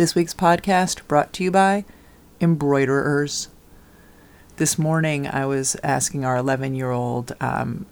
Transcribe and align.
This 0.00 0.14
week's 0.14 0.32
podcast 0.32 1.06
brought 1.08 1.30
to 1.34 1.44
you 1.44 1.50
by 1.50 1.84
embroiderers. 2.40 3.48
This 4.56 4.78
morning, 4.78 5.26
I 5.26 5.44
was 5.44 5.76
asking 5.82 6.24
our 6.24 6.38
11 6.38 6.74
year 6.74 6.90
old 6.90 7.36
um, 7.38 7.84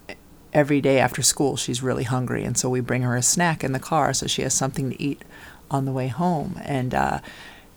every 0.51 0.81
day 0.81 0.97
after 0.97 1.21
school, 1.21 1.55
she's 1.55 1.83
really 1.83 2.05
hungry. 2.05 2.43
And 2.43 2.57
so 2.57 2.67
we 2.67 2.79
bring 2.79 3.03
her 3.03 3.15
a 3.15 3.21
snack 3.21 3.63
in 3.63 3.73
the 3.73 3.79
car 3.79 4.11
so 4.15 4.25
she 4.25 4.41
has 4.41 4.55
something 4.55 4.89
to 4.89 4.99
eat 4.99 5.21
on 5.69 5.85
the 5.85 5.91
way 5.91 6.07
home. 6.07 6.59
And, 6.63 6.95
uh, 6.95 7.19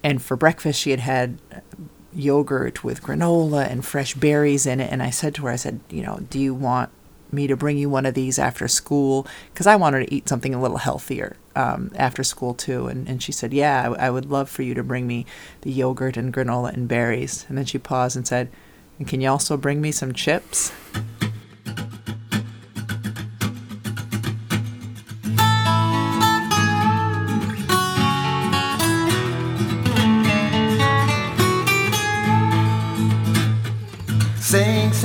and 0.02 0.22
for 0.22 0.34
breakfast, 0.34 0.80
she 0.80 0.92
had 0.92 1.00
had 1.00 1.38
yogurt 2.14 2.82
with 2.82 3.02
granola 3.02 3.70
and 3.70 3.84
fresh 3.84 4.14
berries 4.14 4.64
in 4.64 4.80
it. 4.80 4.90
And 4.90 5.02
I 5.02 5.10
said 5.10 5.34
to 5.34 5.42
her, 5.42 5.50
I 5.50 5.56
said, 5.56 5.80
you 5.90 6.02
know, 6.02 6.20
do 6.30 6.38
you 6.38 6.54
want 6.54 6.88
me 7.32 7.46
to 7.46 7.56
bring 7.56 7.78
you 7.78 7.88
one 7.88 8.06
of 8.06 8.14
these 8.14 8.38
after 8.38 8.68
school? 8.68 9.26
Because 9.52 9.66
I 9.66 9.76
wanted 9.76 10.06
to 10.06 10.14
eat 10.14 10.28
something 10.28 10.54
a 10.54 10.60
little 10.60 10.78
healthier 10.78 11.36
um, 11.56 11.90
after 11.96 12.22
school 12.22 12.54
too. 12.54 12.86
And, 12.86 13.08
and 13.08 13.22
she 13.22 13.32
said, 13.32 13.52
yeah, 13.52 13.90
I, 13.90 14.06
I 14.06 14.10
would 14.10 14.26
love 14.26 14.48
for 14.48 14.62
you 14.62 14.74
to 14.74 14.82
bring 14.82 15.06
me 15.06 15.26
the 15.62 15.72
yogurt 15.72 16.16
and 16.16 16.32
granola 16.32 16.72
and 16.72 16.88
berries. 16.88 17.46
And 17.48 17.56
then 17.56 17.64
she 17.64 17.78
paused 17.78 18.16
and 18.16 18.26
said, 18.26 18.50
and 18.98 19.08
can 19.08 19.20
you 19.20 19.28
also 19.28 19.56
bring 19.56 19.80
me 19.80 19.92
some 19.92 20.12
chips? 20.12 20.72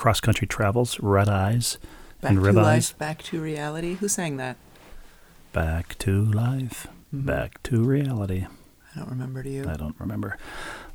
cross 0.00 0.18
country 0.20 0.46
travels, 0.48 0.98
red 1.00 1.28
eyes, 1.28 1.76
Back 2.22 2.30
and 2.30 2.38
to 2.40 2.44
rib 2.46 2.56
life, 2.56 2.66
eyes. 2.66 2.92
back 2.92 3.22
to 3.24 3.40
reality. 3.40 3.94
Who 3.94 4.08
sang 4.08 4.36
that? 4.38 4.56
Back 5.52 5.96
to 5.98 6.24
life, 6.24 6.86
Mm-hmm. 7.14 7.26
back 7.26 7.60
to 7.64 7.82
reality. 7.82 8.46
I 8.94 8.98
don't 9.00 9.10
remember. 9.10 9.42
Do 9.42 9.50
you? 9.50 9.68
I 9.68 9.74
don't 9.74 9.96
remember. 9.98 10.38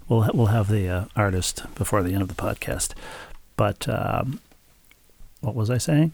We'll 0.07 0.21
ha- 0.23 0.31
we'll 0.33 0.45
have 0.47 0.69
the 0.69 0.87
uh, 0.87 1.05
artist 1.15 1.63
before 1.75 2.01
the 2.03 2.13
end 2.13 2.21
of 2.21 2.29
the 2.29 2.35
podcast. 2.35 2.93
But 3.57 3.87
um, 3.89 4.39
what 5.41 5.55
was 5.55 5.69
I 5.69 5.77
saying? 5.77 6.11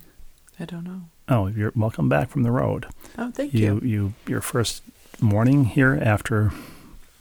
I 0.59 0.65
don't 0.65 0.83
know. 0.83 1.01
Oh, 1.29 1.47
you're 1.47 1.71
welcome 1.75 2.09
back 2.09 2.29
from 2.29 2.43
the 2.43 2.51
road. 2.51 2.87
Oh, 3.17 3.31
thank 3.31 3.53
You 3.53 3.79
you. 3.83 3.87
you 3.87 4.13
your 4.27 4.41
first 4.41 4.81
morning 5.19 5.65
here 5.65 5.99
after 6.01 6.51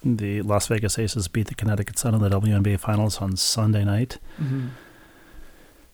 the 0.03 0.41
Las 0.41 0.67
Vegas 0.67 0.97
Aces 0.97 1.27
beat 1.27 1.47
the 1.47 1.55
Connecticut 1.55 1.97
Sun 1.99 2.15
in 2.15 2.21
the 2.21 2.29
WNBA 2.29 2.79
Finals 2.79 3.19
on 3.21 3.37
Sunday 3.37 3.83
night. 3.85 4.17
hmm 4.37 4.67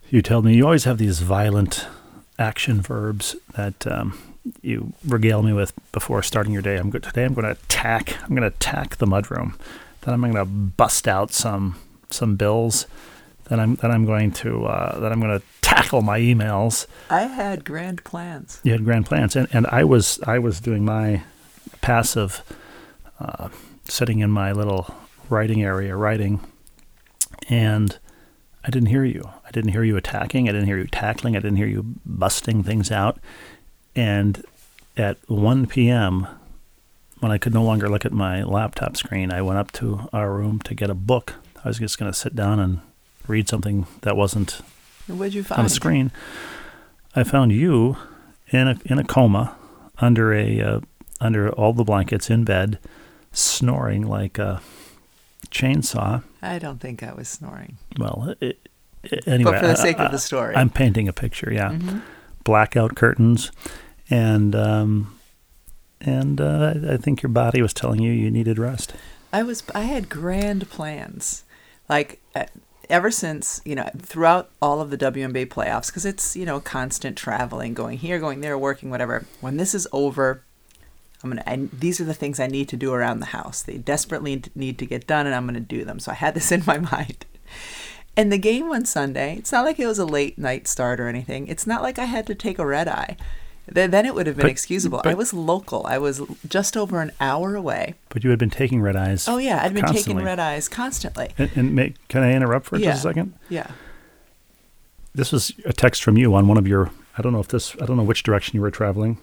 You 0.09 0.21
tell 0.21 0.41
me 0.41 0.55
you 0.55 0.63
always 0.63 0.85
have 0.85 0.97
these 0.97 1.19
violent 1.19 1.85
action 2.39 2.81
verbs 2.81 3.35
that 3.55 3.85
um, 3.87 4.17
you 4.61 4.93
regale 5.05 5.43
me 5.43 5.51
with 5.51 5.73
before 5.91 6.23
starting 6.23 6.53
your 6.53 6.61
day. 6.61 6.77
I'm 6.77 6.89
go- 6.89 6.99
today. 6.99 7.25
I'm 7.25 7.33
going 7.33 7.45
to 7.45 7.51
attack. 7.51 8.17
I'm 8.23 8.29
going 8.29 8.41
to 8.41 8.47
attack 8.47 8.97
the 8.97 9.05
mudroom. 9.05 9.55
Then 10.01 10.13
I'm 10.13 10.21
going 10.21 10.33
to 10.33 10.45
bust 10.45 11.07
out 11.07 11.31
some 11.31 11.77
some 12.09 12.37
bills. 12.37 12.85
Then 13.49 13.59
I'm 13.59 13.75
then 13.75 13.91
I'm 13.91 14.05
going 14.05 14.31
to 14.33 14.65
uh, 14.65 14.99
then 14.99 15.11
I'm 15.11 15.19
going 15.19 15.39
to 15.39 15.45
tackle 15.61 16.01
my 16.01 16.19
emails. 16.19 16.87
I 17.09 17.23
had 17.23 17.65
grand 17.65 18.03
plans. 18.05 18.61
You 18.63 18.71
had 18.71 18.85
grand 18.85 19.05
plans, 19.05 19.35
and, 19.35 19.47
and 19.51 19.67
I 19.67 19.83
was 19.83 20.19
I 20.25 20.39
was 20.39 20.61
doing 20.61 20.85
my 20.85 21.23
passive, 21.81 22.41
uh, 23.19 23.49
sitting 23.83 24.19
in 24.19 24.31
my 24.31 24.53
little 24.53 24.95
writing 25.29 25.63
area 25.63 25.95
writing, 25.97 26.39
and 27.49 27.97
I 28.63 28.69
didn't 28.69 28.87
hear 28.89 29.03
you. 29.03 29.29
I 29.47 29.51
didn't 29.51 29.71
hear 29.71 29.83
you 29.83 29.95
attacking. 29.97 30.49
I 30.49 30.51
didn't 30.51 30.67
hear 30.67 30.77
you 30.77 30.87
tackling. 30.87 31.35
I 31.35 31.39
didn't 31.39 31.55
hear 31.57 31.67
you 31.67 31.95
busting 32.05 32.63
things 32.63 32.91
out. 32.91 33.17
And 33.95 34.43
at 34.97 35.17
1 35.29 35.67
p.m., 35.67 36.27
when 37.19 37.31
I 37.31 37.37
could 37.37 37.53
no 37.53 37.63
longer 37.63 37.89
look 37.89 38.05
at 38.05 38.11
my 38.11 38.43
laptop 38.43 38.97
screen, 38.97 39.31
I 39.31 39.41
went 39.41 39.57
up 39.57 39.71
to 39.73 40.07
our 40.13 40.31
room 40.33 40.59
to 40.65 40.75
get 40.75 40.89
a 40.89 40.93
book. 40.93 41.35
I 41.63 41.67
was 41.67 41.79
just 41.79 41.97
going 41.97 42.11
to 42.11 42.17
sit 42.17 42.35
down 42.35 42.59
and 42.59 42.81
read 43.27 43.47
something 43.49 43.87
that 44.01 44.15
wasn't 44.15 44.61
What'd 45.07 45.33
you 45.33 45.43
find? 45.43 45.59
on 45.59 45.65
the 45.65 45.69
screen, 45.69 46.11
I 47.15 47.23
found 47.23 47.51
you 47.53 47.97
in 48.49 48.67
a 48.67 48.77
in 48.85 48.99
a 48.99 49.03
coma 49.03 49.55
under 49.99 50.33
a 50.33 50.61
uh, 50.61 50.79
under 51.19 51.49
all 51.53 51.73
the 51.73 51.83
blankets 51.83 52.29
in 52.29 52.43
bed, 52.43 52.77
snoring 53.31 54.05
like 54.05 54.37
a 54.37 54.61
chainsaw. 55.49 56.23
I 56.41 56.59
don't 56.59 56.79
think 56.79 57.01
I 57.03 57.13
was 57.13 57.27
snoring. 57.29 57.77
Well, 57.97 58.27
it, 58.29 58.37
it- 58.41 58.66
anyway, 59.25 59.51
but 59.51 59.59
for 59.61 59.67
the 59.67 59.73
I- 59.73 59.75
sake 59.75 59.99
I- 59.99 60.05
of 60.05 60.11
the 60.11 60.19
story. 60.19 60.55
I'm 60.55 60.69
painting 60.69 61.07
a 61.07 61.13
picture. 61.13 61.51
Yeah, 61.53 61.69
Mhm. 61.71 62.01
blackout 62.43 62.95
curtains, 62.95 63.51
and 64.09 64.55
um, 64.55 65.17
and 66.01 66.39
uh, 66.41 66.73
I 66.89 66.93
I 66.93 66.97
think 66.97 67.21
your 67.21 67.29
body 67.31 67.61
was 67.61 67.73
telling 67.73 68.01
you 68.01 68.11
you 68.11 68.29
needed 68.31 68.57
rest. 68.59 68.93
I 69.33 69.43
was 69.43 69.63
I 69.75 69.81
had 69.81 70.09
grand 70.09 70.69
plans, 70.69 71.43
like 71.89 72.19
uh, 72.35 72.45
ever 72.89 73.11
since 73.11 73.59
you 73.65 73.75
know 73.75 73.89
throughout 73.99 74.49
all 74.61 74.79
of 74.81 74.89
the 74.89 74.97
WNBA 74.97 75.47
playoffs 75.47 75.87
because 75.87 76.05
it's 76.05 76.35
you 76.35 76.45
know 76.45 76.59
constant 76.59 77.17
traveling, 77.17 77.73
going 77.73 77.97
here, 77.97 78.19
going 78.19 78.41
there, 78.41 78.57
working, 78.57 78.89
whatever. 78.89 79.25
When 79.41 79.57
this 79.57 79.75
is 79.75 79.85
over, 79.91 80.41
I'm 81.23 81.29
gonna. 81.31 81.43
I, 81.45 81.67
these 81.73 81.99
are 81.99 82.05
the 82.05 82.13
things 82.13 82.39
I 82.39 82.47
need 82.47 82.69
to 82.69 82.77
do 82.77 82.93
around 82.93 83.19
the 83.19 83.27
house. 83.27 83.61
They 83.61 83.77
desperately 83.77 84.41
need 84.55 84.77
to 84.79 84.85
get 84.85 85.07
done, 85.07 85.25
and 85.25 85.35
I'm 85.35 85.45
gonna 85.45 85.59
do 85.59 85.83
them. 85.83 85.99
So 85.99 86.11
I 86.11 86.15
had 86.15 86.33
this 86.35 86.51
in 86.51 86.63
my 86.65 86.77
mind. 86.93 87.25
And 88.17 88.31
the 88.31 88.37
game 88.39 88.71
on 88.71 88.83
Sunday, 88.85 89.35
it's 89.37 89.51
not 89.51 89.63
like 89.63 89.79
it 89.79 89.85
was 89.87 89.99
a 89.99 90.05
late 90.05 90.37
night 90.39 90.67
start 90.67 90.99
or 90.99 91.07
anything. 91.07 91.47
It's 91.47 91.65
not 91.67 91.81
like 91.83 91.99
I 91.99 92.05
had 92.05 92.25
to 92.27 92.35
take 92.35 92.57
a 92.59 92.65
red 92.65 92.87
eye. 92.87 93.15
Then 93.69 93.91
then 93.91 94.05
it 94.05 94.15
would 94.15 94.27
have 94.27 94.35
been 94.37 94.45
But- 94.45 94.51
excusable. 94.51 95.01
I 95.05 95.13
was 95.13 95.33
local. 95.33 95.85
I 95.85 95.97
was 95.97 96.21
just 96.47 96.75
over 96.75 96.99
an 97.01 97.11
hour 97.19 97.55
away. 97.55 97.93
But 98.09 98.23
you 98.23 98.29
had 98.31 98.39
been 98.39 98.49
taking 98.49 98.81
red 98.81 98.95
eyes. 98.95 99.27
Oh 99.27 99.37
yeah, 99.37 99.61
I'd 99.63 99.73
been 99.73 99.83
constantly. 99.83 100.13
taking 100.15 100.25
red 100.25 100.39
eyes 100.39 100.67
constantly. 100.67 101.29
And, 101.37 101.51
and 101.55 101.75
make, 101.75 101.95
can 102.07 102.23
I 102.23 102.31
interrupt 102.33 102.65
for 102.65 102.77
Yeah. 102.77 102.91
just 102.91 103.05
a 103.05 103.09
second? 103.09 103.33
Yeah. 103.49 103.67
this 105.13 105.31
was 105.31 105.51
a 105.65 105.73
text 105.73 106.03
from 106.03 106.17
you 106.17 106.33
on 106.35 106.47
one 106.47 106.57
of 106.57 106.67
your 106.67 106.91
i 107.17 107.21
don't 107.23 107.33
know 107.33 107.39
if 107.39 107.47
this 107.47 107.75
i 107.81 107.85
don't 107.87 107.97
know 107.97 108.03
which 108.03 108.21
direction 108.21 108.55
you 108.55 108.61
were 108.61 108.69
traveling 108.69 109.17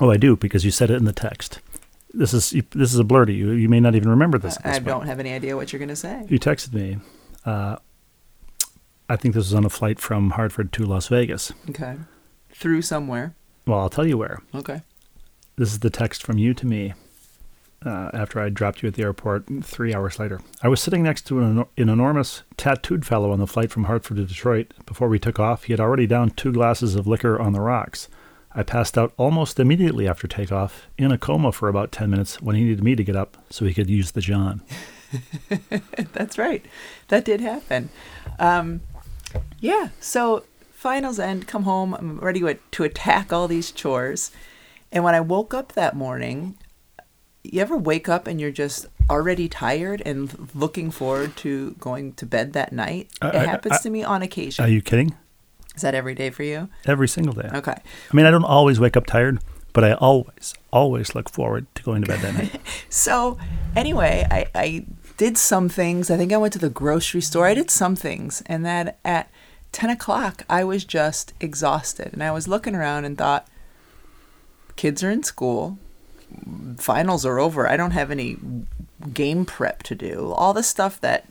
oh 0.00 0.10
i 0.10 0.16
do 0.16 0.36
because 0.36 0.64
you 0.64 0.70
said 0.70 0.88
it 0.90 0.94
in 0.96 1.04
the 1.04 1.12
text 1.12 1.60
this 2.14 2.32
is 2.32 2.50
this 2.70 2.94
is 2.94 2.98
a 2.98 3.04
blur 3.04 3.26
to 3.26 3.32
you 3.32 3.50
you 3.50 3.68
may 3.68 3.78
not 3.80 3.94
even 3.94 4.08
remember 4.08 4.38
this, 4.38 4.56
I 4.64 4.78
don't 4.78 5.04
have 5.06 5.20
any 5.20 5.32
idea 5.34 5.54
what 5.54 5.70
you're 5.72 5.78
going 5.78 5.88
to 5.90 5.96
say. 5.96 6.24
you 6.30 6.38
texted 6.38 6.72
me 6.72 6.96
uh, 7.44 7.76
i 9.08 9.16
think 9.16 9.34
this 9.34 9.44
was 9.44 9.54
on 9.54 9.64
a 9.64 9.70
flight 9.70 9.98
from 10.00 10.30
hartford 10.30 10.72
to 10.72 10.84
las 10.84 11.08
vegas 11.08 11.52
Okay. 11.70 11.96
Through 12.50 12.82
somewhere. 12.82 13.34
well 13.66 13.80
i'll 13.80 13.90
tell 13.90 14.06
you 14.06 14.18
where 14.18 14.40
Okay. 14.54 14.82
this 15.56 15.72
is 15.72 15.78
the 15.80 15.90
text 15.90 16.22
from 16.22 16.38
you 16.38 16.54
to 16.54 16.66
me 16.66 16.94
uh, 17.84 18.10
after 18.14 18.38
I 18.38 18.48
dropped 18.48 18.80
you 18.80 18.86
at 18.88 18.94
the 18.94 19.02
airport 19.02 19.42
three 19.64 19.92
hours 19.92 20.20
later. 20.20 20.40
I 20.62 20.68
was 20.68 20.80
sitting 20.80 21.02
next 21.02 21.22
to 21.26 21.40
an, 21.40 21.64
an 21.76 21.88
enormous 21.88 22.44
tattooed 22.56 23.04
fellow 23.04 23.32
on 23.32 23.40
the 23.40 23.46
flight 23.48 23.72
from 23.72 23.84
Hartford 23.84 24.18
to 24.18 24.24
Detroit. 24.24 24.72
Before 24.86 25.08
we 25.08 25.18
took 25.18 25.40
off, 25.40 25.64
he 25.64 25.72
had 25.72 25.80
already 25.80 26.06
downed 26.06 26.36
two 26.36 26.52
glasses 26.52 26.94
of 26.94 27.08
liquor 27.08 27.40
on 27.40 27.52
the 27.52 27.60
rocks. 27.60 28.06
I 28.54 28.62
passed 28.62 28.96
out 28.96 29.12
almost 29.16 29.58
immediately 29.58 30.06
after 30.06 30.28
takeoff, 30.28 30.86
in 30.96 31.10
a 31.10 31.18
coma 31.18 31.50
for 31.50 31.68
about 31.68 31.90
10 31.90 32.08
minutes 32.08 32.40
when 32.40 32.54
he 32.54 32.62
needed 32.62 32.84
me 32.84 32.94
to 32.94 33.02
get 33.02 33.16
up 33.16 33.36
so 33.50 33.64
he 33.64 33.74
could 33.74 33.90
use 33.90 34.12
the 34.12 34.20
John. 34.20 34.62
That's 36.12 36.38
right. 36.38 36.64
That 37.08 37.24
did 37.24 37.40
happen. 37.40 37.90
Um, 38.38 38.80
yeah. 39.60 39.88
So 40.00 40.44
finals 40.72 41.18
end, 41.18 41.46
come 41.46 41.62
home. 41.64 41.94
I'm 41.94 42.18
ready 42.18 42.40
to, 42.40 42.54
to 42.54 42.84
attack 42.84 43.32
all 43.32 43.48
these 43.48 43.70
chores. 43.72 44.30
And 44.90 45.04
when 45.04 45.14
I 45.14 45.20
woke 45.20 45.54
up 45.54 45.72
that 45.72 45.94
morning, 45.96 46.56
you 47.44 47.60
ever 47.60 47.76
wake 47.76 48.08
up 48.08 48.26
and 48.26 48.40
you're 48.40 48.50
just 48.50 48.86
already 49.10 49.48
tired 49.48 50.02
and 50.04 50.48
looking 50.54 50.90
forward 50.90 51.36
to 51.38 51.72
going 51.80 52.12
to 52.14 52.26
bed 52.26 52.52
that 52.52 52.72
night? 52.72 53.08
I- 53.20 53.28
it 53.28 53.34
I- 53.34 53.46
happens 53.46 53.74
I- 53.74 53.82
to 53.82 53.90
me 53.90 54.02
on 54.04 54.22
occasion. 54.22 54.64
Are 54.64 54.68
you 54.68 54.82
kidding? 54.82 55.14
Is 55.74 55.82
that 55.82 55.94
every 55.94 56.14
day 56.14 56.28
for 56.30 56.42
you? 56.42 56.68
Every 56.86 57.08
single 57.08 57.32
day. 57.32 57.48
Okay. 57.54 57.72
I 57.72 58.14
mean, 58.16 58.26
I 58.26 58.30
don't 58.30 58.44
always 58.44 58.78
wake 58.78 58.94
up 58.96 59.06
tired, 59.06 59.38
but 59.72 59.82
I 59.84 59.94
always, 59.94 60.52
always 60.70 61.14
look 61.14 61.30
forward 61.30 61.66
to 61.76 61.82
going 61.82 62.02
to 62.02 62.08
bed 62.08 62.20
that 62.20 62.34
night. 62.34 62.60
So 62.90 63.38
anyway, 63.74 64.26
I, 64.30 64.44
I 64.54 64.84
did 65.16 65.38
some 65.38 65.68
things. 65.68 66.10
I 66.10 66.16
think 66.16 66.32
I 66.32 66.36
went 66.36 66.52
to 66.54 66.58
the 66.58 66.70
grocery 66.70 67.20
store. 67.20 67.46
I 67.46 67.54
did 67.54 67.70
some 67.70 67.96
things, 67.96 68.42
and 68.46 68.64
then 68.64 68.94
at 69.04 69.30
ten 69.70 69.90
o'clock, 69.90 70.44
I 70.48 70.64
was 70.64 70.84
just 70.84 71.32
exhausted, 71.40 72.12
and 72.12 72.22
I 72.22 72.30
was 72.30 72.48
looking 72.48 72.74
around 72.74 73.04
and 73.04 73.16
thought, 73.16 73.46
kids 74.76 75.02
are 75.02 75.10
in 75.10 75.22
school, 75.22 75.78
finals 76.78 77.24
are 77.26 77.38
over. 77.38 77.68
I 77.68 77.76
don't 77.76 77.92
have 77.92 78.10
any 78.10 78.36
game 79.12 79.44
prep 79.44 79.82
to 79.84 79.94
do, 79.94 80.32
all 80.36 80.52
the 80.52 80.62
stuff 80.62 81.00
that 81.00 81.26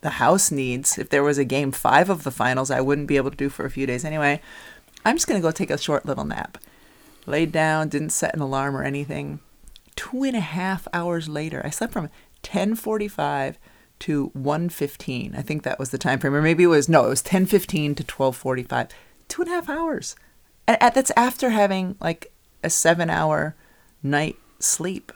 the 0.00 0.10
house 0.10 0.50
needs. 0.50 0.98
If 0.98 1.10
there 1.10 1.22
was 1.22 1.38
a 1.38 1.44
game 1.44 1.70
five 1.70 2.10
of 2.10 2.24
the 2.24 2.30
finals, 2.30 2.70
I 2.70 2.80
wouldn't 2.80 3.06
be 3.06 3.16
able 3.16 3.30
to 3.30 3.36
do 3.36 3.48
for 3.48 3.64
a 3.64 3.70
few 3.70 3.86
days 3.86 4.04
anyway. 4.04 4.40
I'm 5.04 5.16
just 5.16 5.26
going 5.26 5.40
to 5.40 5.46
go 5.46 5.52
take 5.52 5.70
a 5.70 5.78
short 5.78 6.06
little 6.06 6.24
nap. 6.24 6.58
Laid 7.26 7.52
down, 7.52 7.88
didn't 7.88 8.10
set 8.10 8.34
an 8.34 8.40
alarm 8.40 8.76
or 8.76 8.82
anything. 8.82 9.38
Two 9.94 10.24
and 10.24 10.36
a 10.36 10.40
half 10.40 10.88
hours 10.92 11.28
later, 11.28 11.62
I 11.64 11.70
slept 11.70 11.92
from 11.92 12.08
1045 12.42 13.58
to 14.00 14.30
115. 14.34 15.34
I 15.36 15.42
think 15.42 15.62
that 15.62 15.78
was 15.78 15.90
the 15.90 15.98
time 15.98 16.18
frame. 16.18 16.34
Or 16.34 16.42
maybe 16.42 16.64
it 16.64 16.68
was, 16.68 16.88
no, 16.88 17.06
it 17.06 17.08
was 17.08 17.22
1015 17.22 17.94
to 17.96 18.02
1245. 18.02 18.88
Two 19.28 19.42
and 19.42 19.50
a 19.50 19.54
half 19.54 19.68
hours. 19.68 20.16
And 20.66 20.78
that's 20.80 21.12
after 21.16 21.50
having 21.50 21.96
like 22.00 22.32
a 22.62 22.70
seven 22.70 23.10
hour 23.10 23.54
night 24.02 24.36
sleep. 24.58 25.12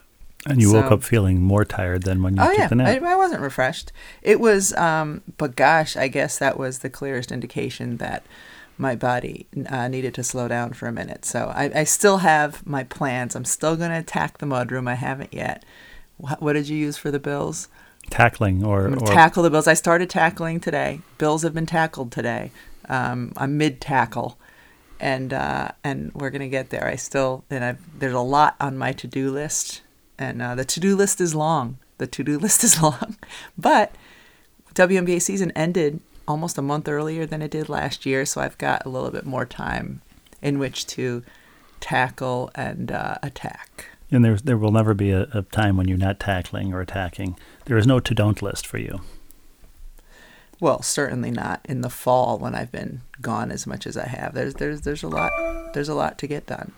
And 0.46 0.61
you 0.61 0.73
woke 0.73 0.93
up 0.93 1.02
feeling 1.02 1.43
more 1.43 1.64
tired 1.64 2.05
than 2.05 2.23
when 2.23 2.37
you 2.37 2.43
Oh 2.43 2.49
took 2.50 2.58
yeah, 2.58 2.69
the 2.69 2.75
nap. 2.76 3.02
I, 3.02 3.12
I 3.12 3.17
wasn't 3.17 3.40
refreshed. 3.40 3.90
It 4.23 4.38
was, 4.38 4.73
um, 4.75 5.23
but 5.38 5.56
gosh, 5.56 5.96
I 5.96 6.06
guess 6.06 6.38
that 6.38 6.56
was 6.56 6.78
the 6.78 6.90
clearest 6.90 7.32
indication 7.32 7.96
that 7.96 8.25
my 8.78 8.94
body 8.94 9.46
uh, 9.69 9.88
needed 9.88 10.14
to 10.14 10.23
slow 10.23 10.46
down 10.46 10.73
for 10.73 10.87
a 10.87 10.93
minute. 10.93 11.25
So 11.25 11.52
I, 11.55 11.81
I 11.81 11.84
still 11.84 12.19
have 12.19 12.64
my 12.64 12.84
plans. 12.84 13.34
I'm 13.34 13.44
still 13.44 13.76
going 13.76 13.90
to 13.90 13.99
attack 13.99 14.38
the 14.38 14.46
mudroom. 14.46 14.88
I 14.88 14.94
haven't 14.94 15.34
yet. 15.34 15.64
What, 16.19 16.41
what 16.41 16.53
did 16.55 16.69
you 16.69 16.77
use 16.77 16.97
for 16.97 17.11
the 17.11 17.19
bills? 17.19 17.69
Tackling 18.11 18.65
or, 18.65 18.89
or 18.89 18.97
tackle 19.07 19.43
the 19.43 19.51
bills. 19.51 19.67
I 19.67 19.75
started 19.75 20.09
tackling 20.09 20.61
today. 20.61 21.01
Bills 21.19 21.43
have 21.43 21.55
been 21.55 21.67
tackled 21.67 22.13
today. 22.13 22.53
Um, 22.89 23.33
I'm 23.37 23.59
mid 23.59 23.81
tackle, 23.81 24.39
and 25.01 25.33
uh, 25.33 25.71
and 25.83 26.13
we're 26.15 26.31
gonna 26.31 26.49
get 26.49 26.71
there. 26.71 26.87
I 26.87 26.95
still 26.95 27.45
and 27.51 27.65
I've, 27.65 27.99
there's 27.99 28.15
a 28.15 28.21
lot 28.21 28.55
on 28.61 28.79
my 28.79 28.93
to 28.93 29.09
do 29.09 29.33
list, 29.33 29.83
and 30.19 30.41
uh, 30.41 30.55
the 30.55 30.65
to 30.65 30.79
do 30.79 30.95
list 30.95 31.21
is 31.21 31.35
long. 31.35 31.79
The 31.99 32.07
to 32.07 32.23
do 32.23 32.39
list 32.39 32.62
is 32.62 32.81
long, 32.81 33.17
but 33.59 33.95
WNBA 34.75 35.21
season 35.21 35.51
ended 35.57 36.01
almost 36.29 36.59
a 36.59 36.62
month 36.62 36.89
earlier 36.89 37.27
than 37.27 37.43
it 37.43 37.51
did 37.51 37.69
last 37.69 38.07
year, 38.07 38.25
so 38.25 38.41
I've 38.41 38.59
got 38.59 38.85
a 38.85 38.89
little 38.89 39.11
bit 39.11 39.27
more 39.27 39.47
time 39.47 40.03
in 40.43 40.59
which 40.59 40.87
to 40.89 41.25
tackle 41.81 42.51
and 42.55 42.93
uh, 42.93 43.17
attack. 43.23 43.87
And 44.11 44.25
there 44.25 44.37
there 44.37 44.56
will 44.56 44.70
never 44.73 44.94
be 44.94 45.11
a, 45.11 45.23
a 45.35 45.43
time 45.43 45.76
when 45.76 45.88
you're 45.88 45.99
not 45.99 46.20
tackling 46.20 46.73
or 46.73 46.81
attacking. 46.81 47.37
There 47.64 47.76
is 47.76 47.87
no 47.87 47.99
to 48.00 48.14
don't 48.14 48.41
list 48.41 48.67
for 48.67 48.79
you. 48.79 49.00
Well, 50.61 50.81
certainly 50.81 51.31
not 51.31 51.61
in 51.69 51.81
the 51.82 51.91
fall 51.91 52.38
when 52.38 52.55
I've 52.55 52.73
been 52.73 53.03
gone 53.20 53.50
as 53.50 53.67
much 53.67 53.87
as 53.87 53.97
I 53.97 54.06
have. 54.06 54.32
There's 54.35 54.55
there's 54.55 54.82
there's 54.82 55.03
a 55.03 55.08
lot 55.08 55.32
there's 55.75 55.88
a 55.88 55.94
lot 55.94 56.19
to 56.19 56.26
get 56.26 56.47
done. 56.47 56.73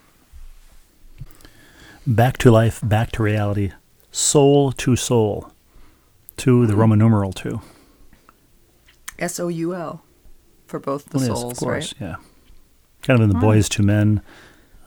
Back 2.06 2.38
to 2.38 2.50
life, 2.50 2.80
back 2.82 3.12
to 3.12 3.22
reality, 3.22 3.72
soul 4.10 4.72
to 4.72 4.96
soul, 4.96 5.52
to 6.38 6.66
the 6.66 6.74
Roman 6.74 6.98
numeral 6.98 7.32
two. 7.32 7.60
S 9.18 9.38
O 9.38 9.48
U 9.48 9.74
L 9.74 10.02
for 10.66 10.78
both 10.78 11.10
the 11.10 11.18
Well, 11.18 11.28
yes, 11.28 11.42
of 11.42 11.56
course, 11.58 11.94
right? 12.00 12.08
yeah. 12.08 12.16
Kind 13.02 13.20
of 13.20 13.24
in 13.24 13.28
the 13.30 13.38
Hmm. 13.38 13.44
Boyz 13.44 13.78
II 13.78 13.84
Men 13.86 14.22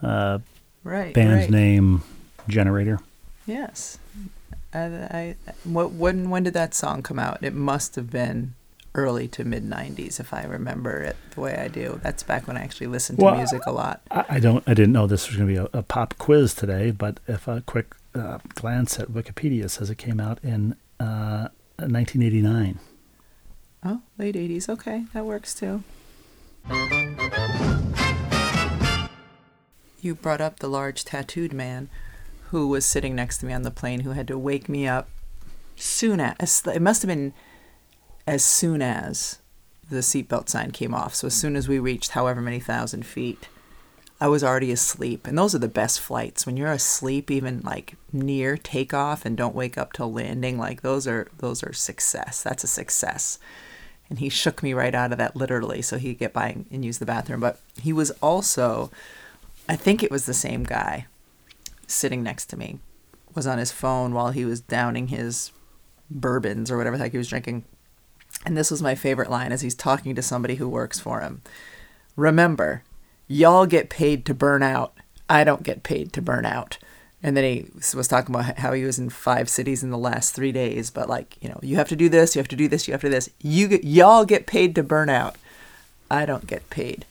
uh, 0.02 0.40
Right. 0.84 1.14
band's 1.14 1.44
right. 1.44 1.50
name 1.52 2.02
generator. 2.48 3.00
Yes. 3.46 3.98
I, 4.74 4.80
I 4.80 5.36
what 5.64 5.92
when 5.92 6.30
when 6.30 6.44
did 6.44 6.54
that 6.54 6.74
song 6.74 7.02
come 7.02 7.20
out? 7.20 7.44
It 7.44 7.54
must 7.54 7.96
have 7.96 8.10
been 8.10 8.54
early 8.94 9.28
to 9.28 9.44
mid 9.46 9.64
90s 9.64 10.20
if 10.20 10.34
I 10.34 10.44
remember 10.44 11.02
it 11.02 11.16
the 11.32 11.42
way 11.42 11.56
I 11.58 11.68
do. 11.68 12.00
That's 12.04 12.24
back 12.24 12.48
when 12.48 12.58
I 12.58 12.62
actually 12.62 12.88
listened 12.88 13.20
to 13.20 13.26
Well, 13.26 13.36
music 13.36 13.66
a 13.66 13.72
lot. 13.72 14.02
I, 14.12 14.26
I 14.30 14.40
don't. 14.40 14.64
I 14.68 14.74
didn't 14.74 14.94
know 14.94 15.08
this 15.08 15.28
was 15.28 15.38
going 15.38 15.48
to 15.48 15.54
be 15.54 15.70
a, 15.74 15.80
a 15.80 15.84
pop 15.84 16.18
quiz 16.18 16.54
today, 16.54 16.92
but 16.92 17.20
if 17.28 17.48
a 17.48 17.62
quick 17.66 17.96
uh, 18.16 18.40
glance 18.56 19.00
at 19.00 19.10
Wikipedia 19.10 19.70
says 19.70 19.90
it 19.90 19.98
came 19.98 20.20
out 20.20 20.40
in 20.44 20.76
uh, 21.00 21.50
1989. 21.78 22.80
Oh, 23.84 24.02
late 24.18 24.36
80s. 24.36 24.70
Okay, 24.70 25.06
that 25.14 25.26
works 25.26 25.56
too. 25.56 25.84
You 30.02 30.16
brought 30.16 30.42
up 30.42 30.60
the 30.60 30.68
large 30.68 31.06
tattooed 31.06 31.54
man 31.54 31.90
who 32.52 32.68
was 32.68 32.86
sitting 32.86 33.16
next 33.16 33.40
to 33.40 33.46
me 33.46 33.54
on 33.54 33.64
the 33.64 33.72
plane 33.72 34.02
who 34.02 34.12
had 34.12 34.28
to 34.28 34.38
wake 34.38 34.70
me 34.70 34.88
up 34.88 35.10
soon 35.76 36.20
as 36.20 36.64
it 36.68 36.82
must 36.82 37.02
have 37.02 37.10
been 37.10 37.34
as 38.28 38.44
soon 38.44 38.82
as 38.82 39.40
the 39.90 39.98
seatbelt 39.98 40.48
sign 40.48 40.72
came 40.72 40.94
off. 40.94 41.16
So 41.16 41.28
as 41.28 41.34
soon 41.34 41.56
as 41.56 41.68
we 41.68 41.80
reached 41.80 42.12
however 42.12 42.40
many 42.40 42.60
thousand 42.60 43.06
feet, 43.06 43.50
I 44.20 44.28
was 44.28 44.44
already 44.44 44.72
asleep. 44.72 45.26
And 45.26 45.38
those 45.38 45.56
are 45.56 45.60
the 45.60 45.68
best 45.68 46.00
flights 46.00 46.46
when 46.46 46.56
you're 46.56 46.72
asleep, 46.72 47.32
even 47.32 47.62
like 47.62 47.96
near 48.14 48.56
takeoff 48.56 49.26
and 49.26 49.36
don't 49.36 49.56
wake 49.56 49.78
up 49.78 49.94
till 49.94 50.14
landing. 50.14 50.58
Like 50.58 50.82
those 50.82 51.08
are 51.08 51.30
those 51.40 51.64
are 51.64 51.74
success. 51.74 52.44
That's 52.44 52.64
a 52.64 52.68
success 52.68 53.40
and 54.12 54.20
he 54.20 54.28
shook 54.28 54.62
me 54.62 54.74
right 54.74 54.94
out 54.94 55.14
of 55.14 55.18
that 55.18 55.38
literally 55.38 55.82
so 55.82 55.98
he 55.98 56.10
could 56.10 56.20
get 56.20 56.34
by 56.34 56.58
and 56.70 56.86
use 56.86 56.98
the 56.98 57.06
bathroom 57.06 57.40
but 57.40 57.60
he 57.82 57.94
was 57.94 58.12
also 58.22 58.92
i 59.70 59.76
think 59.76 60.04
it 60.04 60.12
was 60.12 60.26
the 60.26 60.34
same 60.34 60.64
guy 60.64 61.08
sitting 61.92 62.24
next 62.24 62.48
to 62.48 62.58
me 62.58 62.80
was 63.36 63.48
on 63.48 63.58
his 63.58 63.72
phone 63.72 64.14
while 64.14 64.32
he 64.32 64.46
was 64.46 64.62
downing 64.62 65.08
his 65.08 65.52
bourbons 66.10 66.70
or 66.70 66.78
whatever 66.78 66.98
the 66.98 67.04
heck 67.04 67.12
he 67.12 67.18
was 67.18 67.30
drinking. 67.30 67.64
And 68.46 68.58
this 68.58 68.72
was 68.72 68.82
my 68.82 68.96
favorite 68.96 69.30
line 69.30 69.52
as 69.52 69.62
he's 69.62 69.76
talking 69.76 70.16
to 70.16 70.22
somebody 70.22 70.56
who 70.56 70.68
works 70.68 71.00
for 71.00 71.22
him. 71.22 71.42
Remember 72.16 72.84
y'all 73.28 73.66
get 73.66 73.90
paid 73.90 74.26
to 74.26 74.34
burn 74.34 74.64
out. 74.64 74.94
I 75.30 75.44
don't 75.44 75.64
get 75.64 75.84
paid 75.84 76.12
to 76.14 76.22
burn 76.22 76.46
out. 76.46 76.78
And 77.24 77.38
then 77.38 77.44
he 77.44 77.68
was 77.96 78.08
talking 78.08 78.34
about 78.34 78.58
how 78.58 78.74
he 78.74 78.84
was 78.84 78.98
in 78.98 79.10
five 79.10 79.48
cities 79.48 79.84
in 79.84 79.92
the 79.92 79.98
last 79.98 80.34
three 80.34 80.52
days 80.52 80.90
but 80.90 81.08
like 81.08 81.38
you 81.40 81.50
know 81.50 81.60
you 81.62 81.76
have 81.76 81.90
to 81.90 81.96
do 81.96 82.10
this 82.10 82.36
you 82.36 82.40
have 82.40 82.48
to 82.48 82.56
do 82.56 82.68
this 82.68 82.88
you 82.88 82.94
have 82.94 83.02
to 83.02 83.08
do 83.08 83.12
this. 83.12 83.30
You 83.40 83.68
get, 83.68 83.84
y'all 83.84 84.26
get 84.26 84.48
paid 84.48 84.76
to 84.76 84.84
burn 84.84 85.10
out. 85.10 85.36
I 86.10 86.26
don't 86.26 86.48
get 86.48 86.70
paid 86.70 87.06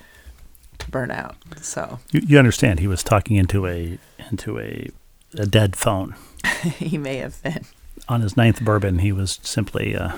to 0.81 0.91
burn 0.91 1.11
out 1.11 1.37
so 1.61 1.99
You, 2.13 2.21
you 2.27 2.39
understand? 2.39 2.81
He 2.81 2.87
was 2.87 3.03
talking 3.03 3.37
into 3.37 3.67
a 3.67 3.99
into 4.31 4.59
a 4.59 4.89
a 5.35 5.47
dead 5.47 5.77
phone. 5.77 6.15
he 6.79 6.99
may 6.99 7.17
have 7.17 7.41
been 7.43 7.65
On 8.09 8.21
his 8.21 8.37
ninth 8.37 8.61
bourbon, 8.63 8.99
he 8.99 9.13
was 9.13 9.39
simply 9.43 9.95
uh, 9.97 10.17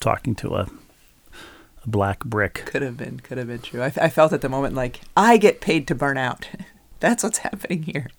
talking 0.00 0.34
to 0.36 0.54
a, 0.56 0.68
a 1.84 1.88
black 1.88 2.24
brick. 2.24 2.62
could 2.66 2.82
have 2.82 2.96
been 2.96 3.20
could 3.20 3.38
have 3.38 3.48
been 3.48 3.60
true 3.60 3.82
I, 3.82 3.92
I 3.96 4.08
felt 4.08 4.32
at 4.32 4.40
the 4.40 4.48
moment 4.48 4.74
like 4.74 5.00
i 5.16 5.36
get 5.36 5.60
paid 5.60 5.86
to 5.88 5.94
burn 5.94 6.16
out 6.16 6.48
that's 7.00 7.22
what's 7.22 7.38
happening 7.38 7.82
here 7.84 8.10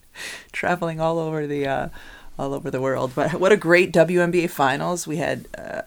traveling 0.52 1.00
all 1.00 1.20
over 1.20 1.46
the 1.48 1.68
uh, 1.68 1.90
all 2.38 2.54
over 2.54 2.70
the 2.72 2.82
world 2.82 3.12
but 3.16 3.34
what 3.36 3.52
a 3.52 3.58
great 3.58 3.92
WNBA 3.94 4.50
finals 4.50 5.08
we 5.08 5.18
had 5.18 5.48
uh, 5.58 5.82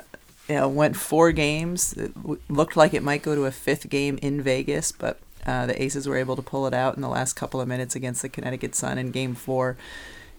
you 0.49 0.55
know 0.55 0.69
went 0.69 0.97
four 0.97 1.33
games 1.33 1.93
it 1.95 2.13
looked 2.51 2.77
like 2.77 2.95
it 2.95 3.03
might 3.03 3.23
go 3.23 3.35
to 3.35 3.45
a 3.45 3.51
fifth 3.51 3.89
game 3.89 4.19
in 4.23 4.41
Vegas 4.43 4.93
but 4.93 5.19
uh, 5.47 5.67
the 5.67 5.83
Aces 5.83 6.07
were 6.07 6.17
able 6.17 6.37
to 6.37 6.43
pull 6.43 6.67
it 6.67 6.75
out 6.75 6.97
in 6.97 7.03
the 7.03 7.09
last 7.09 7.35
couple 7.35 7.61
of 7.61 7.69
minutes 7.69 7.95
against 7.95 8.23
the 8.23 8.29
Connecticut 8.29 8.75
Sun 8.75 8.99
in 8.99 9.11
game 9.11 9.35
four 9.35 9.77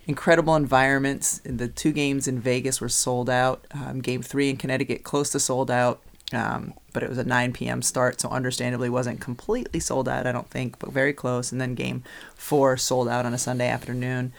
incredible 0.09 0.55
environments. 0.55 1.39
The 1.43 1.67
two 1.67 1.91
games 1.91 2.27
in 2.27 2.39
Vegas 2.39 2.81
were 2.81 2.89
sold 2.89 3.29
out. 3.29 3.65
Um, 3.71 4.01
game 4.01 4.23
three 4.23 4.49
in 4.49 4.57
Connecticut, 4.57 5.03
close 5.03 5.29
to 5.31 5.39
sold 5.39 5.69
out, 5.69 6.01
um, 6.33 6.73
but 6.93 7.03
it 7.03 7.09
was 7.09 7.19
a 7.19 7.23
9 7.23 7.53
p.m. 7.53 7.83
start, 7.83 8.19
so 8.19 8.27
understandably 8.29 8.89
wasn't 8.89 9.21
completely 9.21 9.79
sold 9.79 10.09
out, 10.09 10.25
I 10.25 10.31
don't 10.31 10.49
think, 10.49 10.79
but 10.79 10.91
very 10.91 11.13
close. 11.13 11.51
And 11.51 11.61
then 11.61 11.75
game 11.75 12.03
four 12.35 12.75
sold 12.75 13.07
out 13.07 13.27
on 13.27 13.35
a 13.35 13.37
Sunday 13.37 13.69
afternoon. 13.69 14.33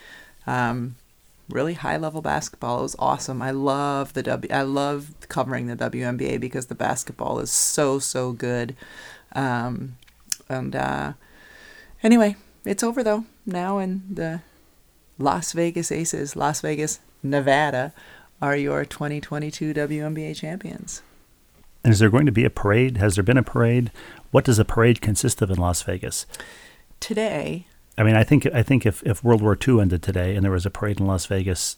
Um, 0.45 0.95
really 1.51 1.73
high 1.73 1.97
level 1.97 2.21
basketball. 2.21 2.79
It 2.79 2.83
was 2.83 2.95
awesome. 2.99 3.41
I 3.41 3.51
love 3.51 4.13
the 4.13 4.23
W. 4.23 4.53
I 4.53 4.61
love 4.63 5.13
covering 5.29 5.67
the 5.67 5.75
WNBA 5.75 6.39
because 6.39 6.67
the 6.67 6.75
basketball 6.75 7.39
is 7.39 7.51
so 7.51 7.99
so 7.99 8.31
good. 8.31 8.75
Um, 9.33 9.97
and 10.49 10.75
uh, 10.75 11.13
anyway, 12.03 12.35
it's 12.65 12.83
over 12.83 13.03
though 13.03 13.25
now, 13.45 13.77
and 13.77 14.03
the 14.09 14.41
Las 15.17 15.53
Vegas 15.53 15.91
Aces, 15.91 16.35
Las 16.35 16.61
Vegas, 16.61 16.99
Nevada, 17.23 17.93
are 18.41 18.55
your 18.55 18.85
2022 18.85 19.73
WNBA 19.73 20.35
champions. 20.35 21.01
And 21.83 21.93
is 21.93 21.99
there 21.99 22.09
going 22.09 22.25
to 22.25 22.31
be 22.31 22.45
a 22.45 22.49
parade? 22.49 22.97
Has 22.97 23.15
there 23.15 23.23
been 23.23 23.37
a 23.37 23.43
parade? 23.43 23.91
What 24.31 24.45
does 24.45 24.59
a 24.59 24.65
parade 24.65 25.01
consist 25.01 25.41
of 25.41 25.49
in 25.49 25.57
Las 25.57 25.81
Vegas? 25.83 26.25
Today, 26.99 27.65
I 28.01 28.03
mean, 28.03 28.15
I 28.15 28.23
think 28.23 28.47
I 28.47 28.63
think 28.63 28.87
if, 28.87 29.03
if 29.03 29.23
World 29.23 29.43
War 29.43 29.55
II 29.55 29.79
ended 29.79 30.01
today 30.01 30.35
and 30.35 30.43
there 30.43 30.51
was 30.51 30.65
a 30.65 30.71
parade 30.71 30.99
in 30.99 31.05
Las 31.05 31.27
Vegas, 31.27 31.77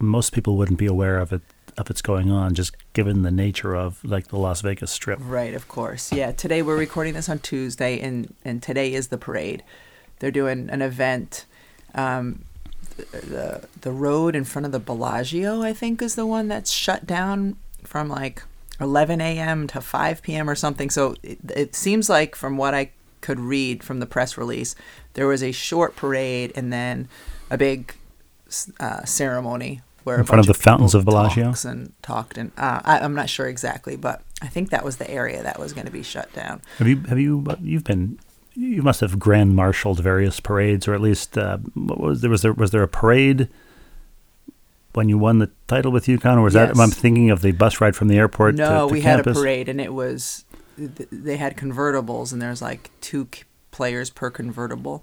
most 0.00 0.32
people 0.32 0.56
wouldn't 0.56 0.76
be 0.76 0.86
aware 0.86 1.20
of 1.20 1.32
it 1.32 1.40
of 1.78 1.88
its 1.88 2.02
going 2.02 2.32
on, 2.32 2.52
just 2.54 2.76
given 2.94 3.22
the 3.22 3.30
nature 3.30 3.76
of 3.76 4.04
like 4.04 4.26
the 4.26 4.38
Las 4.38 4.60
Vegas 4.60 4.90
Strip. 4.90 5.20
Right, 5.22 5.54
of 5.54 5.68
course. 5.68 6.12
Yeah, 6.12 6.32
today 6.32 6.62
we're 6.62 6.76
recording 6.76 7.14
this 7.14 7.28
on 7.28 7.38
Tuesday, 7.38 8.00
and 8.00 8.34
and 8.44 8.60
today 8.60 8.92
is 8.92 9.06
the 9.06 9.18
parade. 9.18 9.62
They're 10.18 10.32
doing 10.32 10.68
an 10.68 10.82
event. 10.82 11.44
Um, 11.94 12.44
the 12.96 13.68
the 13.82 13.92
road 13.92 14.34
in 14.34 14.42
front 14.42 14.66
of 14.66 14.72
the 14.72 14.80
Bellagio, 14.80 15.62
I 15.62 15.72
think, 15.72 16.02
is 16.02 16.16
the 16.16 16.26
one 16.26 16.48
that's 16.48 16.72
shut 16.72 17.06
down 17.06 17.54
from 17.84 18.08
like 18.08 18.42
11 18.80 19.20
a.m. 19.20 19.68
to 19.68 19.80
5 19.80 20.22
p.m. 20.22 20.50
or 20.50 20.56
something. 20.56 20.90
So 20.90 21.14
it, 21.22 21.38
it 21.54 21.76
seems 21.76 22.08
like, 22.08 22.34
from 22.34 22.56
what 22.56 22.74
I 22.74 22.90
could 23.26 23.40
read 23.40 23.82
from 23.82 23.98
the 23.98 24.06
press 24.06 24.38
release, 24.38 24.76
there 25.14 25.26
was 25.26 25.42
a 25.42 25.50
short 25.50 25.96
parade 25.96 26.52
and 26.54 26.72
then 26.72 27.08
a 27.50 27.58
big 27.58 27.92
uh, 28.78 29.04
ceremony 29.04 29.80
where 30.04 30.20
In 30.20 30.24
front 30.24 30.38
of 30.38 30.46
the 30.46 30.54
fountains 30.54 30.94
of 30.94 31.04
Bellagio? 31.04 31.52
and 31.64 31.92
talked 32.00 32.38
and 32.38 32.52
uh, 32.56 32.80
I, 32.84 33.00
I'm 33.00 33.16
not 33.16 33.28
sure 33.28 33.48
exactly, 33.48 33.96
but 33.96 34.22
I 34.40 34.46
think 34.46 34.70
that 34.70 34.84
was 34.84 34.98
the 34.98 35.10
area 35.10 35.42
that 35.42 35.58
was 35.58 35.72
going 35.72 35.86
to 35.86 35.92
be 35.92 36.04
shut 36.04 36.32
down. 36.32 36.62
Have 36.78 36.86
you 36.86 37.00
have 37.08 37.18
you 37.18 37.44
you've 37.60 37.82
been 37.82 38.20
you 38.54 38.82
must 38.84 39.00
have 39.00 39.18
grand 39.18 39.56
marshaled 39.56 39.98
various 39.98 40.38
parades 40.38 40.86
or 40.86 40.94
at 40.94 41.00
least 41.00 41.36
uh, 41.36 41.58
what 41.74 41.98
was 41.98 42.20
there 42.20 42.30
was 42.30 42.42
there 42.42 42.52
was 42.52 42.70
there 42.70 42.84
a 42.84 42.88
parade 42.88 43.48
when 44.96 45.08
you 45.10 45.18
won 45.18 45.40
the 45.40 45.50
title 45.66 45.92
with 45.92 46.06
UConn 46.06 46.38
or 46.38 46.42
was 46.42 46.54
that 46.54 46.78
I'm 46.78 46.90
thinking 46.90 47.30
of 47.30 47.42
the 47.42 47.52
bus 47.52 47.82
ride 47.82 47.94
from 47.94 48.08
the 48.08 48.16
airport 48.16 48.54
No, 48.54 48.86
to 48.88 48.92
we 48.92 49.02
had 49.02 49.20
a 49.20 49.34
parade, 49.34 49.68
and 49.68 49.78
it 49.78 49.92
was 49.92 50.45
they 50.76 51.36
had 51.36 51.56
convertibles, 51.56 52.32
and 52.32 52.40
there's 52.40 52.62
like 52.62 52.90
two 53.00 53.28
players 53.70 54.10
per 54.10 54.30
convertible. 54.30 55.02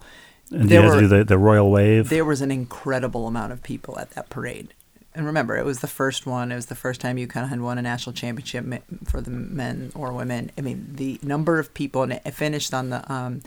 and 0.52 0.70
there 0.70 0.82
you 0.82 0.88
had 0.88 0.96
were- 0.96 1.02
to 1.02 1.08
do 1.08 1.18
the, 1.20 1.24
the 1.24 1.38
royal 1.38 1.70
wave. 1.72 2.10
There 2.10 2.26
was 2.26 2.42
an 2.42 2.52
incredible 2.52 3.28
amount 3.28 3.52
of 3.54 3.64
people 3.64 4.00
at 4.00 4.12
that 4.12 4.30
parade. 4.30 4.74
And 5.16 5.28
remember, 5.28 5.56
it 5.58 5.64
was 5.66 5.80
the 5.82 5.88
first 5.88 6.26
one. 6.26 6.52
It 6.52 6.56
was 6.56 6.66
the 6.66 6.76
first 6.76 7.00
time 7.00 7.18
UConn 7.18 7.50
had 7.50 7.62
won 7.62 7.78
a 7.78 7.84
national 7.84 8.14
championship 8.14 8.66
for 9.06 9.22
the 9.22 9.30
men 9.30 9.92
or 9.94 10.12
women. 10.12 10.50
I 10.58 10.62
mean, 10.62 10.88
the 10.96 11.20
number 11.22 11.60
of 11.60 11.72
people, 11.76 12.02
and 12.02 12.14
it 12.14 12.32
finished 12.32 12.74
on 12.74 12.90
the 12.90 13.12
um, 13.14 13.42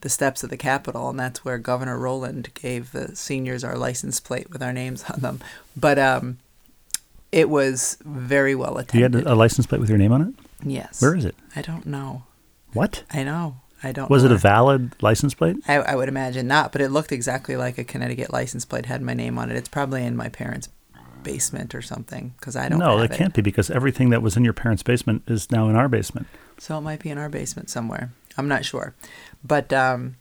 the 0.00 0.08
steps 0.08 0.42
of 0.42 0.48
the 0.48 0.56
Capitol, 0.56 1.10
and 1.10 1.18
that's 1.20 1.44
where 1.44 1.58
Governor 1.58 1.98
Rowland 1.98 2.48
gave 2.54 2.92
the 2.92 3.14
seniors 3.14 3.62
our 3.62 3.76
license 3.76 4.20
plate 4.20 4.50
with 4.50 4.62
our 4.62 4.72
names 4.72 5.04
on 5.10 5.20
them. 5.20 5.40
But 5.76 5.98
um, 5.98 6.38
it 7.30 7.50
was 7.50 7.98
very 8.02 8.54
well 8.54 8.78
attended. 8.78 9.12
you 9.12 9.18
had 9.18 9.26
a 9.26 9.34
license 9.34 9.66
plate 9.66 9.80
with 9.80 9.90
your 9.90 9.98
name 9.98 10.12
on 10.12 10.22
it. 10.22 10.34
Yes. 10.64 11.00
Where 11.00 11.14
is 11.14 11.24
it? 11.24 11.34
I 11.54 11.62
don't 11.62 11.86
know. 11.86 12.24
What 12.72 13.04
I 13.12 13.22
know. 13.22 13.56
I 13.82 13.92
don't. 13.92 14.10
was 14.10 14.22
know 14.22 14.30
it 14.30 14.34
a 14.34 14.38
valid 14.38 14.94
license 15.02 15.34
plate? 15.34 15.56
I, 15.68 15.74
I 15.74 15.94
would 15.94 16.08
imagine 16.08 16.46
not, 16.46 16.72
but 16.72 16.80
it 16.80 16.90
looked 16.90 17.12
exactly 17.12 17.56
like 17.56 17.78
a 17.78 17.84
Connecticut 17.84 18.32
license 18.32 18.64
plate 18.64 18.86
had 18.86 19.02
my 19.02 19.14
name 19.14 19.38
on 19.38 19.50
it. 19.50 19.56
It's 19.56 19.68
probably 19.68 20.04
in 20.04 20.16
my 20.16 20.28
parents' 20.28 20.68
basement 21.22 21.74
or 21.74 21.82
something 21.82 22.34
because 22.38 22.56
I 22.56 22.68
don't. 22.68 22.78
No, 22.78 22.98
it 23.00 23.12
can't 23.12 23.34
be 23.34 23.42
because 23.42 23.70
everything 23.70 24.10
that 24.10 24.22
was 24.22 24.36
in 24.36 24.44
your 24.44 24.52
parents' 24.52 24.82
basement 24.82 25.22
is 25.26 25.50
now 25.50 25.68
in 25.68 25.76
our 25.76 25.88
basement. 25.88 26.26
So 26.58 26.78
it 26.78 26.82
might 26.82 27.00
be 27.00 27.10
in 27.10 27.18
our 27.18 27.28
basement 27.28 27.68
somewhere. 27.68 28.12
I'm 28.38 28.48
not 28.48 28.64
sure, 28.64 28.94
but 29.44 29.72
um, 29.72 30.16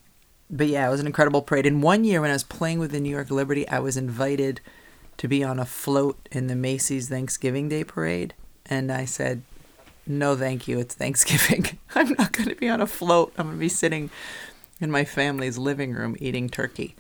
but 0.50 0.68
yeah, 0.68 0.88
it 0.88 0.92
was 0.92 1.00
an 1.00 1.08
incredible 1.08 1.42
parade. 1.42 1.66
In 1.66 1.82
one 1.82 2.04
year 2.04 2.22
when 2.22 2.30
I 2.30 2.34
was 2.34 2.44
playing 2.44 2.80
with 2.80 2.92
the 2.92 3.00
New 3.00 3.10
York 3.10 3.32
Liberty, 3.32 3.68
I 3.68 3.80
was 3.80 3.98
invited 3.98 4.62
to 5.18 5.28
be 5.28 5.44
on 5.44 5.60
a 5.60 5.66
float 5.66 6.28
in 6.32 6.48
the 6.48 6.56
Macy's 6.56 7.10
Thanksgiving 7.10 7.70
Day 7.70 7.84
parade, 7.84 8.34
and 8.66 8.92
I 8.92 9.06
said, 9.06 9.44
"No, 10.08 10.36
thank 10.36 10.68
you. 10.68 10.80
It's 10.80 10.96
Thanksgiving. 10.96 11.78
I'm 11.96 12.14
not 12.18 12.32
going 12.32 12.50
to 12.50 12.56
be 12.56 12.70
on 12.70 12.82
a 12.82 12.88
float. 12.88 13.34
I'm 13.38 13.48
going 13.48 13.58
to 13.58 13.60
be 13.60 13.70
sitting 13.70 14.10
in 14.80 14.92
my 14.92 15.04
family's 15.06 15.58
living 15.58 15.94
room 15.94 16.16
eating 16.20 16.50
turkey." 16.50 16.96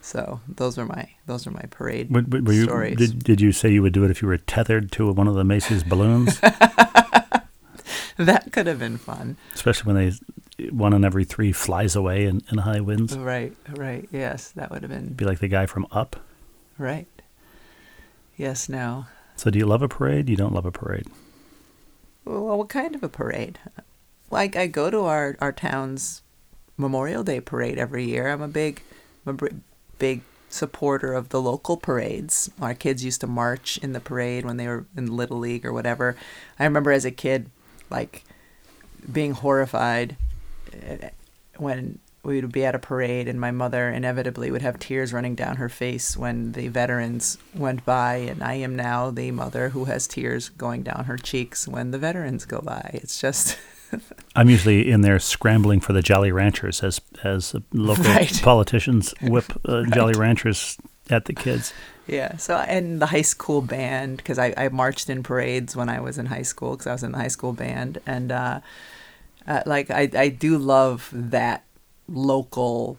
So 0.00 0.40
those 0.46 0.76
are 0.78 0.84
my 0.84 1.08
those 1.26 1.46
are 1.46 1.50
my 1.50 1.64
parade 1.70 2.10
Were, 2.14 2.22
were 2.42 2.52
you, 2.52 2.64
stories. 2.64 2.98
did, 2.98 3.24
did 3.24 3.40
you 3.40 3.52
say 3.52 3.72
you 3.72 3.80
would 3.80 3.94
do 3.94 4.04
it 4.04 4.10
if 4.10 4.20
you 4.20 4.28
were 4.28 4.36
tethered 4.36 4.92
to 4.92 5.10
one 5.10 5.26
of 5.26 5.34
the 5.34 5.44
Macy's 5.44 5.82
balloons? 5.82 6.38
that 8.18 8.52
could 8.52 8.66
have 8.66 8.78
been 8.78 8.98
fun. 8.98 9.38
Especially 9.54 9.90
when 9.90 9.96
they 9.96 10.68
one 10.70 10.92
in 10.92 11.04
every 11.06 11.24
three 11.24 11.52
flies 11.52 11.96
away 11.96 12.26
in, 12.26 12.42
in 12.52 12.58
high 12.58 12.80
winds. 12.80 13.16
Right, 13.16 13.56
right. 13.70 14.06
Yes, 14.12 14.50
that 14.50 14.70
would 14.70 14.82
have 14.82 14.90
been 14.90 15.14
Be 15.14 15.24
like 15.24 15.38
the 15.38 15.48
guy 15.48 15.64
from 15.66 15.86
Up. 15.90 16.16
right. 16.78 17.08
Yes, 18.36 18.68
no. 18.68 19.06
So 19.36 19.50
do 19.50 19.58
you 19.58 19.66
love 19.66 19.80
a 19.82 19.88
parade? 19.88 20.28
You 20.28 20.36
don't 20.36 20.52
love 20.52 20.66
a 20.66 20.72
parade. 20.72 21.06
Well, 22.24 22.58
what 22.58 22.68
kind 22.68 22.94
of 22.94 23.02
a 23.02 23.08
parade? 23.08 23.58
Like 24.30 24.56
I 24.56 24.66
go 24.66 24.90
to 24.90 25.00
our 25.02 25.36
our 25.40 25.52
town's 25.52 26.22
Memorial 26.76 27.22
Day 27.22 27.40
parade 27.40 27.78
every 27.78 28.04
year. 28.04 28.28
I'm 28.28 28.42
a 28.42 28.48
big, 28.48 28.82
I'm 29.26 29.38
a 29.40 29.48
big 29.98 30.22
supporter 30.48 31.12
of 31.12 31.28
the 31.28 31.40
local 31.40 31.76
parades. 31.76 32.50
Our 32.60 32.74
kids 32.74 33.04
used 33.04 33.20
to 33.20 33.26
march 33.26 33.78
in 33.78 33.92
the 33.92 34.00
parade 34.00 34.44
when 34.44 34.56
they 34.56 34.66
were 34.66 34.86
in 34.96 35.16
little 35.16 35.38
league 35.38 35.64
or 35.64 35.72
whatever. 35.72 36.16
I 36.58 36.64
remember 36.64 36.92
as 36.92 37.04
a 37.04 37.10
kid, 37.10 37.50
like 37.90 38.24
being 39.10 39.32
horrified 39.32 40.16
eh, 40.72 41.10
when 41.56 42.00
we 42.24 42.40
would 42.40 42.52
be 42.52 42.64
at 42.64 42.74
a 42.74 42.78
parade 42.78 43.28
and 43.28 43.40
my 43.40 43.50
mother 43.50 43.88
inevitably 43.90 44.50
would 44.50 44.62
have 44.62 44.78
tears 44.78 45.12
running 45.12 45.34
down 45.34 45.56
her 45.56 45.68
face 45.68 46.16
when 46.16 46.52
the 46.52 46.68
veterans 46.68 47.38
went 47.54 47.84
by 47.84 48.16
and 48.16 48.42
I 48.42 48.54
am 48.54 48.74
now 48.76 49.10
the 49.10 49.30
mother 49.30 49.68
who 49.70 49.84
has 49.84 50.06
tears 50.06 50.48
going 50.48 50.82
down 50.82 51.04
her 51.04 51.16
cheeks 51.18 51.68
when 51.68 51.90
the 51.90 51.98
veterans 51.98 52.44
go 52.44 52.60
by. 52.60 52.90
It's 52.94 53.20
just 53.20 53.58
I'm 54.36 54.48
usually 54.50 54.90
in 54.90 55.02
there 55.02 55.18
scrambling 55.18 55.80
for 55.80 55.92
the 55.92 56.02
Jolly 56.02 56.32
Ranchers 56.32 56.82
as 56.82 57.00
as 57.22 57.54
local 57.72 58.04
Right. 58.04 58.40
politicians 58.42 59.14
whip 59.22 59.44
uh, 59.68 59.84
Jolly 59.92 60.14
Ranchers 60.14 60.78
at 61.10 61.26
the 61.26 61.34
kids. 61.34 61.72
yeah. 62.06 62.36
So 62.38 62.56
and 62.56 63.00
the 63.00 63.06
high 63.06 63.22
school 63.22 63.60
band 63.60 64.16
because 64.16 64.38
I, 64.38 64.54
I 64.56 64.68
marched 64.70 65.10
in 65.10 65.22
parades 65.22 65.76
when 65.76 65.88
I 65.88 66.00
was 66.00 66.16
in 66.18 66.26
high 66.26 66.42
school 66.42 66.70
because 66.72 66.86
I 66.86 66.92
was 66.92 67.02
in 67.02 67.12
the 67.12 67.18
high 67.18 67.28
school 67.28 67.52
band 67.52 67.98
and 68.06 68.32
uh, 68.32 68.60
uh, 69.46 69.62
like 69.66 69.90
I 69.90 70.08
I 70.16 70.28
do 70.30 70.56
love 70.58 71.10
that 71.12 71.62
local 72.08 72.96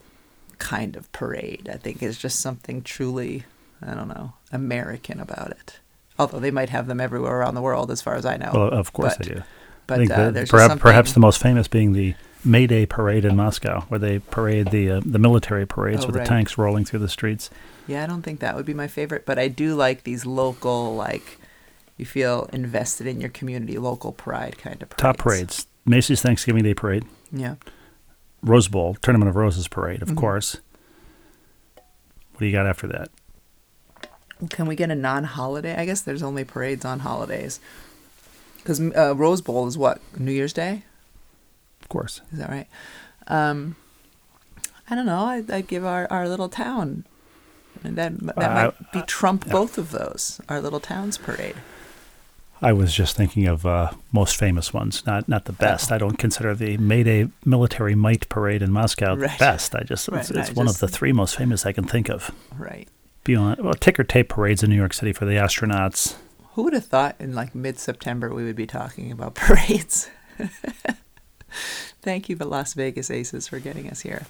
kind 0.58 0.96
of 0.96 1.12
parade. 1.12 1.70
I 1.72 1.78
think 1.78 2.02
is 2.02 2.18
just 2.18 2.40
something 2.40 2.82
truly 2.82 3.44
I 3.82 3.94
don't 3.94 4.08
know 4.08 4.34
American 4.52 5.20
about 5.20 5.52
it. 5.52 5.80
Although 6.18 6.40
they 6.40 6.52
might 6.52 6.70
have 6.70 6.88
them 6.88 7.02
everywhere 7.02 7.40
around 7.40 7.56
the 7.56 7.62
world, 7.62 7.92
as 7.92 8.02
far 8.02 8.16
as 8.16 8.26
I 8.26 8.38
know. 8.38 8.52
Well, 8.54 8.70
of 8.70 8.94
course 8.94 9.18
But- 9.18 9.28
they 9.28 9.34
do. 9.36 9.44
But 9.88 10.10
uh, 10.10 10.32
there's 10.32 10.50
perhaps, 10.50 10.82
perhaps 10.82 11.14
the 11.14 11.20
most 11.20 11.40
famous 11.40 11.68
being 11.68 11.94
the 11.94 12.16
May 12.44 12.66
Day 12.66 12.88
parade 12.88 13.24
in 13.24 13.36
Moscow, 13.36 13.82
where 13.82 14.00
they 14.00 14.18
parade 14.18 14.72
the 14.72 14.90
uh, 14.94 15.02
the 15.06 15.20
military 15.20 15.68
parades 15.68 16.04
Oh, 16.04 16.08
with 16.08 16.16
right. 16.16 16.24
the 16.24 16.28
tanks 16.28 16.58
rolling 16.58 16.86
through 16.86 17.00
the 17.00 17.08
streets. 17.10 17.52
Yeah, 17.86 18.02
I 18.04 18.08
don't 18.08 18.24
think 18.24 18.40
that 18.40 18.56
would 18.56 18.66
be 18.66 18.74
my 18.74 18.88
favorite, 18.88 19.28
but 19.28 19.38
I 19.38 19.48
do 19.48 19.76
like 19.76 20.04
these 20.04 20.26
local, 20.26 20.96
like 20.96 21.38
you 21.98 22.06
feel 22.08 22.50
invested 22.52 23.06
in 23.06 23.22
your 23.22 23.30
community, 23.30 23.78
local 23.78 24.12
pride 24.12 24.58
kind 24.58 24.82
of 24.82 24.90
parades. 24.90 25.02
Top 25.02 25.18
parades: 25.20 25.68
Macy's 25.86 26.24
Thanksgiving 26.24 26.64
Day 26.64 26.74
Parade, 26.74 27.06
Yeah. 27.32 27.56
Rose 28.46 28.68
Bowl, 28.68 28.96
Tournament 29.02 29.30
of 29.30 29.36
Roses 29.36 29.68
Parade, 29.68 30.02
of 30.02 30.10
Mhm. 30.10 30.18
course. 30.18 30.58
What 32.32 32.40
do 32.40 32.46
you 32.46 32.52
got 32.52 32.68
after 32.68 32.88
that? 32.88 33.10
Can 34.50 34.66
we 34.68 34.76
get 34.76 34.92
a 34.92 34.96
non-holiday? 34.96 35.76
I 35.76 35.86
guess 35.86 36.02
there's 36.02 36.22
only 36.24 36.44
parades 36.44 36.86
on 36.86 37.00
holidays. 37.00 37.60
Because 38.58 38.80
uh, 38.80 39.16
Rose 39.16 39.42
Bowl 39.42 39.68
is 39.68 39.78
what 39.78 40.00
New 40.20 40.32
Year's 40.32 40.54
Day. 40.54 40.84
Of 41.82 41.90
course. 41.90 42.22
Is 42.32 42.40
that 42.40 42.50
right? 42.50 42.68
Um, 43.28 43.76
I 44.90 44.96
don't 44.96 45.06
know. 45.06 45.26
I'd, 45.26 45.50
I'd 45.50 45.68
give 45.68 45.86
our, 45.86 46.08
our 46.12 46.28
little 46.28 46.50
town. 46.50 47.06
and 47.84 47.96
That 47.96 48.20
that 48.20 48.38
Uh, 48.38 48.54
might 48.54 48.92
be 48.92 49.02
trump 49.04 49.48
both 49.50 49.78
of 49.78 49.92
those. 49.92 50.42
Our 50.50 50.60
little 50.62 50.80
town's 50.80 51.18
parade. 51.18 51.56
I 52.62 52.72
was 52.74 52.94
just 52.94 53.16
thinking 53.18 53.48
of 53.48 53.66
uh, 53.66 53.92
most 54.12 54.38
famous 54.38 54.74
ones, 54.74 55.06
not 55.06 55.28
not 55.28 55.46
the 55.46 55.52
best. 55.54 55.92
I 55.92 55.98
don't 55.98 56.18
consider 56.18 56.56
the 56.56 56.78
May 56.78 57.04
Day 57.04 57.28
Military 57.44 57.96
Might 57.96 58.28
Parade 58.30 58.62
in 58.62 58.72
Moscow 58.72 59.16
the 59.16 59.28
best. 59.40 59.76
I 59.76 59.84
just 59.84 60.08
Right, 60.08 60.22
it's, 60.22 60.32
it's 60.32 60.50
I 60.50 60.54
one 60.54 60.68
just- 60.68 60.82
of 60.82 60.90
the 60.90 60.96
three 60.98 61.12
most 61.12 61.36
famous 61.36 61.66
I 61.66 61.74
can 61.74 61.84
think 61.86 62.10
of. 62.10 62.32
Right. 62.58 62.88
Beyond 63.24 63.60
well, 63.64 63.74
ticker 63.74 64.04
tape 64.04 64.30
parades 64.30 64.64
in 64.64 64.70
New 64.70 64.76
York 64.76 64.94
City 64.94 65.12
for 65.12 65.26
the 65.26 65.34
astronauts. 65.34 66.16
Who 66.54 66.64
would 66.64 66.74
have 66.74 66.86
thought 66.86 67.16
in 67.20 67.34
like 67.36 67.54
mid-September 67.54 68.34
we 68.34 68.44
would 68.46 68.56
be 68.56 68.68
talking 68.68 69.12
about 69.12 69.36
parades? 69.36 70.10
Thank 72.02 72.30
you, 72.30 72.36
the 72.36 72.46
Las 72.46 72.74
Vegas 72.74 73.10
Aces, 73.12 73.48
for 73.48 73.60
getting 73.60 73.90
us 73.90 74.02
here. 74.02 74.26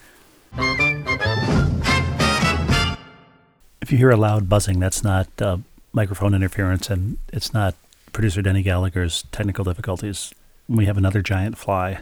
If 3.82 3.92
you 3.92 3.98
hear 4.00 4.10
a 4.12 4.18
loud 4.18 4.50
buzzing, 4.50 4.80
that's 4.80 5.04
not 5.04 5.28
uh, 5.40 5.58
microphone 5.94 6.34
interference, 6.34 6.90
and 6.90 7.18
it's 7.32 7.54
not 7.54 7.76
producer 8.16 8.42
Denny 8.42 8.64
Gallagher's 8.64 9.24
technical 9.34 9.66
difficulties. 9.66 10.34
We 10.70 10.86
have 10.86 10.98
another 10.98 11.22
giant 11.22 11.58
fly 11.58 12.00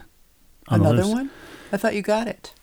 on 0.67 0.82
the 0.82 0.89
Another 0.91 1.10
one? 1.10 1.32
I 1.72 1.77
thought 1.77 1.96
you 1.96 2.03
got 2.03 2.27
it. 2.27 2.53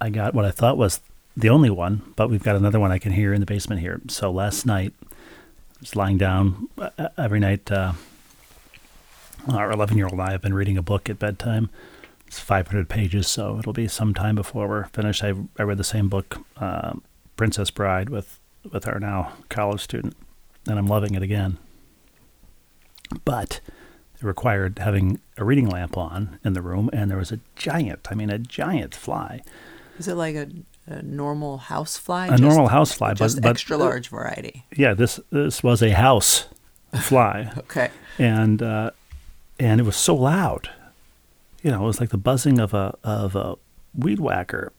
I 0.00 0.08
got 0.08 0.32
what 0.32 0.46
I 0.46 0.50
thought 0.50 0.78
was 0.78 1.02
the 1.36 1.50
only 1.50 1.68
one, 1.68 2.00
but 2.16 2.30
we've 2.30 2.42
got 2.42 2.56
another 2.56 2.80
one 2.80 2.90
I 2.90 2.98
can 2.98 3.12
hear 3.12 3.34
in 3.34 3.40
the 3.40 3.46
basement 3.46 3.82
here. 3.82 4.00
So 4.08 4.30
last 4.30 4.64
night, 4.64 4.94
I 5.02 5.14
was 5.80 5.94
lying 5.94 6.16
down 6.16 6.68
uh, 6.78 7.08
every 7.18 7.38
night. 7.38 7.70
Uh, 7.70 7.92
our 9.46 9.70
11 9.70 9.98
year 9.98 10.06
old 10.06 10.14
and 10.14 10.22
I 10.22 10.32
have 10.32 10.40
been 10.40 10.54
reading 10.54 10.78
a 10.78 10.82
book 10.82 11.10
at 11.10 11.18
bedtime. 11.18 11.68
It's 12.26 12.38
500 12.38 12.88
pages, 12.88 13.28
so 13.28 13.58
it'll 13.58 13.74
be 13.74 13.88
some 13.88 14.14
time 14.14 14.36
before 14.36 14.66
we're 14.66 14.84
finished. 14.86 15.22
I, 15.22 15.34
I 15.58 15.64
read 15.64 15.76
the 15.76 15.84
same 15.84 16.08
book, 16.08 16.38
uh, 16.56 16.94
Princess 17.36 17.70
Bride, 17.70 18.08
with, 18.08 18.40
with 18.72 18.88
our 18.88 18.98
now 18.98 19.34
college 19.50 19.82
student, 19.82 20.16
and 20.66 20.78
I'm 20.78 20.86
loving 20.86 21.14
it 21.14 21.22
again. 21.22 21.58
But 23.24 23.60
it 24.16 24.24
required 24.24 24.78
having 24.78 25.20
a 25.36 25.44
reading 25.44 25.68
lamp 25.68 25.96
on 25.96 26.38
in 26.44 26.52
the 26.52 26.62
room, 26.62 26.90
and 26.92 27.10
there 27.10 27.18
was 27.18 27.32
a 27.32 27.40
giant, 27.56 28.08
I 28.10 28.14
mean, 28.14 28.30
a 28.30 28.38
giant 28.38 28.94
fly. 28.94 29.42
Is 29.98 30.08
it 30.08 30.14
like 30.14 30.34
a, 30.36 30.48
a 30.86 31.02
normal 31.02 31.58
house 31.58 31.96
fly? 31.96 32.28
a 32.28 32.38
normal 32.38 32.68
house 32.68 32.92
fly, 32.92 33.14
just 33.14 33.36
but, 33.36 33.42
but 33.42 33.50
extra 33.50 33.76
large 33.76 34.08
variety. 34.08 34.64
Yeah, 34.74 34.94
this 34.94 35.20
this 35.30 35.62
was 35.62 35.82
a 35.82 35.90
house 35.90 36.46
fly, 37.02 37.52
Okay. 37.58 37.90
and 38.18 38.62
uh, 38.62 38.90
and 39.58 39.80
it 39.80 39.84
was 39.84 39.96
so 39.96 40.14
loud. 40.14 40.70
You 41.62 41.70
know, 41.70 41.82
it 41.84 41.86
was 41.86 42.00
like 42.00 42.10
the 42.10 42.16
buzzing 42.18 42.58
of 42.58 42.72
a 42.74 42.96
of 43.04 43.36
a 43.36 43.56
weed 43.94 44.20
whacker, 44.20 44.72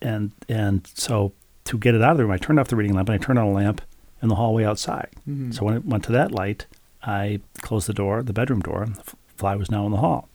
and 0.00 0.32
and 0.48 0.86
so 0.94 1.32
to 1.64 1.78
get 1.78 1.94
it 1.94 2.02
out 2.02 2.12
of 2.12 2.16
the 2.18 2.24
room, 2.24 2.32
I 2.32 2.38
turned 2.38 2.58
off 2.60 2.68
the 2.68 2.76
reading 2.76 2.94
lamp 2.94 3.08
and 3.08 3.20
I 3.20 3.24
turned 3.24 3.38
on 3.38 3.46
a 3.46 3.52
lamp, 3.52 3.80
in 4.22 4.28
the 4.28 4.34
hallway 4.34 4.64
outside. 4.64 5.08
So 5.50 5.64
when 5.64 5.74
it 5.76 5.84
went 5.84 6.04
to 6.04 6.12
that 6.12 6.30
light, 6.32 6.66
I 7.06 7.40
closed 7.60 7.86
the 7.86 7.92
door, 7.94 8.22
the 8.22 8.32
bedroom 8.32 8.60
door. 8.60 8.86
The 8.86 9.12
fly 9.36 9.56
was 9.56 9.70
now 9.70 9.84
in 9.86 9.92
the 9.92 9.98
hall. 9.98 10.28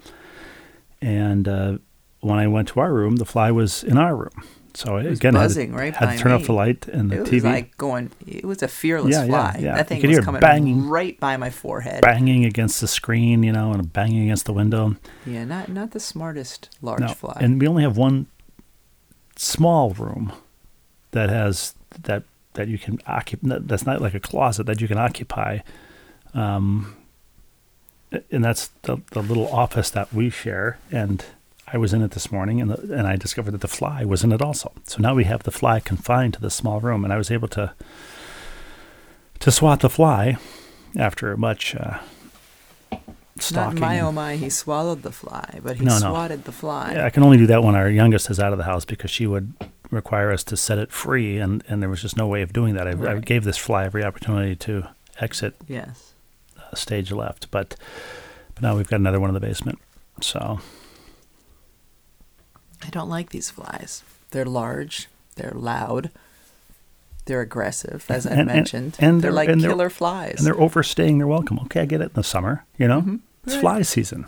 And 1.02 1.48
uh, 1.48 1.78
when 2.22 2.38
I 2.40 2.48
went 2.48 2.68
to 2.70 2.80
our 2.80 2.94
room, 2.94 3.16
the 3.18 3.26
fly 3.26 3.52
was 3.52 3.84
in 3.84 3.98
our 3.98 4.16
room. 4.16 4.44
So 4.76 4.98
I 4.98 5.04
was 5.04 5.18
again 5.20 5.34
had 5.34 5.50
to- 5.50 5.68
right 5.72 5.96
had 5.96 6.12
to 6.16 6.18
turn 6.20 6.32
off 6.32 6.46
the 6.46 6.54
light 6.54 6.88
and 6.88 7.10
the 7.10 7.22
it 7.24 7.28
TV. 7.28 7.34
was 7.34 7.44
like 7.46 7.76
going. 7.78 8.12
It 8.28 8.46
was 8.46 8.62
a 8.62 8.68
fearless 8.68 9.14
Yeah, 9.16 9.24
yeah, 9.24 9.28
fly. 9.52 9.60
yeah. 9.62 9.76
That 9.82 9.90
You 9.96 10.02
thing 10.02 10.10
was 10.12 10.20
coming 10.26 10.40
banging. 10.42 10.88
right 10.88 11.20
by 11.20 11.38
my 11.38 11.50
forehead. 11.50 12.02
banging 12.02 12.46
against 12.46 12.80
the 12.80 12.88
screen, 12.88 13.42
you 13.42 13.52
know, 13.52 13.74
and 13.74 13.92
banging 13.92 14.24
against 14.26 14.46
the 14.46 14.54
window. 14.54 14.96
Yeah, 15.26 15.44
not 15.46 15.70
not 15.70 15.92
the 15.92 16.00
smartest 16.00 16.70
large 16.84 17.00
No, 17.02 17.08
fly. 17.10 17.38
And 17.42 17.60
we 17.60 17.68
only 17.68 17.82
have 17.84 17.98
one 17.98 18.28
small 19.36 19.92
room 19.92 20.32
that 21.12 21.30
has 21.30 21.74
that 22.04 22.24
that 22.54 22.68
you 22.68 22.78
can 22.78 23.00
occupy. 23.08 23.58
That's 23.62 23.86
not 23.88 24.02
like 24.02 24.14
a 24.14 24.20
closet 24.20 24.66
that 24.68 24.82
you 24.82 24.88
can 24.88 24.98
occupy. 25.00 25.60
Um, 26.34 26.96
and 28.32 28.44
that's 28.44 28.68
the, 28.84 28.98
the 29.12 29.22
little 29.22 29.48
office 29.48 29.90
that 29.92 30.12
we 30.14 30.30
share. 30.30 30.80
And 30.92 31.24
I 31.72 31.78
was 31.78 31.94
in 31.94 32.02
it 32.02 32.12
this 32.12 32.32
morning, 32.32 32.60
and 32.62 32.72
the, 32.72 32.94
and 32.98 33.06
I 33.08 33.16
discovered 33.16 33.52
that 33.52 33.62
the 33.62 33.68
fly 33.68 34.04
was 34.04 34.24
in 34.24 34.32
it 34.32 34.42
also. 34.42 34.72
So 34.86 34.98
now 35.00 35.14
we 35.14 35.26
have 35.26 35.44
the 35.44 35.52
fly 35.52 35.80
confined 35.80 36.34
to 36.36 36.42
this 36.42 36.56
small 36.56 36.80
room, 36.80 37.04
and 37.04 37.14
I 37.14 37.18
was 37.18 37.30
able 37.32 37.48
to 37.50 37.74
to 39.40 39.52
swat 39.52 39.80
the 39.80 39.90
fly 39.90 40.38
after 40.98 41.38
much 41.38 41.76
uh, 41.76 42.00
not 43.54 43.76
my 43.76 44.00
oh 44.02 44.12
my, 44.12 44.36
he 44.36 44.50
swallowed 44.50 45.02
the 45.04 45.12
fly, 45.12 45.60
but 45.64 45.78
he 45.78 45.86
No, 45.86 45.94
no. 45.94 46.10
swatted 46.12 46.44
the 46.44 46.52
fly. 46.52 46.94
Yeah, 46.96 47.06
I 47.06 47.10
can 47.10 47.24
only 47.24 47.38
do 47.38 47.48
that 47.48 47.64
when 47.64 47.76
our 47.76 47.90
youngest 47.90 48.30
is 48.30 48.40
out 48.40 48.52
of 48.52 48.58
the 48.58 48.66
house 48.66 48.84
because 48.86 49.12
she 49.12 49.28
would 49.28 49.54
require 49.92 50.32
us 50.32 50.44
to 50.46 50.58
set 50.58 50.78
it 50.78 50.92
free, 50.92 51.38
and, 51.38 51.64
and 51.70 51.82
there 51.82 51.90
was 51.90 52.02
just 52.02 52.18
no 52.18 52.28
way 52.28 52.42
of 52.42 52.52
doing 52.52 52.74
that. 52.76 52.88
I, 52.88 53.12
I 53.14 53.20
gave 53.20 53.44
this 53.44 53.58
fly 53.58 53.86
every 53.86 54.04
opportunity 54.04 54.56
to 54.58 54.90
exit 55.20 55.56
Yes. 55.68 56.14
Stage 56.76 57.12
left, 57.12 57.50
but 57.52 57.76
but 58.56 58.62
now 58.64 58.76
we've 58.76 58.88
got 58.90 59.00
another 59.00 59.20
one 59.20 59.30
in 59.30 59.34
the 59.34 59.40
basement. 59.40 59.80
So 60.22 60.60
I 62.86 62.90
don't 62.90 63.10
like 63.10 63.30
these 63.30 63.50
flies. 63.50 64.04
They're 64.32 64.46
large. 64.46 65.08
They're 65.36 65.54
loud. 65.56 66.12
They're 67.26 67.42
aggressive, 67.42 68.06
as 68.10 68.26
I 68.26 68.32
And- 68.32 68.40
and- 68.42 68.48
mentioned. 68.48 68.96
and 69.00 69.22
they're 69.22 69.30
they're- 69.30 69.36
like 69.36 69.50
and 69.50 69.62
they're- 69.62 69.70
killer 69.72 69.90
flies. 69.90 70.36
and 70.38 70.48
they're 70.48 70.60
overstaying 70.60 71.18
their 71.20 71.28
welcome. 71.28 71.60
Okay, 71.66 71.82
I 71.82 71.86
get 71.86 72.02
it 72.02 72.06
in 72.06 72.14
the 72.16 72.24
summer, 72.24 72.66
you 72.78 72.88
know, 72.88 73.02
Mhm. 73.02 73.20
it's 73.46 73.56
Right. 73.56 73.62
fly 73.62 73.82
season, 73.84 74.26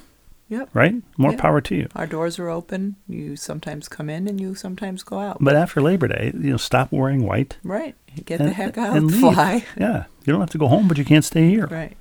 yep. 0.49 0.69
right? 0.73 0.95
More 1.17 1.31
Yeah. 1.31 1.41
power 1.41 1.61
to 1.61 1.75
you. 1.75 1.87
Our 1.95 2.05
doors 2.05 2.37
are 2.37 2.49
open. 2.49 2.97
You 3.09 3.35
sometimes 3.35 3.87
come 3.89 4.09
in 4.09 4.27
and 4.27 4.39
you 4.39 4.53
sometimes 4.53 5.01
go 5.03 5.19
out. 5.19 5.37
But 5.41 5.55
after 5.55 5.81
Labor 5.81 6.09
Day, 6.09 6.31
you 6.35 6.51
know, 6.51 6.57
stop 6.57 6.91
wearing 6.91 7.25
white. 7.25 7.57
right. 7.63 7.95
Get 8.25 8.39
and, 8.41 8.49
the 8.49 8.53
heck 8.53 8.77
out. 8.77 8.95
and 8.97 9.07
leave. 9.09 9.19
Fly. 9.21 9.65
Yeah, 9.79 10.03
you 10.25 10.33
don't 10.33 10.41
have 10.41 10.49
to 10.51 10.57
go 10.59 10.67
home, 10.67 10.87
but 10.87 10.97
you 10.97 11.05
can't 11.05 11.25
stay 11.25 11.49
here. 11.49 11.65
Right. 11.67 11.95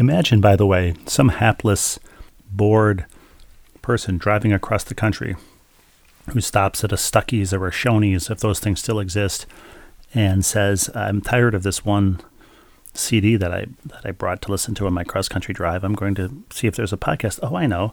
Imagine, 0.00 0.40
by 0.40 0.56
the 0.56 0.64
way, 0.64 0.94
some 1.04 1.28
hapless, 1.28 1.98
bored 2.50 3.04
person 3.82 4.16
driving 4.16 4.50
across 4.50 4.82
the 4.82 4.94
country 4.94 5.36
who 6.30 6.40
stops 6.40 6.82
at 6.82 6.92
a 6.92 6.96
Stuckey's 6.96 7.52
or 7.52 7.66
a 7.66 7.70
Shoney's, 7.70 8.30
if 8.30 8.40
those 8.40 8.60
things 8.60 8.80
still 8.80 8.98
exist, 8.98 9.44
and 10.14 10.42
says, 10.42 10.88
"I'm 10.94 11.20
tired 11.20 11.54
of 11.54 11.64
this 11.64 11.84
one 11.84 12.20
CD 12.94 13.36
that 13.36 13.52
I 13.52 13.66
that 13.84 14.06
I 14.06 14.12
brought 14.12 14.40
to 14.42 14.50
listen 14.50 14.74
to 14.76 14.86
on 14.86 14.94
my 14.94 15.04
cross 15.04 15.28
country 15.28 15.52
drive. 15.52 15.84
I'm 15.84 15.94
going 15.94 16.14
to 16.14 16.44
see 16.50 16.66
if 16.66 16.76
there's 16.76 16.94
a 16.94 16.96
podcast. 16.96 17.38
Oh, 17.42 17.54
I 17.54 17.66
know. 17.66 17.92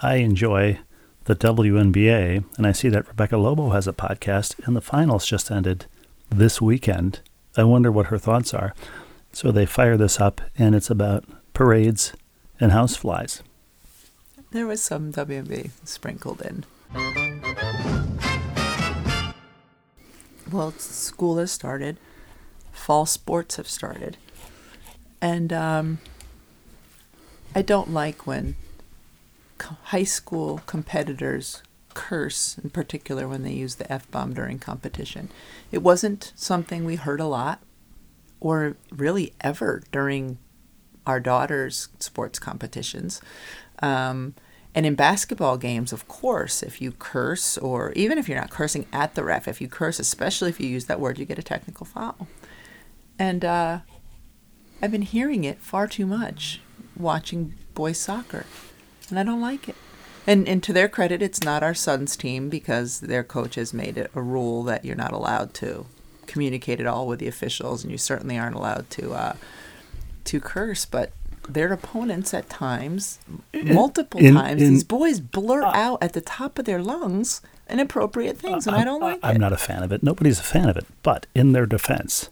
I 0.00 0.16
enjoy 0.16 0.80
the 1.26 1.36
WNBA, 1.36 2.42
and 2.56 2.66
I 2.66 2.72
see 2.72 2.88
that 2.88 3.06
Rebecca 3.06 3.36
Lobo 3.36 3.70
has 3.70 3.86
a 3.86 3.92
podcast, 3.92 4.58
and 4.66 4.74
the 4.74 4.80
finals 4.80 5.24
just 5.24 5.52
ended 5.52 5.86
this 6.30 6.60
weekend. 6.60 7.20
I 7.56 7.62
wonder 7.62 7.92
what 7.92 8.06
her 8.06 8.18
thoughts 8.18 8.52
are." 8.52 8.74
So 9.38 9.52
they 9.52 9.66
fire 9.66 9.96
this 9.96 10.18
up, 10.18 10.40
and 10.58 10.74
it's 10.74 10.90
about 10.90 11.24
parades 11.54 12.12
and 12.58 12.72
houseflies. 12.72 13.40
There 14.50 14.66
was 14.66 14.82
some 14.82 15.12
WMB 15.12 15.70
sprinkled 15.84 16.42
in. 16.42 16.64
Well, 20.50 20.72
school 20.72 21.38
has 21.38 21.52
started. 21.52 21.98
Fall 22.72 23.06
sports 23.06 23.54
have 23.58 23.68
started. 23.68 24.16
And 25.20 25.52
um, 25.52 25.98
I 27.54 27.62
don't 27.62 27.92
like 27.94 28.26
when 28.26 28.56
high 29.60 30.02
school 30.02 30.62
competitors 30.66 31.62
curse, 31.94 32.58
in 32.58 32.70
particular 32.70 33.28
when 33.28 33.44
they 33.44 33.52
use 33.52 33.76
the 33.76 33.92
F 33.92 34.10
bomb 34.10 34.34
during 34.34 34.58
competition. 34.58 35.30
It 35.70 35.78
wasn't 35.78 36.32
something 36.34 36.84
we 36.84 36.96
heard 36.96 37.20
a 37.20 37.26
lot 37.26 37.60
or 38.40 38.76
really 38.90 39.32
ever 39.40 39.82
during 39.92 40.38
our 41.06 41.20
daughter's 41.20 41.88
sports 41.98 42.38
competitions. 42.38 43.20
Um, 43.80 44.34
and 44.74 44.84
in 44.84 44.94
basketball 44.94 45.56
games, 45.56 45.92
of 45.92 46.06
course, 46.06 46.62
if 46.62 46.80
you 46.80 46.92
curse, 46.92 47.58
or 47.58 47.92
even 47.92 48.18
if 48.18 48.28
you're 48.28 48.38
not 48.38 48.50
cursing 48.50 48.86
at 48.92 49.14
the 49.14 49.24
ref, 49.24 49.48
if 49.48 49.60
you 49.60 49.68
curse, 49.68 49.98
especially 49.98 50.50
if 50.50 50.60
you 50.60 50.68
use 50.68 50.84
that 50.84 51.00
word, 51.00 51.18
you 51.18 51.24
get 51.24 51.38
a 51.38 51.42
technical 51.42 51.86
foul. 51.86 52.28
And 53.18 53.44
uh, 53.44 53.80
I've 54.80 54.92
been 54.92 55.02
hearing 55.02 55.44
it 55.44 55.60
far 55.60 55.88
too 55.88 56.06
much 56.06 56.60
watching 56.96 57.54
boys 57.74 57.98
soccer, 57.98 58.44
and 59.08 59.18
I 59.18 59.24
don't 59.24 59.40
like 59.40 59.68
it. 59.68 59.76
And, 60.26 60.46
and 60.46 60.62
to 60.62 60.74
their 60.74 60.88
credit, 60.88 61.22
it's 61.22 61.42
not 61.42 61.62
our 61.62 61.74
son's 61.74 62.14
team 62.14 62.50
because 62.50 63.00
their 63.00 63.24
coach 63.24 63.54
has 63.54 63.72
made 63.72 63.96
it 63.96 64.10
a 64.14 64.20
rule 64.20 64.62
that 64.64 64.84
you're 64.84 64.94
not 64.94 65.12
allowed 65.12 65.54
to 65.54 65.86
communicate 66.28 66.80
at 66.80 66.86
all 66.86 67.06
with 67.06 67.18
the 67.18 67.26
officials, 67.28 67.82
and 67.82 67.90
you 67.90 67.98
certainly 67.98 68.38
aren't 68.38 68.56
allowed 68.56 68.88
to 68.90 69.12
uh, 69.12 69.34
to 70.24 70.40
curse. 70.40 70.84
But 70.84 71.10
their 71.48 71.72
opponents 71.72 72.32
at 72.34 72.48
times, 72.48 73.18
multiple 73.52 74.20
in- 74.20 74.34
times, 74.34 74.62
in- 74.62 74.74
these 74.74 74.84
boys 74.84 75.20
blurt 75.20 75.64
uh, 75.64 75.72
out 75.74 76.02
at 76.02 76.12
the 76.12 76.20
top 76.20 76.58
of 76.58 76.64
their 76.64 76.80
lungs 76.80 77.40
inappropriate 77.68 78.36
uh, 78.36 78.40
things, 78.40 78.66
and 78.66 78.76
I 78.76 78.84
don't 78.84 79.00
like 79.00 79.20
I'm 79.22 79.36
it. 79.36 79.40
not 79.40 79.52
a 79.52 79.56
fan 79.56 79.82
of 79.82 79.92
it. 79.92 80.02
Nobody's 80.02 80.40
a 80.40 80.44
fan 80.44 80.68
of 80.68 80.76
it. 80.76 80.86
But 81.02 81.26
in 81.34 81.52
their 81.52 81.66
defense, 81.66 82.30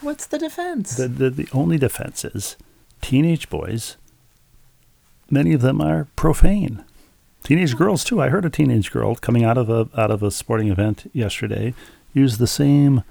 What's 0.00 0.26
the 0.26 0.38
defense? 0.38 0.96
the, 0.96 1.08
the, 1.08 1.30
the 1.30 1.48
only 1.52 1.78
defense 1.78 2.24
is 2.24 2.56
teenage 3.00 3.48
boys, 3.48 3.96
many 5.30 5.52
of 5.52 5.60
them 5.60 5.80
are 5.80 6.06
profane. 6.16 6.84
Teenage 7.42 7.72
hmm. 7.72 7.78
girls 7.78 8.04
too. 8.04 8.20
I 8.20 8.28
heard 8.28 8.44
a 8.44 8.50
teenage 8.50 8.90
girl 8.90 9.14
coming 9.14 9.44
out 9.44 9.58
of 9.58 9.70
a 9.70 9.88
out 9.96 10.10
of 10.10 10.22
a 10.22 10.30
sporting 10.30 10.68
event 10.68 11.10
yesterday 11.12 11.74
use 12.14 12.38
the 12.38 12.46
same 12.46 13.02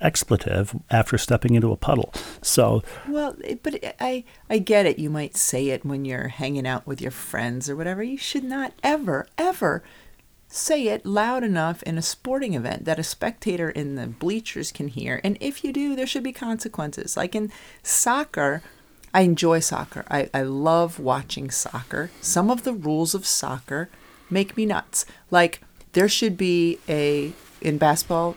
expletive 0.00 0.74
after 0.90 1.18
stepping 1.18 1.54
into 1.54 1.72
a 1.72 1.76
puddle. 1.76 2.12
So 2.42 2.82
Well, 3.08 3.36
but 3.62 3.96
I 4.00 4.24
I 4.48 4.58
get 4.58 4.86
it. 4.86 4.98
You 4.98 5.10
might 5.10 5.36
say 5.36 5.68
it 5.68 5.84
when 5.84 6.04
you're 6.04 6.28
hanging 6.28 6.66
out 6.66 6.86
with 6.86 7.00
your 7.00 7.10
friends 7.10 7.68
or 7.68 7.76
whatever. 7.76 8.02
You 8.02 8.18
should 8.18 8.44
not 8.44 8.72
ever 8.82 9.26
ever 9.38 9.82
say 10.52 10.88
it 10.88 11.06
loud 11.06 11.44
enough 11.44 11.82
in 11.84 11.96
a 11.96 12.02
sporting 12.02 12.54
event 12.54 12.84
that 12.84 12.98
a 12.98 13.04
spectator 13.04 13.70
in 13.70 13.94
the 13.94 14.08
bleachers 14.08 14.72
can 14.72 14.88
hear. 14.88 15.20
And 15.22 15.38
if 15.40 15.62
you 15.62 15.72
do, 15.72 15.94
there 15.94 16.08
should 16.08 16.24
be 16.24 16.32
consequences. 16.32 17.16
Like 17.16 17.36
in 17.36 17.52
soccer, 17.84 18.62
I 19.14 19.22
enjoy 19.22 19.60
soccer. 19.60 20.04
I, 20.10 20.28
I 20.34 20.42
love 20.42 20.98
watching 20.98 21.50
soccer. 21.50 22.10
Some 22.20 22.50
of 22.50 22.64
the 22.64 22.72
rules 22.72 23.14
of 23.14 23.26
soccer 23.26 23.88
make 24.28 24.56
me 24.56 24.66
nuts. 24.66 25.06
Like 25.30 25.60
there 25.92 26.08
should 26.08 26.36
be 26.36 26.78
a 26.88 27.32
in 27.60 27.78
basketball, 27.78 28.36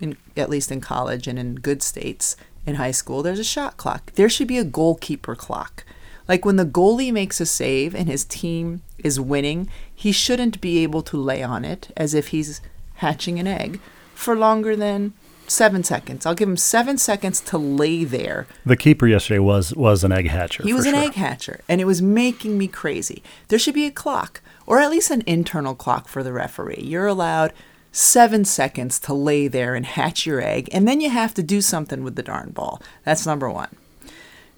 in 0.00 0.16
at 0.36 0.50
least 0.50 0.72
in 0.72 0.80
college 0.80 1.26
and 1.26 1.38
in 1.38 1.56
good 1.56 1.82
states 1.82 2.36
in 2.66 2.76
high 2.76 2.90
school, 2.90 3.22
there's 3.22 3.38
a 3.38 3.44
shot 3.44 3.76
clock. 3.76 4.12
There 4.12 4.28
should 4.28 4.48
be 4.48 4.58
a 4.58 4.64
goalkeeper 4.64 5.34
clock. 5.34 5.84
Like 6.28 6.44
when 6.44 6.56
the 6.56 6.64
goalie 6.64 7.12
makes 7.12 7.40
a 7.40 7.46
save 7.46 7.94
and 7.94 8.08
his 8.08 8.24
team 8.24 8.82
is 8.98 9.18
winning, 9.18 9.68
he 9.94 10.12
shouldn't 10.12 10.60
be 10.60 10.82
able 10.82 11.02
to 11.02 11.16
lay 11.16 11.42
on 11.42 11.64
it 11.64 11.90
as 11.96 12.14
if 12.14 12.28
he's 12.28 12.60
hatching 12.96 13.38
an 13.38 13.46
egg 13.46 13.80
for 14.14 14.36
longer 14.36 14.76
than 14.76 15.12
seven 15.48 15.82
seconds. 15.82 16.24
I'll 16.24 16.34
give 16.34 16.48
him 16.48 16.56
seven 16.56 16.96
seconds 16.98 17.40
to 17.42 17.58
lay 17.58 18.04
there 18.04 18.46
the 18.64 18.76
keeper 18.76 19.06
yesterday 19.06 19.40
was 19.40 19.74
was 19.74 20.04
an 20.04 20.12
egg 20.12 20.28
hatcher. 20.28 20.62
he 20.62 20.72
was 20.72 20.86
an 20.86 20.94
sure. 20.94 21.04
egg 21.04 21.14
hatcher, 21.14 21.60
and 21.68 21.80
it 21.80 21.84
was 21.84 22.00
making 22.00 22.56
me 22.56 22.68
crazy. 22.68 23.22
There 23.48 23.58
should 23.58 23.74
be 23.74 23.86
a 23.86 23.90
clock, 23.90 24.40
or 24.66 24.78
at 24.78 24.90
least 24.90 25.10
an 25.10 25.22
internal 25.26 25.74
clock 25.74 26.08
for 26.08 26.22
the 26.22 26.32
referee. 26.32 26.82
You're 26.82 27.06
allowed 27.06 27.52
seven 27.92 28.44
seconds 28.44 28.98
to 28.98 29.14
lay 29.14 29.46
there 29.46 29.74
and 29.74 29.86
hatch 29.86 30.26
your 30.26 30.42
egg, 30.42 30.68
and 30.72 30.88
then 30.88 31.00
you 31.00 31.10
have 31.10 31.34
to 31.34 31.42
do 31.42 31.60
something 31.60 32.02
with 32.02 32.16
the 32.16 32.22
darn 32.22 32.50
ball. 32.50 32.82
That's 33.04 33.26
number 33.26 33.48
one. 33.48 33.76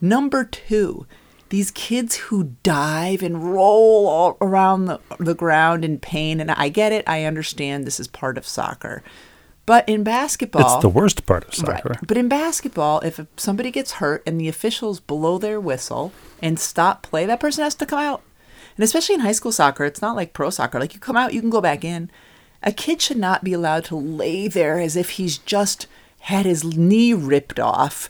Number 0.01 0.45
two, 0.45 1.07
these 1.49 1.71
kids 1.71 2.17
who 2.17 2.55
dive 2.63 3.23
and 3.23 3.53
roll 3.53 4.07
all 4.07 4.37
around 4.41 4.87
the, 4.87 5.01
the 5.19 5.35
ground 5.35 5.85
in 5.85 5.99
pain, 5.99 6.41
and 6.41 6.51
I 6.51 6.69
get 6.69 6.93
it, 6.93 7.05
I 7.09 7.25
understand 7.25 7.85
this 7.85 8.01
is 8.01 8.09
part 8.09 8.39
of 8.39 8.47
soccer. 8.47 9.03
But 9.67 9.89
in 9.89 10.05
basketball, 10.05 10.75
It's 10.75 10.83
the 10.83 10.89
worst 10.89 11.25
part 11.27 11.45
of 11.47 11.55
soccer. 11.55 11.91
Right. 11.91 12.07
But 12.07 12.19
in 12.19 12.29
basketball, 12.29 13.01
if 13.01 13.21
somebody 13.37 13.71
gets 13.71 13.93
hurt 13.93 14.23
and 14.27 14.39
the 14.39 14.49
officials 14.49 15.01
blow 15.01 15.39
their 15.39 15.59
whistle 15.59 16.13
and 16.43 16.59
stop 16.59 17.03
play, 17.03 17.25
that 17.25 17.41
person 17.41 17.65
has 17.65 17.75
to 17.77 17.87
come 17.87 17.99
out. 17.99 18.23
And 18.77 18.85
especially 18.85 19.15
in 19.15 19.23
high 19.23 19.33
school 19.33 19.53
soccer, 19.53 19.85
it's 19.85 20.03
not 20.03 20.17
like 20.17 20.35
pro 20.35 20.51
soccer. 20.51 20.79
Like 20.79 20.93
you 20.93 21.01
come 21.01 21.17
out, 21.17 21.33
you 21.33 21.41
can 21.41 21.51
go 21.51 21.63
back 21.63 21.85
in. 21.85 22.11
A 22.65 22.73
kid 22.73 23.01
should 23.01 23.17
not 23.19 23.45
be 23.45 23.53
allowed 23.53 23.85
to 23.87 23.97
lay 23.97 24.49
there 24.49 24.81
as 24.81 24.97
if 24.97 25.11
he's 25.11 25.39
just 25.39 25.87
had 26.21 26.47
his 26.47 26.65
knee 26.65 27.13
ripped 27.13 27.61
off 27.61 28.09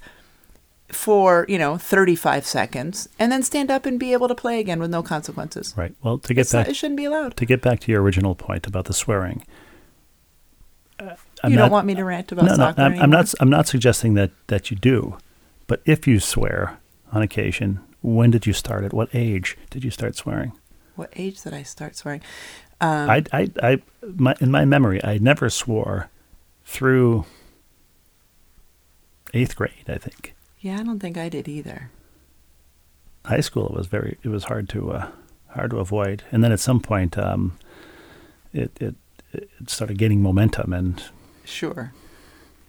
for, 0.89 1.45
you 1.49 1.59
know, 1.59 1.77
35 1.77 2.47
seconds 2.47 3.09
and 3.19 3.33
then 3.33 3.43
stand 3.43 3.69
up 3.71 3.85
and 3.85 3.99
be 3.99 4.13
able 4.13 4.29
to 4.29 4.35
play 4.35 4.61
again 4.61 4.79
with 4.79 4.91
no 4.91 5.03
consequences. 5.03 5.75
Right. 5.77 5.93
Well, 6.03 6.19
to 6.19 6.33
get 6.35 6.43
It's 6.43 6.53
not- 6.53 6.69
it 6.69 6.77
shouldn't 6.77 6.97
be 6.99 7.05
allowed. 7.05 7.37
to 7.37 7.45
get 7.45 7.61
back 7.63 7.81
to 7.81 7.91
your 7.93 8.01
original 8.01 8.37
point 8.37 8.67
about 8.69 8.85
the 8.85 8.95
swearing. 8.95 9.43
uh, 11.01 11.17
you 11.43 11.51
not- 11.57 11.63
don't 11.63 11.71
want 11.73 11.87
me 11.87 11.95
to 11.97 12.05
rant 12.05 12.31
about 12.31 12.45
no, 12.47 12.55
no, 12.55 12.75
I'm, 12.77 13.01
I'm 13.03 13.11
not. 13.11 13.35
I'm 13.41 13.51
not 13.51 13.67
suggesting 13.67 14.15
that 14.15 14.31
that 14.47 14.71
you 14.71 14.77
do, 14.77 15.19
but 15.67 15.83
if 15.85 16.07
you 16.07 16.21
swear 16.21 16.79
on 17.13 17.21
occasion, 17.23 17.81
when 18.01 18.31
did 18.31 18.47
you 18.47 18.53
start? 18.53 18.85
At 18.85 18.93
what 18.95 19.09
age 19.13 19.59
did 19.71 19.83
you 19.83 19.91
start 19.91 20.15
swearing? 20.15 20.53
What 20.95 21.13
age 21.17 21.43
did 21.43 21.53
I 21.53 21.65
start 21.65 21.97
swearing? 21.97 22.21
Um, 22.85 23.11
I, 23.11 23.23
I, 23.33 23.51
I, 23.63 23.83
my, 24.17 24.35
in 24.41 24.51
my 24.51 24.65
memory, 24.65 25.03
I 25.05 25.19
never 25.19 25.49
swore 25.51 26.09
through 26.65 27.25
eighth 29.33 29.57
grade. 29.57 29.73
I 29.89 29.99
think 29.99 30.35
yeah, 30.61 30.79
I 30.81 30.83
don't 30.83 31.01
think 31.01 31.17
I 31.19 31.29
did 31.29 31.49
either. 31.49 31.91
high 33.27 33.41
school 33.41 33.67
it 33.67 33.73
was 33.75 33.87
very. 33.87 34.19
It 34.23 34.29
was 34.29 34.45
hard 34.45 34.69
to 34.71 34.93
uh, 34.93 35.09
hard 35.49 35.71
to 35.71 35.79
avoid, 35.79 36.23
and 36.33 36.43
then 36.43 36.53
at 36.53 36.61
some 36.61 36.81
point, 36.81 37.19
um, 37.19 37.57
it 38.53 38.71
it 38.81 38.95
it 39.33 39.49
started 39.71 39.99
gaining 39.99 40.23
momentum 40.23 40.73
and. 40.73 41.03
Sure. 41.45 41.93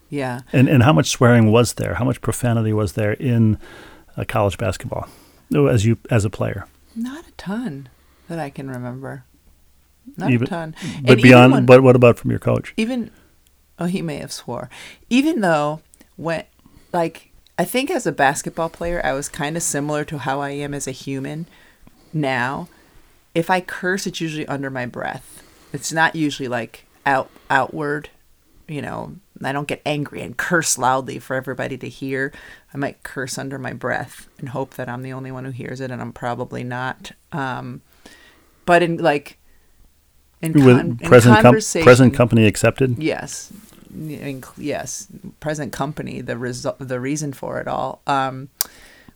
Yeah. 0.10 0.42
And 0.52 0.68
and 0.68 0.84
how 0.84 0.94
much 0.94 1.08
swearing 1.10 1.52
was 1.52 1.74
there? 1.76 1.96
How 1.96 2.06
much 2.06 2.20
profanity 2.22 2.74
was 2.74 2.94
there 2.94 3.14
in 3.14 3.58
uh, 4.18 4.26
college 4.28 4.58
basketball? 4.58 5.08
As 5.56 5.86
you 5.86 5.98
as 6.10 6.26
a 6.26 6.30
player, 6.30 6.68
Not 6.96 7.26
a 7.28 7.32
ton 7.38 7.88
that 8.28 8.40
I 8.40 8.50
can 8.50 8.70
remember. 8.70 9.24
Not 10.18 10.32
Even- 10.32 10.48
a 10.48 10.50
ton. 10.50 10.76
but 11.04 11.14
And 11.14 11.22
beyond. 11.22 11.54
when- 11.54 11.66
but 11.66 11.84
what 11.84 11.96
about 11.96 12.18
from 12.18 12.32
your 12.32 12.40
coach? 12.40 12.74
even 12.78 13.12
oh 13.80 13.86
he 13.86 14.02
may 14.02 14.18
have 14.18 14.32
swore 14.32 14.70
even 15.10 15.42
though 15.42 15.82
when 16.16 16.44
like 16.94 17.32
i 17.60 17.66
think 17.66 17.92
as 17.92 18.06
a 18.08 18.12
basketball 18.14 18.70
player 18.70 19.02
i 19.04 19.12
was 19.12 19.28
kind 19.28 19.58
of 19.58 19.64
similar 19.64 20.06
to 20.06 20.18
how 20.20 20.40
i 20.40 20.52
am 20.52 20.74
as 20.74 20.88
a 20.88 20.92
human 20.92 21.46
now 22.14 22.70
if 23.34 23.50
i 23.50 23.60
curse 23.60 24.08
it's 24.08 24.22
usually 24.22 24.48
under 24.48 24.70
my 24.70 24.86
breath 24.86 25.44
it's 25.74 25.92
not 25.92 26.16
usually 26.16 26.48
like 26.48 26.86
out 27.06 27.30
outward 27.50 28.08
you 28.70 28.82
know 28.82 29.14
i 29.44 29.52
don't 29.52 29.68
get 29.68 29.82
angry 29.86 30.22
and 30.22 30.38
curse 30.38 30.78
loudly 30.78 31.20
for 31.20 31.36
everybody 31.36 31.78
to 31.78 31.90
hear 31.90 32.32
i 32.74 32.78
might 32.78 33.04
curse 33.04 33.38
under 33.38 33.60
my 33.60 33.74
breath 33.74 34.30
and 34.40 34.50
hope 34.50 34.76
that 34.76 34.88
i'm 34.88 35.02
the 35.02 35.12
only 35.12 35.32
one 35.34 35.44
who 35.44 35.52
hears 35.52 35.82
it 35.82 35.92
and 35.92 36.02
i'm 36.02 36.14
probably 36.14 36.64
not 36.64 37.12
um 37.34 37.82
but 38.66 38.82
in 38.82 38.96
like 38.98 39.38
in, 40.42 40.54
con- 40.54 40.98
present 40.98 41.42
com- 41.42 41.84
present 41.84 42.14
company 42.14 42.46
accepted. 42.46 43.02
Yes, 43.02 43.52
yes, 44.58 45.08
present 45.40 45.72
company. 45.72 46.22
The 46.22 46.38
result, 46.38 46.78
the 46.80 47.00
reason 47.00 47.34
for 47.34 47.60
it 47.60 47.68
all. 47.68 48.02
Um, 48.08 48.50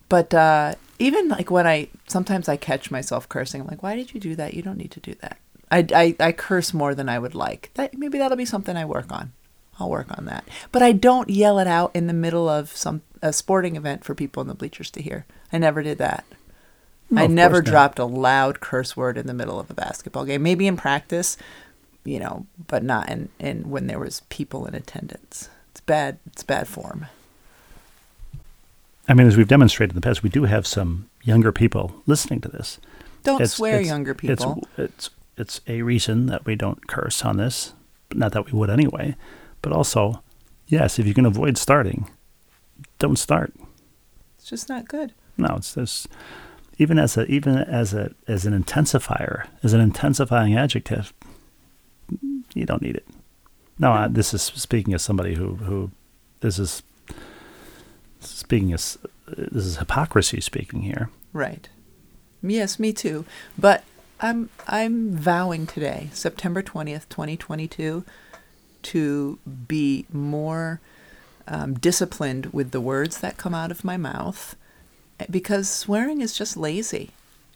but 0.08 0.34
uh, 0.34 0.75
even 0.97 1.29
like 1.29 1.51
when 1.51 1.67
I 1.67 1.89
sometimes 2.08 2.49
I 2.49 2.58
catch 2.58 2.91
myself 2.91 3.29
cursing, 3.29 3.62
I'm 3.62 3.67
like, 3.67 3.84
"Why 3.84 3.95
did 3.95 4.13
you 4.13 4.19
do 4.19 4.36
that? 4.36 4.53
You 4.53 4.62
don't 4.62 4.77
need 4.77 4.91
to 4.91 4.99
do 4.99 5.13
that." 5.21 5.38
I, 5.71 5.86
I, 5.93 6.15
I 6.19 6.32
curse 6.32 6.73
more 6.73 6.95
than 6.95 7.10
I 7.10 7.19
would 7.19 7.36
like. 7.36 7.69
That 7.75 7.97
maybe 7.97 8.17
that'll 8.17 8.38
be 8.38 8.45
something 8.45 8.75
I 8.75 8.86
work 8.86 9.12
on. 9.12 9.34
I'll 9.79 9.89
work 9.89 10.17
on 10.17 10.25
that. 10.25 10.45
But 10.71 10.82
I 10.82 10.91
don't 10.91 11.29
yell 11.29 11.60
it 11.60 11.67
out 11.67 11.91
in 11.95 12.08
the 12.08 12.13
middle 12.13 12.49
of 12.49 12.75
some 12.75 13.01
a 13.21 13.34
sporting 13.34 13.75
event 13.75 14.03
for 14.03 14.15
people 14.15 14.41
in 14.41 14.47
the 14.47 14.55
bleachers 14.55 14.89
to 14.91 15.01
hear. 15.01 15.25
I 15.51 15.58
never 15.58 15.84
did 15.84 15.97
that. 15.99 16.25
No, 17.12 17.24
I 17.24 17.28
never 17.28 17.58
not. 17.58 17.65
dropped 17.65 18.00
a 18.00 18.06
loud 18.06 18.60
curse 18.60 18.95
word 18.95 19.17
in 19.17 19.26
the 19.28 19.34
middle 19.34 19.60
of 19.60 19.69
a 19.69 19.74
basketball 19.74 20.26
game. 20.26 20.43
Maybe 20.43 20.67
in 20.67 20.78
practice, 20.78 21.38
you 22.04 22.19
know, 22.19 22.45
but 22.67 22.84
not 22.84 23.10
in, 23.10 23.30
in 23.39 23.69
when 23.69 23.88
there 23.88 24.00
was 24.00 24.22
people 24.30 24.65
in 24.65 24.76
attendance. 24.76 25.50
It's 25.72 25.82
bad. 25.82 26.19
It's 26.28 26.43
bad 26.43 26.67
form. 26.67 27.08
I 29.08 29.13
mean, 29.15 29.26
as 29.28 29.38
we've 29.38 29.48
demonstrated 29.48 29.91
in 29.91 29.95
the 29.95 30.02
past, 30.08 30.22
we 30.22 30.30
do 30.30 30.43
have 30.43 30.67
some 30.67 31.10
younger 31.24 31.52
people 31.52 31.95
listening 32.06 32.41
to 32.41 32.50
this. 32.50 32.80
Don't 33.24 33.36
It's- 33.41 33.54
swear, 33.54 33.76
it's- 33.76 33.88
younger 33.88 34.12
it's- 34.12 34.38
people. 34.39 34.67
It's, 34.78 35.10
it's 35.36 35.62
a 35.67 35.82
reason 35.82 36.28
that 36.28 36.45
we 36.45 36.56
don't 36.56 36.88
curse 36.88 37.26
on 37.26 37.38
this. 37.38 37.74
Not 38.13 38.32
that 38.34 38.45
we 38.45 38.52
would 38.58 38.69
anyway, 38.69 39.15
but 39.62 39.72
also, 39.72 40.22
yes, 40.67 41.00
if 41.00 41.08
you 41.08 41.13
can 41.13 41.26
avoid 41.26 41.58
starting, 41.58 42.10
don't 43.00 43.17
start. 43.17 43.54
It's 44.38 44.50
just 44.50 44.69
not 44.69 44.88
good. 44.88 45.13
No, 45.38 45.56
it's 45.58 45.74
this. 45.74 46.08
Even 46.82 46.98
as 46.98 47.18
a 47.18 47.26
even 47.26 47.58
as 47.58 47.94
a 47.94 48.15
as 48.28 48.46
an 48.46 48.60
intensifier, 48.63 49.46
as 49.62 49.74
an 49.74 49.82
intensifying 49.82 50.56
adjective, 50.56 51.13
you 52.56 52.65
don't 52.65 52.82
need 52.82 52.96
it. 52.96 53.06
No, 53.78 53.92
I, 53.92 54.08
this 54.08 54.34
is 54.34 54.42
speaking 54.42 54.94
as 54.94 55.04
somebody 55.04 55.36
who 55.36 55.56
who 55.56 55.92
this 56.39 56.58
is 56.58 56.82
speaking 58.22 58.74
as 58.74 58.98
this 59.28 59.65
is 59.65 59.78
hypocrisy 59.78 60.42
speaking 60.42 60.82
here. 60.82 61.10
Right. 61.34 61.70
Yes, 62.42 62.80
me 62.80 62.94
too. 62.94 63.26
But 63.58 63.84
I'm 64.22 64.50
I'm 64.68 65.12
vowing 65.12 65.68
today, 65.68 66.10
September 66.13 66.62
twentieth, 66.62 67.10
twenty 67.10 67.36
twenty 67.36 67.68
two, 67.68 68.06
to 68.84 69.38
be 69.68 70.06
more 70.13 70.80
um, 71.46 71.74
disciplined 71.74 72.48
with 72.54 72.72
the 72.72 72.82
words 72.82 73.20
that 73.20 73.38
come 73.38 73.54
out 73.54 73.72
of 73.72 73.84
my 73.84 73.98
mouth, 73.98 74.56
because 75.29 75.69
swearing 75.69 76.21
is 76.21 76.34
just 76.38 76.55
lazy, 76.58 77.12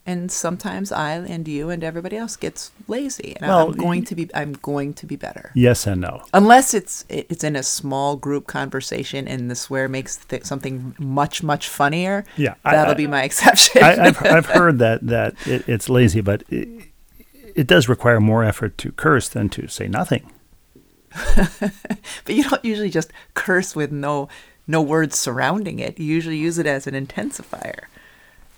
and 0.06 0.32
sometimes 0.32 0.92
I 0.92 1.14
and 1.14 1.48
you 1.48 1.70
and 1.70 1.84
everybody 1.84 2.18
else 2.18 2.36
gets 2.36 2.72
lazy, 2.88 3.36
and 3.40 3.48
Well, 3.48 3.68
I'm 3.70 3.74
going 3.74 4.04
to 4.06 4.16
be 4.16 4.30
I'm 4.36 4.54
going 4.54 4.94
to 4.96 5.06
be 5.06 5.16
better. 5.16 5.52
Yes 5.56 5.88
and 5.88 6.02
no. 6.02 6.24
Unless 6.34 6.74
it's 6.74 7.06
it's 7.10 7.44
in 7.44 7.56
a 7.56 7.64
small 7.64 8.16
group 8.16 8.48
conversation 8.48 9.28
and 9.28 9.50
the 9.50 9.56
swear 9.56 9.88
makes 9.88 10.18
th- 10.18 10.44
something 10.44 10.96
much 11.00 11.42
much 11.44 11.70
funnier. 11.70 12.26
Yeah, 12.38 12.56
that'll 12.64 12.92
I- 12.92 12.98
be 12.98 13.08
my 13.08 13.24
exception. 13.24 13.84
I, 13.84 14.08
I've 14.08 14.26
I've 14.26 14.46
heard 14.48 14.80
that 14.80 15.06
that 15.08 15.36
it, 15.48 15.68
it's 15.70 15.90
lazy, 15.90 16.22
but 16.22 16.44
it, 16.50 16.68
it 17.56 17.68
does 17.68 17.88
require 17.88 18.20
more 18.20 18.44
effort 18.44 18.78
to 18.80 18.92
curse 18.92 19.30
than 19.30 19.48
to 19.50 19.68
say 19.68 19.88
nothing. 19.88 20.30
but 21.36 22.36
you 22.36 22.44
don't 22.44 22.66
usually 22.66 22.90
just 22.90 23.14
curse 23.36 23.76
with 23.76 23.92
no 23.92 24.28
no 24.68 24.82
words 24.82 25.18
surrounding 25.18 25.80
it. 25.80 26.00
You 26.00 26.06
usually 26.06 26.38
use 26.38 26.58
it 26.58 26.66
as 26.66 26.88
an 26.88 26.94
intensifier. 26.94 27.86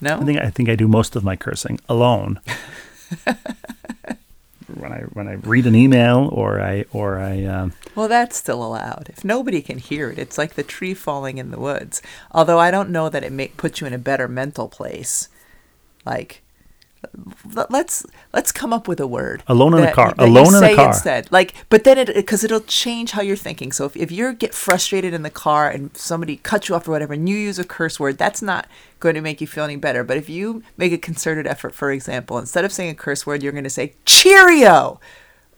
No, 0.01 0.19
I 0.19 0.25
think 0.25 0.39
I 0.39 0.49
think 0.49 0.69
I 0.69 0.75
do 0.75 0.87
most 0.87 1.15
of 1.15 1.23
my 1.23 1.35
cursing 1.35 1.79
alone. 1.87 2.39
when 4.73 4.91
I 4.91 5.01
when 5.13 5.27
I 5.27 5.33
read 5.33 5.65
an 5.65 5.75
email 5.75 6.29
or 6.31 6.61
I 6.61 6.85
or 6.91 7.19
I 7.19 7.43
um, 7.45 7.73
well, 7.95 8.07
that's 8.07 8.35
still 8.35 8.63
allowed. 8.63 9.09
If 9.09 9.23
nobody 9.23 9.61
can 9.61 9.77
hear 9.77 10.09
it, 10.09 10.19
it's 10.19 10.37
like 10.37 10.55
the 10.55 10.63
tree 10.63 10.93
falling 10.93 11.37
in 11.37 11.51
the 11.51 11.59
woods. 11.59 12.01
Although 12.31 12.59
I 12.59 12.71
don't 12.71 12.89
know 12.89 13.09
that 13.09 13.23
it 13.23 13.31
may 13.31 13.47
put 13.49 13.79
you 13.79 13.87
in 13.87 13.93
a 13.93 13.97
better 13.97 14.27
mental 14.27 14.67
place. 14.67 15.29
Like, 16.05 16.43
let's 17.69 18.05
let's 18.33 18.51
come 18.51 18.73
up 18.73 18.87
with 18.87 18.99
a 18.99 19.07
word. 19.07 19.43
Alone 19.47 19.73
in 19.73 19.79
a 19.79 19.81
that- 19.83 19.93
car. 19.93 20.13
Alone 20.17 20.55
in 20.55 20.63
a 20.63 20.75
car. 20.75 20.87
Instead, 20.87 21.31
like, 21.31 21.53
but 21.69 21.83
then 21.83 21.97
it 21.97 22.13
because 22.13 22.43
it'll 22.43 22.61
change 22.61 23.11
how 23.11 23.21
you're 23.21 23.35
thinking. 23.35 23.71
So 23.71 23.85
if 23.85 23.95
if 23.95 24.11
you 24.11 24.33
get 24.33 24.53
frustrated 24.53 25.13
in 25.13 25.23
the 25.23 25.29
car 25.29 25.69
and 25.69 25.95
somebody 25.95 26.37
cuts 26.37 26.69
you 26.69 26.75
off 26.75 26.87
or 26.87 26.91
whatever, 26.91 27.13
and 27.13 27.27
you 27.27 27.35
use 27.35 27.59
a 27.59 27.63
curse 27.65 27.99
word, 27.99 28.17
that's 28.17 28.41
not 28.41 28.67
going 28.99 29.15
to 29.15 29.21
make 29.21 29.41
you 29.41 29.47
feel 29.47 29.63
any 29.63 29.75
better. 29.75 30.03
But 30.03 30.17
if 30.17 30.29
you 30.29 30.63
make 30.77 30.91
a 30.91 30.97
concerted 30.97 31.47
effort, 31.47 31.73
for 31.73 31.91
example, 31.91 32.37
instead 32.37 32.65
of 32.65 32.71
saying 32.71 32.91
a 32.91 32.95
curse 32.95 33.25
word, 33.25 33.43
you're 33.43 33.51
going 33.51 33.63
to 33.63 33.69
say 33.69 33.93
Cheerio 34.05 34.99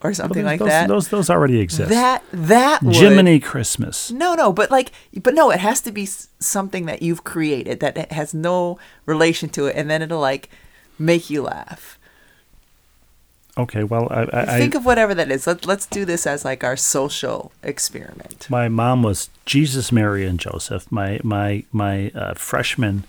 or 0.02 0.14
something 0.14 0.44
like 0.44 0.60
those, 0.60 0.68
that. 0.68 0.88
Those 0.88 1.08
those 1.08 1.30
already 1.30 1.58
exist. 1.60 1.90
that 1.90 2.22
that 2.32 2.82
would, 2.82 2.94
Jiminy 2.94 3.40
Christmas. 3.40 4.10
no, 4.10 4.34
no, 4.34 4.52
but 4.52 4.70
like, 4.70 4.92
but 5.22 5.34
no, 5.34 5.50
it 5.50 5.60
has 5.60 5.80
to 5.82 5.92
be 5.92 6.06
something 6.06 6.86
that 6.86 7.02
you've 7.02 7.24
created 7.24 7.80
that 7.80 8.12
has 8.12 8.32
no 8.32 8.78
relation 9.06 9.48
to 9.50 9.66
it, 9.66 9.76
and 9.76 9.90
then 9.90 10.02
it'll 10.02 10.20
like 10.20 10.48
make 10.98 11.30
you 11.30 11.42
laugh. 11.42 11.98
Okay, 13.58 13.82
well 13.82 14.06
I, 14.10 14.28
I, 14.32 14.58
Think 14.58 14.76
of 14.76 14.84
whatever 14.84 15.14
that 15.14 15.30
is. 15.32 15.46
Let, 15.46 15.66
let's 15.66 15.84
do 15.84 16.04
this 16.04 16.28
as 16.28 16.44
like 16.44 16.62
our 16.62 16.76
social 16.76 17.50
experiment. 17.62 18.48
my 18.48 18.68
mom 18.68 19.02
was 19.02 19.30
Jesus, 19.46 19.90
Mary, 19.90 20.24
and 20.24 20.38
Joseph. 20.38 20.90
My 20.92 21.18
my 21.24 21.64
my 21.72 22.10
uh, 22.14 22.34
freshman 22.34 23.02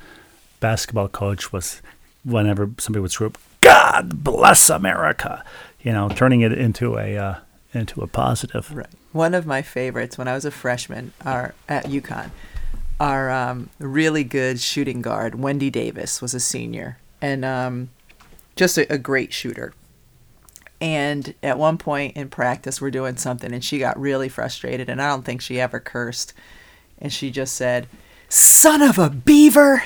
basketball 0.59 1.07
coach 1.07 1.53
was 1.53 1.83
whenever 2.23 2.71
somebody 2.79 3.01
would 3.01 3.11
screw 3.11 3.27
up, 3.27 3.37
God 3.61 4.23
bless 4.23 4.69
America. 4.71 5.43
You 5.81 5.93
know, 5.93 6.09
turning 6.09 6.41
it 6.41 6.51
into 6.51 6.97
a 6.97 7.15
uh, 7.15 7.35
into 7.71 8.01
a 8.01 8.07
positive. 8.07 8.73
Right. 8.75 8.87
One 9.11 9.35
of 9.35 9.45
my 9.45 9.61
favorites 9.61 10.17
when 10.17 10.27
I 10.27 10.33
was 10.33 10.45
a 10.45 10.51
freshman, 10.51 11.13
our 11.23 11.53
at 11.67 11.85
UConn, 11.85 12.31
our 12.99 13.29
um, 13.29 13.69
really 13.77 14.23
good 14.23 14.59
shooting 14.59 15.03
guard 15.03 15.35
Wendy 15.35 15.69
Davis 15.69 16.23
was 16.23 16.33
a 16.33 16.39
senior 16.39 16.97
and 17.21 17.43
um, 17.45 17.89
just 18.55 18.77
a, 18.77 18.91
a 18.93 18.97
great 18.97 19.33
shooter. 19.33 19.73
And 20.81 21.33
at 21.43 21.57
one 21.57 21.77
point 21.77 22.15
in 22.15 22.29
practice, 22.29 22.79
we're 22.79 22.91
doing 22.91 23.17
something, 23.17 23.53
and 23.53 23.63
she 23.63 23.79
got 23.79 23.99
really 23.99 24.29
frustrated, 24.29 24.89
and 24.89 25.01
I 25.01 25.09
don't 25.09 25.25
think 25.25 25.41
she 25.41 25.59
ever 25.59 25.79
cursed. 25.79 26.33
And 26.97 27.11
she 27.11 27.31
just 27.31 27.55
said, 27.55 27.87
"Son 28.29 28.81
of 28.81 28.97
a 28.97 29.09
beaver," 29.09 29.83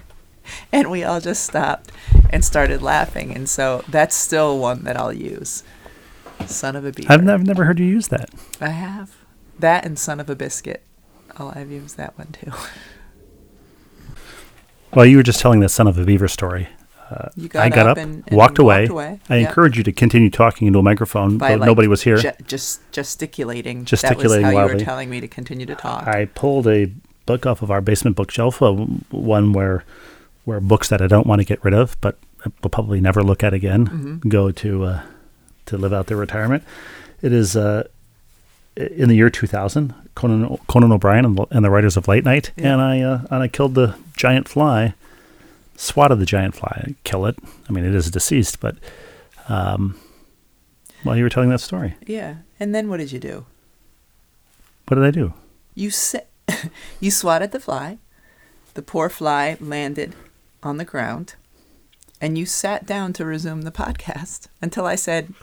and 0.72 0.90
we 0.90 1.02
all 1.02 1.20
just 1.20 1.44
stopped 1.44 1.92
and 2.30 2.44
started 2.44 2.82
laughing. 2.82 3.34
And 3.34 3.48
so 3.48 3.84
that's 3.88 4.14
still 4.14 4.58
one 4.58 4.84
that 4.84 4.98
I'll 4.98 5.12
use. 5.12 5.62
Son 6.46 6.76
of 6.76 6.84
a 6.84 6.92
beaver. 6.92 7.12
I've, 7.12 7.26
I've 7.26 7.46
never 7.46 7.64
heard 7.64 7.78
you 7.78 7.86
use 7.86 8.08
that. 8.08 8.30
I 8.60 8.68
have. 8.68 9.16
That 9.58 9.84
and 9.84 9.98
Son 9.98 10.20
of 10.20 10.30
a 10.30 10.36
Biscuit. 10.36 10.82
Oh, 11.38 11.52
I've 11.54 11.70
used 11.70 11.96
that 11.96 12.16
one 12.18 12.28
too. 12.32 12.52
Well, 14.98 15.06
you 15.06 15.16
were 15.18 15.22
just 15.22 15.38
telling 15.38 15.60
the 15.60 15.68
son 15.68 15.86
of 15.86 15.96
a 15.96 16.04
beaver 16.04 16.26
story. 16.26 16.66
You 17.36 17.48
got 17.48 17.62
I 17.64 17.68
got 17.68 17.86
up, 17.86 17.92
up, 17.92 17.98
and, 17.98 18.24
and 18.26 18.36
walked, 18.36 18.58
away. 18.58 18.80
walked 18.80 18.90
away. 18.90 19.20
I 19.30 19.36
Yep. 19.36 19.48
encourage 19.48 19.76
you 19.78 19.84
to 19.84 19.92
continue 19.92 20.28
talking 20.28 20.66
into 20.66 20.80
a 20.80 20.82
microphone, 20.82 21.38
By, 21.38 21.50
but 21.50 21.60
like, 21.60 21.66
nobody 21.68 21.86
was 21.86 22.02
here. 22.02 22.16
ge- 22.18 22.34
just 22.48 22.80
gesticulating. 22.90 23.84
Gesticulating 23.84 24.42
that 24.42 24.54
was 24.54 24.56
how 24.56 24.66
you 24.66 24.74
were 24.74 24.80
telling 24.80 25.08
me 25.08 25.20
to 25.20 25.28
continue 25.28 25.66
to 25.66 25.76
talk. 25.76 26.08
I 26.08 26.24
pulled 26.24 26.66
a 26.66 26.90
book 27.26 27.46
off 27.46 27.62
of 27.62 27.70
our 27.70 27.80
basement 27.80 28.16
bookshelf, 28.16 28.60
uh, 28.60 28.72
one 28.72 29.52
where 29.52 29.84
where 30.46 30.58
books 30.58 30.88
that 30.88 31.00
I 31.00 31.06
don't 31.06 31.28
want 31.28 31.40
to 31.40 31.44
get 31.44 31.62
rid 31.64 31.74
of, 31.74 31.96
but 32.00 32.18
will 32.64 32.70
probably 32.70 33.00
never 33.00 33.22
look 33.22 33.44
at 33.44 33.54
again, 33.54 33.86
Mm-hmm. 33.86 34.28
go 34.28 34.50
to 34.50 34.84
uh, 34.84 35.02
to 35.66 35.78
live 35.78 35.92
out 35.92 36.08
their 36.08 36.16
retirement. 36.16 36.64
It 37.22 37.32
is 37.32 37.56
uh, 37.56 37.84
in 38.78 39.08
the 39.08 39.14
year 39.16 39.28
2000, 39.30 39.92
Conan, 40.14 40.56
Conan 40.68 40.92
O'Brien 40.92 41.24
and 41.24 41.36
the, 41.36 41.46
and 41.50 41.64
the 41.64 41.70
writers 41.70 41.96
of 41.96 42.06
Late 42.08 42.24
Night, 42.24 42.52
Yeah. 42.56 42.72
and 42.74 42.80
I 42.82 43.00
uh, 43.00 43.20
and 43.30 43.42
I 43.42 43.48
killed 43.48 43.74
the 43.74 43.94
giant 44.16 44.48
fly, 44.48 44.94
swatted 45.76 46.18
the 46.20 46.26
giant 46.26 46.54
fly, 46.54 46.94
kill 47.04 47.26
it. 47.26 47.36
I 47.68 47.72
mean, 47.72 47.84
it 47.84 47.94
is 47.94 48.10
deceased, 48.10 48.60
but 48.60 48.76
um, 49.48 49.98
while 51.02 51.16
you 51.16 51.22
were 51.24 51.28
telling 51.30 51.50
that 51.50 51.60
story, 51.60 51.94
yeah. 52.06 52.36
And 52.60 52.74
then 52.74 52.88
what 52.88 52.98
did 52.98 53.12
you 53.12 53.18
do? 53.20 53.46
what 54.86 54.94
did 54.96 55.04
I 55.04 55.10
do? 55.10 55.34
You 55.74 55.90
sa- 55.90 56.20
you 57.00 57.10
swatted 57.10 57.52
the 57.52 57.60
fly. 57.60 57.98
The 58.74 58.82
poor 58.82 59.08
fly 59.08 59.56
landed 59.60 60.14
on 60.62 60.76
the 60.78 60.84
ground, 60.84 61.34
and 62.20 62.38
you 62.38 62.46
sat 62.46 62.86
down 62.86 63.12
to 63.14 63.24
resume 63.24 63.62
the 63.62 63.70
podcast 63.82 64.46
until 64.62 64.86
I 64.86 64.94
said, 64.94 65.34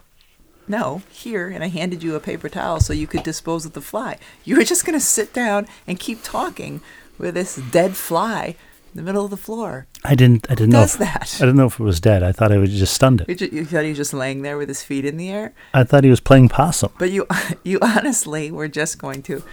"No, 0.68 1.02
here," 1.10 1.48
and 1.50 1.64
I 1.64 1.68
handed 1.68 2.04
you 2.04 2.16
a 2.16 2.20
paper 2.20 2.50
towel 2.50 2.80
so 2.80 2.94
you 2.94 3.08
could 3.08 3.24
dispose 3.24 3.66
of 3.66 3.74
the 3.74 3.82
fly. 3.82 4.18
You 4.44 4.58
were 4.58 4.64
just 4.64 4.86
going 4.86 4.98
to 4.98 5.06
sit 5.06 5.34
down 5.34 5.68
and 5.88 6.00
keep 6.00 6.24
talking 6.24 6.82
with 7.18 7.34
this 7.36 7.56
dead 7.56 7.96
fly 7.96 8.56
in 8.94 8.98
the 8.98 9.02
middle 9.04 9.26
of 9.26 9.32
the 9.32 9.38
floor. 9.38 9.88
I 10.04 10.16
didn't. 10.16 10.48
I 10.50 10.56
didn't 10.56 10.72
know. 10.72 10.82
does 10.82 10.94
if, 10.96 11.00
that? 11.00 11.36
I 11.38 11.46
didn't 11.46 11.58
know 11.58 11.66
if 11.68 11.80
it 11.80 11.84
was 11.84 12.00
dead. 12.00 12.24
I 12.24 12.32
thought 12.32 12.52
I 12.52 12.58
would 12.58 12.70
just 12.70 12.94
stunned 12.94 13.22
it. 13.22 13.30
You, 13.30 13.36
ju- 13.36 13.50
you 13.52 13.66
thought 13.66 13.84
he 13.84 13.90
was 13.90 13.98
just 13.98 14.14
laying 14.14 14.42
there 14.42 14.58
with 14.58 14.70
his 14.70 14.84
feet 14.84 15.06
in 15.06 15.18
the 15.18 15.30
air, 15.30 15.54
I 15.74 15.84
thought 15.84 16.04
he 16.04 16.10
was 16.10 16.20
playing 16.22 16.50
possum. 16.50 16.92
but 16.98 17.12
you 17.12 17.28
you 17.64 17.80
honestly 17.82 18.52
were 18.52 18.68
just 18.68 18.98
going 18.98 19.22
to 19.24 19.44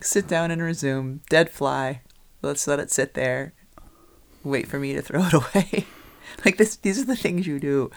sit 0.00 0.28
down 0.28 0.50
and 0.50 0.62
resume 0.62 1.20
dead 1.28 1.50
fly. 1.50 2.00
Let's 2.42 2.66
let 2.66 2.78
it 2.78 2.90
sit 2.90 3.14
there. 3.14 3.52
Wait 4.44 4.68
for 4.68 4.78
me 4.78 4.92
to 4.92 5.02
throw 5.02 5.24
it 5.26 5.32
away. 5.32 5.86
like 6.44 6.58
this, 6.58 6.76
these 6.76 7.00
are 7.00 7.04
the 7.04 7.16
things 7.16 7.46
you 7.46 7.58
do. 7.58 7.90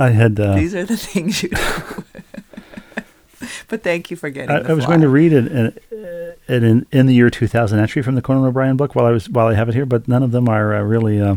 I 0.00 0.10
had. 0.10 0.40
Uh, 0.40 0.54
These 0.56 0.74
are 0.74 0.84
the 0.84 0.96
things 1.12 1.42
you 1.42 1.50
do. 1.50 1.56
but 3.68 3.82
thank 3.82 4.10
you 4.10 4.16
for 4.16 4.30
getting. 4.30 4.50
I, 4.50 4.70
I 4.70 4.72
was 4.72 4.86
going 4.86 5.00
to 5.02 5.08
read 5.08 5.32
an, 5.32 5.48
an, 5.48 5.78
an 6.48 6.64
in, 6.64 6.86
in 6.90 7.06
the 7.06 7.14
year 7.14 7.30
2000 7.30 7.78
entry 7.78 8.02
from 8.02 8.14
the 8.14 8.22
Conan 8.22 8.44
O'Brien 8.44 8.76
book 8.76 8.94
while 8.94 9.06
I 9.06 9.10
was 9.10 9.28
while 9.28 9.46
I 9.46 9.54
have 9.54 9.68
it 9.68 9.74
here, 9.74 9.86
but 9.86 10.08
none 10.08 10.22
of 10.22 10.32
them 10.32 10.48
are 10.48 10.74
uh, 10.74 10.82
really 10.82 11.20
uh, 11.20 11.36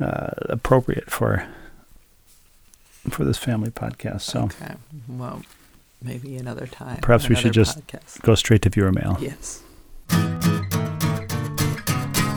uh, 0.00 0.30
appropriate 0.48 1.10
for 1.10 1.46
for 3.10 3.24
this 3.24 3.38
family 3.38 3.70
podcast. 3.70 4.22
So 4.22 4.44
Okay. 4.44 4.74
Well, 5.08 5.42
maybe 6.02 6.36
another 6.36 6.66
time. 6.66 6.98
Perhaps 7.02 7.28
we 7.28 7.34
should 7.34 7.56
another 7.56 7.64
just- 7.64 7.86
podcast. 7.86 8.22
go 8.22 8.34
straight 8.34 8.62
to 8.62 8.70
viewer 8.70 8.92
mail. 8.92 9.16
Yes. 9.20 9.62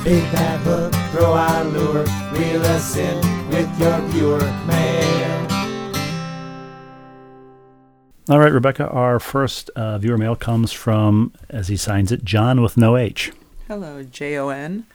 Bait 0.03 0.21
that 0.31 0.59
hook, 0.61 0.93
throw 1.11 1.33
our 1.33 1.63
lure, 1.65 2.05
reel 2.31 2.61
us 2.67 2.95
in 2.95 3.17
with 3.49 3.79
your 3.79 3.99
viewer 4.07 4.39
mail. 4.65 5.47
All 8.29 8.39
right, 8.39 8.51
Rebecca. 8.51 8.87
Our 8.89 9.19
first 9.19 9.69
uh, 9.71 9.97
viewer 9.97 10.17
mail 10.17 10.35
comes 10.35 10.71
from, 10.71 11.33
as 11.49 11.67
he 11.67 11.75
signs 11.75 12.11
it, 12.11 12.23
John 12.23 12.61
with 12.61 12.77
no 12.77 12.95
H. 12.95 13.33
Hello, 13.67 14.03
J 14.03 14.37
O 14.37 14.49
N. 14.49 14.85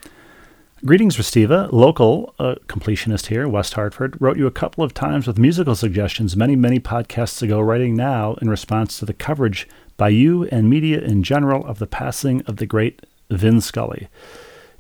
Greetings, 0.87 1.17
Restiva. 1.17 1.71
Local 1.71 2.35
uh, 2.39 2.55
completionist 2.67 3.27
here, 3.27 3.47
West 3.49 3.75
Hartford. 3.75 4.17
Wrote 4.21 4.37
you 4.37 4.47
a 4.47 4.51
couple 4.51 4.85
of 4.85 4.95
times 4.95 5.27
with 5.27 5.39
musical 5.39 5.75
suggestions 5.75 6.37
many, 6.37 6.57
many 6.57 6.81
podcasts 6.81 7.43
ago, 7.43 7.61
writing 7.61 7.95
now 7.95 8.35
in 8.41 8.49
response 8.49 8.99
to 8.99 9.05
the 9.05 9.15
coverage 9.15 9.69
by 9.97 10.09
you 10.09 10.45
and 10.45 10.71
media 10.71 11.01
in 11.01 11.23
general 11.23 11.65
of 11.67 11.79
the 11.79 11.87
passing 11.87 12.41
of 12.43 12.57
the 12.57 12.67
great 12.67 13.05
Vin 13.31 13.61
Scully. 13.61 14.09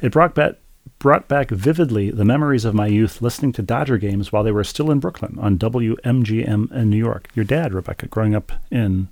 It 0.00 0.12
brought 0.12 0.34
back, 0.34 0.54
brought 0.98 1.28
back 1.28 1.50
vividly 1.50 2.10
the 2.10 2.24
memories 2.24 2.64
of 2.64 2.74
my 2.74 2.86
youth 2.86 3.22
listening 3.22 3.52
to 3.52 3.62
Dodger 3.62 3.98
games 3.98 4.32
while 4.32 4.42
they 4.42 4.52
were 4.52 4.64
still 4.64 4.90
in 4.90 5.00
Brooklyn 5.00 5.38
on 5.38 5.58
WMGM 5.58 6.72
in 6.72 6.90
New 6.90 6.96
York. 6.96 7.28
Your 7.34 7.44
dad, 7.44 7.72
Rebecca, 7.72 8.06
growing 8.06 8.34
up 8.34 8.52
in 8.70 9.08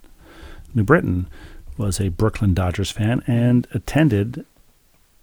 New 0.74 0.84
Britain, 0.84 1.28
was 1.76 2.00
a 2.00 2.08
Brooklyn 2.08 2.54
Dodgers 2.54 2.90
fan 2.90 3.22
and 3.26 3.66
attended 3.72 4.44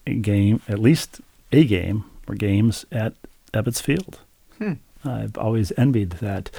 a 0.07 0.15
game, 0.15 0.61
at 0.67 0.79
least 0.79 1.21
a 1.51 1.65
game 1.65 2.05
or 2.27 2.35
games 2.35 2.85
at 2.91 3.13
Ebbets 3.53 3.81
Field. 3.81 4.19
Hmm. 4.57 4.73
I've 5.03 5.37
always 5.37 5.71
envied 5.77 6.11
that. 6.11 6.49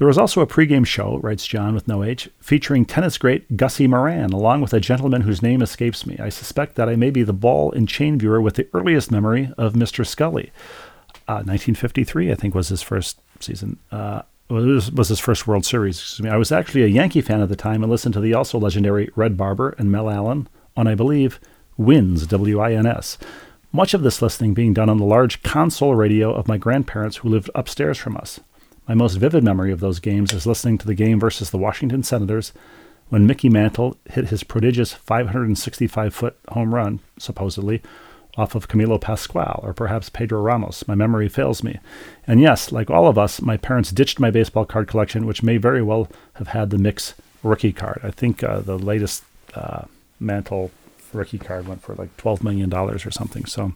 There 0.00 0.08
was 0.08 0.16
also 0.16 0.40
a 0.40 0.46
pregame 0.46 0.86
show, 0.86 1.18
writes 1.18 1.46
John 1.46 1.74
with 1.74 1.86
no 1.86 2.02
H, 2.02 2.30
featuring 2.40 2.86
tennis 2.86 3.18
great 3.18 3.54
Gussie 3.58 3.86
Moran, 3.86 4.32
along 4.32 4.62
with 4.62 4.72
a 4.72 4.80
gentleman 4.80 5.20
whose 5.20 5.42
name 5.42 5.60
escapes 5.60 6.06
me. 6.06 6.16
I 6.18 6.30
suspect 6.30 6.76
that 6.76 6.88
I 6.88 6.96
may 6.96 7.10
be 7.10 7.22
the 7.22 7.34
ball 7.34 7.70
and 7.72 7.86
chain 7.86 8.18
viewer 8.18 8.40
with 8.40 8.54
the 8.54 8.66
earliest 8.72 9.10
memory 9.10 9.52
of 9.58 9.74
Mr. 9.74 10.06
Scully. 10.06 10.52
Uh, 11.28 11.44
1953, 11.44 12.32
I 12.32 12.34
think, 12.34 12.54
was 12.54 12.70
his 12.70 12.80
first 12.80 13.20
season. 13.40 13.78
Uh, 13.92 14.22
was, 14.48 14.90
was 14.90 15.08
his 15.08 15.20
first 15.20 15.46
World 15.46 15.66
Series. 15.66 15.98
Excuse 15.98 16.24
me. 16.24 16.30
I 16.30 16.38
was 16.38 16.50
actually 16.50 16.84
a 16.84 16.86
Yankee 16.86 17.20
fan 17.20 17.42
at 17.42 17.50
the 17.50 17.54
time 17.54 17.82
and 17.82 17.92
listened 17.92 18.14
to 18.14 18.20
the 18.20 18.32
also 18.32 18.58
legendary 18.58 19.10
Red 19.16 19.36
Barber 19.36 19.74
and 19.76 19.92
Mel 19.92 20.08
Allen 20.08 20.48
on, 20.78 20.86
I 20.86 20.94
believe, 20.94 21.38
Wins, 21.76 22.26
W 22.26 22.58
I 22.58 22.72
N 22.72 22.86
S. 22.86 23.18
Much 23.70 23.92
of 23.92 24.00
this 24.00 24.22
listening 24.22 24.54
being 24.54 24.72
done 24.72 24.88
on 24.88 24.96
the 24.96 25.04
large 25.04 25.42
console 25.42 25.94
radio 25.94 26.32
of 26.32 26.48
my 26.48 26.56
grandparents 26.56 27.18
who 27.18 27.28
lived 27.28 27.50
upstairs 27.54 27.98
from 27.98 28.16
us. 28.16 28.40
My 28.90 28.94
most 28.94 29.18
vivid 29.18 29.44
memory 29.44 29.70
of 29.70 29.78
those 29.78 30.00
games 30.00 30.32
is 30.32 30.46
listening 30.46 30.76
to 30.78 30.86
the 30.88 30.96
game 30.96 31.20
versus 31.20 31.50
the 31.50 31.58
Washington 31.58 32.02
Senators 32.02 32.52
when 33.08 33.24
Mickey 33.24 33.48
Mantle 33.48 33.96
hit 34.10 34.30
his 34.30 34.42
prodigious 34.42 34.92
565 34.92 36.12
foot 36.12 36.36
home 36.48 36.74
run, 36.74 36.98
supposedly, 37.16 37.82
off 38.36 38.56
of 38.56 38.66
Camilo 38.66 39.00
Pascual 39.00 39.60
or 39.62 39.72
perhaps 39.72 40.10
Pedro 40.10 40.42
Ramos. 40.42 40.88
My 40.88 40.96
memory 40.96 41.28
fails 41.28 41.62
me. 41.62 41.78
And 42.26 42.40
yes, 42.40 42.72
like 42.72 42.90
all 42.90 43.06
of 43.06 43.16
us, 43.16 43.40
my 43.40 43.56
parents 43.56 43.92
ditched 43.92 44.18
my 44.18 44.32
baseball 44.32 44.64
card 44.64 44.88
collection, 44.88 45.24
which 45.24 45.44
may 45.44 45.56
very 45.56 45.82
well 45.82 46.08
have 46.32 46.48
had 46.48 46.70
the 46.70 46.78
Mick's 46.78 47.14
rookie 47.44 47.72
card. 47.72 48.00
I 48.02 48.10
think 48.10 48.42
uh, 48.42 48.58
the 48.58 48.76
latest 48.76 49.22
uh, 49.54 49.84
Mantle 50.18 50.72
rookie 51.12 51.38
card 51.38 51.68
went 51.68 51.80
for 51.80 51.94
like 51.94 52.16
$12 52.16 52.42
million 52.42 52.74
or 52.74 52.98
something. 52.98 53.44
So 53.44 53.70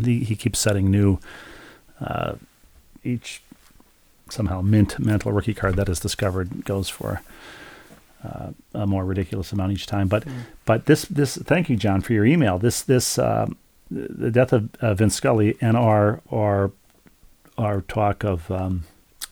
the, 0.00 0.24
he 0.24 0.34
keeps 0.36 0.58
setting 0.58 0.90
new, 0.90 1.18
uh, 2.00 2.36
each 3.04 3.42
somehow 4.32 4.60
mint 4.60 4.98
Mantle 4.98 5.32
rookie 5.32 5.54
card 5.54 5.76
that 5.76 5.88
is 5.88 6.00
discovered 6.00 6.64
goes 6.64 6.88
for 6.88 7.22
uh, 8.24 8.50
a 8.74 8.86
more 8.86 9.04
ridiculous 9.04 9.52
amount 9.52 9.72
each 9.72 9.86
time. 9.86 10.08
But 10.08 10.24
but 10.64 10.86
this 10.86 11.04
this 11.04 11.36
thank 11.36 11.68
you 11.68 11.76
John 11.76 12.00
for 12.00 12.12
your 12.12 12.24
email. 12.24 12.58
This 12.58 12.82
this 12.82 13.18
um, 13.18 13.56
the 13.90 14.30
death 14.30 14.52
of 14.52 14.70
uh, 14.80 14.94
Vin 14.94 15.10
Scully 15.10 15.56
and 15.60 15.76
our 15.76 16.20
our 16.30 16.72
our 17.58 17.82
talk 17.82 18.24
of 18.24 18.50
um, 18.50 18.84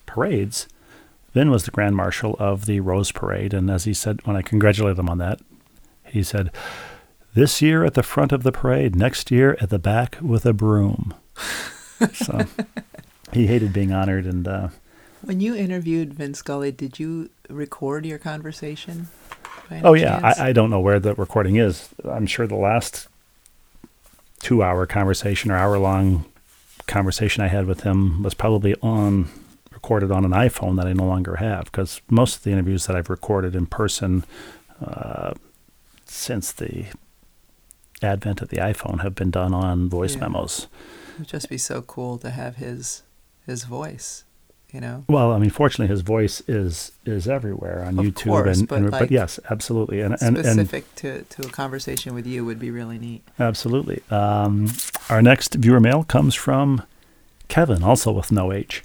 parades. 0.07 0.69
Vin 1.33 1.51
was 1.51 1.65
the 1.65 1.71
grand 1.71 1.97
marshal 1.97 2.35
of 2.39 2.67
the 2.67 2.81
Rose 2.81 3.13
Parade, 3.13 3.55
and 3.55 3.71
as 3.71 3.85
he 3.85 3.95
said 3.95 4.27
when 4.27 4.37
I 4.37 4.43
congratulated 4.43 4.99
him 4.99 5.09
on 5.09 5.19
that, 5.19 5.41
he 6.05 6.23
said, 6.23 6.51
"This 7.35 7.63
year 7.63 7.85
at 7.85 7.95
the 7.95 8.03
front 8.03 8.33
of 8.33 8.43
the 8.43 8.53
parade, 8.53 8.97
next 8.97 9.31
year 9.31 9.57
at 9.61 9.71
the 9.71 9.79
back 9.79 10.19
with 10.21 10.45
a 10.45 10.53
broom." 10.53 11.15
so 12.13 12.47
he 13.33 13.47
hated 13.47 13.73
being 13.73 13.93
honored, 13.93 14.27
and 14.27 14.49
uh, 14.49 14.69
When 15.23 15.41
you 15.41 15.55
interviewed 15.55 16.15
Vin 16.15 16.35
Scully, 16.35 16.73
did 16.73 16.99
you 16.99 17.31
record 17.49 18.07
your 18.07 18.19
conversation? 18.19 19.09
Oh 19.83 19.95
yeah. 19.95 20.21
I, 20.23 20.49
I 20.49 20.53
don't 20.53 20.71
know 20.71 20.81
where 20.81 20.99
the 20.99 21.15
recording 21.15 21.57
is. 21.57 21.89
I'm 22.05 22.27
sure 22.27 22.47
the 22.47 22.57
last 22.57 23.07
two-hour 24.41 24.87
conversation 24.87 25.51
or 25.51 25.57
hour-long 25.57 26.25
conversation 26.87 27.43
I 27.45 27.49
had 27.49 27.67
with 27.67 27.83
him 27.83 28.23
was 28.23 28.35
probably 28.35 28.75
on 28.83 29.29
recorded 29.71 30.11
on 30.11 30.25
an 30.25 30.33
iPhone 30.33 30.77
that 30.77 30.87
I 30.87 30.93
no 30.93 31.05
longer 31.05 31.37
have 31.37 31.67
because 31.67 32.01
most 32.11 32.37
of 32.37 32.43
the 32.43 32.51
interviews 32.51 32.87
that 32.87 32.97
I've 32.97 33.09
recorded 33.11 33.55
in 33.55 33.67
person 33.67 34.25
uh, 34.85 35.35
since 36.05 36.53
the 36.53 36.87
advent 38.03 38.43
of 38.43 38.49
the 38.49 38.57
iPhone 38.57 39.03
have 39.03 39.15
been 39.15 39.31
done 39.31 39.55
on 39.55 39.89
voice 39.89 40.15
Yeah. 40.15 40.23
memos. 40.23 40.67
It 41.15 41.19
would 41.21 41.29
just 41.29 41.49
be 41.49 41.59
so 41.59 41.83
cool 41.83 42.19
to 42.19 42.31
have 42.31 42.57
his 42.57 43.03
his 43.47 43.65
voice, 43.65 44.25
you 44.73 44.81
know. 44.81 45.05
Well, 45.09 45.33
I 45.33 45.39
mean, 45.39 45.51
fortunately, 45.51 45.91
his 45.91 46.03
voice 46.03 46.43
is 46.49 46.93
is 47.05 47.29
everywhere 47.29 47.85
on 47.85 47.99
Of 47.99 48.05
YouTube, 48.05 48.25
course, 48.25 48.59
and, 48.59 48.69
but 48.69 48.79
and 48.79 48.91
like 48.91 49.01
but 49.01 49.11
yes, 49.11 49.39
absolutely, 49.51 50.01
and 50.01 50.15
and, 50.21 50.37
and 50.37 50.47
Specific 50.47 50.95
to, 50.97 51.23
to 51.23 51.47
a 51.47 51.51
conversation 51.51 52.15
with 52.15 52.27
you 52.27 52.45
would 52.45 52.59
be 52.59 52.71
really 52.71 52.99
neat. 52.99 53.23
Absolutely. 53.39 54.03
Um, 54.11 54.73
our 55.09 55.23
next 55.23 55.55
viewer 55.55 55.81
mail 55.81 56.05
comes 56.05 56.35
from 56.35 56.83
Kevin, 57.49 57.83
also 57.83 58.13
with 58.13 58.31
no 58.33 58.53
H. 58.53 58.83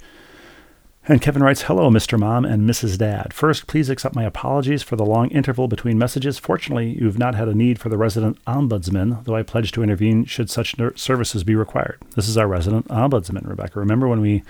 And 1.08 1.22
Kevin 1.22 1.40
writes, 1.42 1.62
Hello, 1.62 1.88
Mr. 1.88 2.18
Mom 2.18 2.44
and 2.44 2.68
Mrs. 2.68 2.98
Dad. 2.98 3.32
First, 3.32 3.68
please 3.68 3.88
accept 3.88 4.16
my 4.16 4.24
apologies 4.24 4.82
for 4.82 4.96
the 4.96 5.04
long 5.06 5.30
interval 5.30 5.68
between 5.68 5.98
messages. 5.98 6.36
Fortunately, 6.36 6.98
you've 7.00 7.18
not 7.18 7.36
had 7.36 7.46
a 7.46 7.54
need 7.54 7.78
for 7.78 7.88
the 7.88 7.96
resident 7.96 8.44
ombudsman, 8.44 9.22
though 9.24 9.36
I 9.36 9.44
pledge 9.44 9.70
to 9.72 9.84
intervene 9.84 10.24
should 10.24 10.50
such 10.50 10.76
ner- 10.78 10.96
services 10.96 11.44
be 11.44 11.54
required. 11.54 11.98
This 12.16 12.28
is 12.28 12.36
our 12.36 12.48
resident 12.48 12.88
ombudsman, 12.88 13.46
Rebecca. 13.48 13.78
Remember 13.78 14.08
when 14.08 14.20
we 14.20 14.42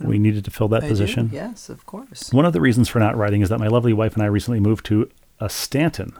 we 0.00 0.18
needed 0.18 0.44
to 0.44 0.50
fill 0.50 0.68
that 0.68 0.82
I 0.84 0.86
do, 0.86 0.92
position? 0.92 1.30
Yes, 1.32 1.68
of 1.68 1.86
course. 1.86 2.32
One 2.32 2.44
of 2.44 2.52
the 2.52 2.60
reasons 2.60 2.88
for 2.88 2.98
not 2.98 3.16
writing 3.16 3.40
is 3.42 3.48
that 3.48 3.58
my 3.60 3.68
lovely 3.68 3.92
wife 3.92 4.14
and 4.14 4.22
I 4.22 4.26
recently 4.26 4.60
moved 4.60 4.84
to 4.86 5.08
a 5.40 5.48
Stanton, 5.48 6.12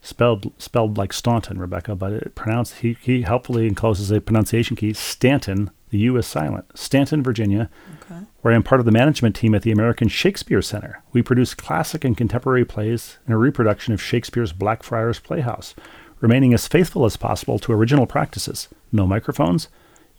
spelled 0.00 0.52
spelled 0.60 0.98
like 0.98 1.12
Staunton, 1.12 1.58
Rebecca, 1.58 1.94
but 1.94 2.12
it 2.12 2.34
pronounced 2.34 2.78
he, 2.78 2.96
he 3.00 3.22
helpfully 3.22 3.66
encloses 3.66 4.10
a 4.10 4.20
pronunciation 4.20 4.76
key, 4.76 4.92
Stanton. 4.92 5.70
The 5.90 5.98
U 5.98 6.16
is 6.16 6.26
silent. 6.26 6.64
Stanton, 6.74 7.22
Virginia, 7.22 7.68
Okay. 8.10 8.22
where 8.40 8.52
I 8.52 8.56
am 8.56 8.62
part 8.62 8.80
of 8.80 8.86
the 8.86 8.92
management 8.92 9.36
team 9.36 9.54
at 9.54 9.60
the 9.62 9.70
American 9.72 10.08
Shakespeare 10.08 10.62
Center. 10.62 11.02
We 11.12 11.20
produce 11.22 11.54
classic 11.54 12.02
and 12.04 12.16
contemporary 12.16 12.64
plays 12.64 13.18
and 13.26 13.34
a 13.34 13.38
reproduction 13.38 13.92
of 13.92 14.00
Shakespeare's 14.02 14.52
Blackfriars 14.54 15.18
Playhouse, 15.20 15.74
remaining 16.20 16.54
as 16.54 16.66
faithful 16.66 17.04
as 17.04 17.18
possible 17.18 17.58
to 17.58 17.72
original 17.72 18.06
practices. 18.06 18.68
No 18.90 19.06
microphones, 19.06 19.68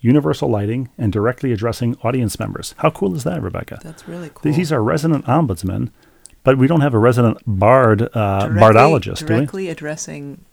universal 0.04 0.48
lighting, 0.50 0.90
and 0.98 1.12
directly 1.12 1.50
addressing 1.52 1.96
audience 2.02 2.38
members. 2.38 2.74
How 2.78 2.90
cool 2.90 3.14
is 3.16 3.24
that, 3.24 3.40
Rebecca? 3.42 3.80
That's 3.82 4.06
really 4.06 4.30
cool. 4.34 4.52
He's 4.52 4.70
our 4.70 4.82
resident 4.82 5.24
ombudsman, 5.24 5.90
but 6.42 6.58
we 6.58 6.66
don't 6.66 6.82
have 6.82 6.92
a 6.94 6.98
resident 6.98 7.38
bard 7.46 8.02
uh, 8.14 8.46
Directly- 8.48 8.60
bardologist, 8.60 9.18
do 9.26 9.32
we? 9.34 9.38
Directly 9.40 9.68
addressing 9.70 10.44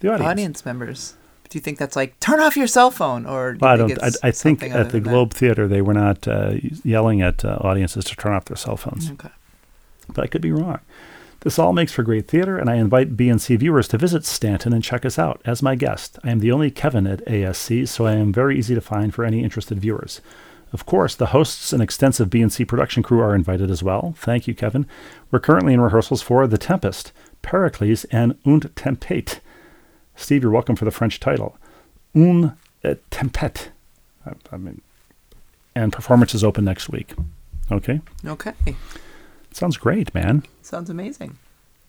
The 0.00 0.12
audience. 0.12 0.30
audience. 0.30 0.64
members. 0.64 1.16
Do 1.48 1.58
you 1.58 1.60
think 1.62 1.76
that's 1.78 1.96
like 1.96 2.18
turn 2.20 2.40
off 2.40 2.56
your 2.56 2.66
cell 2.68 2.90
phone, 2.90 3.26
or 3.26 3.56
Well, 3.60 3.70
I 3.72 3.76
don't. 3.76 3.88
think 3.88 4.02
I, 4.02 4.28
I 4.28 4.30
think 4.30 4.62
at 4.62 4.90
the 4.90 5.00
Globe 5.00 5.34
Theater 5.34 5.68
they 5.68 5.82
were 5.82 5.92
not 5.94 6.26
uh, 6.26 6.54
yelling 6.84 7.20
at 7.20 7.44
uh, 7.44 7.58
audiences 7.60 8.04
to 8.06 8.16
turn 8.16 8.32
off 8.32 8.46
their 8.46 8.56
cell 8.56 8.76
phones. 8.78 9.10
Okay. 9.10 9.28
but 10.14 10.22
I 10.24 10.28
could 10.28 10.40
be 10.40 10.50
wrong. 10.52 10.78
This 11.42 11.58
all 11.58 11.72
makes 11.72 11.92
for 11.92 12.04
great 12.04 12.28
theater, 12.28 12.56
and 12.56 12.70
I 12.70 12.76
invite 12.76 13.16
BNC 13.16 13.58
viewers 13.58 13.88
to 13.88 13.98
visit 13.98 14.24
Stanton 14.24 14.72
and 14.72 14.82
check 14.82 15.04
us 15.04 15.18
out. 15.18 15.42
As 15.44 15.60
my 15.60 15.74
guest, 15.74 16.18
I 16.22 16.30
am 16.30 16.38
the 16.38 16.52
only 16.52 16.70
Kevin 16.70 17.04
at 17.06 17.24
ASC, 17.26 17.88
so 17.88 18.06
I 18.06 18.12
am 18.12 18.32
very 18.32 18.56
easy 18.56 18.76
to 18.76 18.80
find 18.80 19.12
for 19.12 19.24
any 19.24 19.42
interested 19.42 19.80
viewers. 19.80 20.20
Of 20.72 20.86
course, 20.86 21.16
the 21.16 21.26
hosts 21.26 21.72
and 21.72 21.82
extensive 21.82 22.30
BNC 22.30 22.68
production 22.68 23.02
crew 23.02 23.20
are 23.20 23.34
invited 23.34 23.72
as 23.72 23.82
well. 23.82 24.14
Thank 24.16 24.46
you, 24.46 24.54
Kevin. 24.54 24.86
We're 25.32 25.40
currently 25.40 25.74
in 25.74 25.80
rehearsals 25.80 26.22
for 26.22 26.46
The 26.46 26.58
Tempest, 26.58 27.12
Pericles, 27.42 28.04
and 28.04 28.38
Une 28.46 28.60
Tempête. 28.60 29.40
Steve, 30.14 30.42
you're 30.42 30.52
welcome 30.52 30.76
for 30.76 30.84
the 30.84 30.92
French 30.92 31.18
title. 31.18 31.58
Un 32.14 32.56
Tempête. 32.84 33.68
I, 34.24 34.32
I 34.52 34.56
mean, 34.56 34.80
and 35.74 35.92
performance 35.92 36.34
is 36.34 36.44
open 36.44 36.64
next 36.64 36.88
week. 36.88 37.14
Okay? 37.70 38.00
Okay. 38.24 38.52
Sounds 39.52 39.76
great, 39.76 40.14
man. 40.14 40.42
Sounds 40.62 40.90
amazing. 40.90 41.38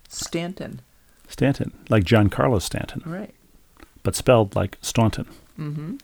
Stanton. 0.10 0.82
Stanton, 1.28 1.72
like 1.90 2.04
Giancarlo 2.04 2.62
Stanton, 2.62 3.02
Right. 3.06 3.34
but 4.04 4.16
spelled 4.16 4.56
like 4.56 4.78
Staunton. 4.82 5.26
Mm-hmm. 5.60 5.96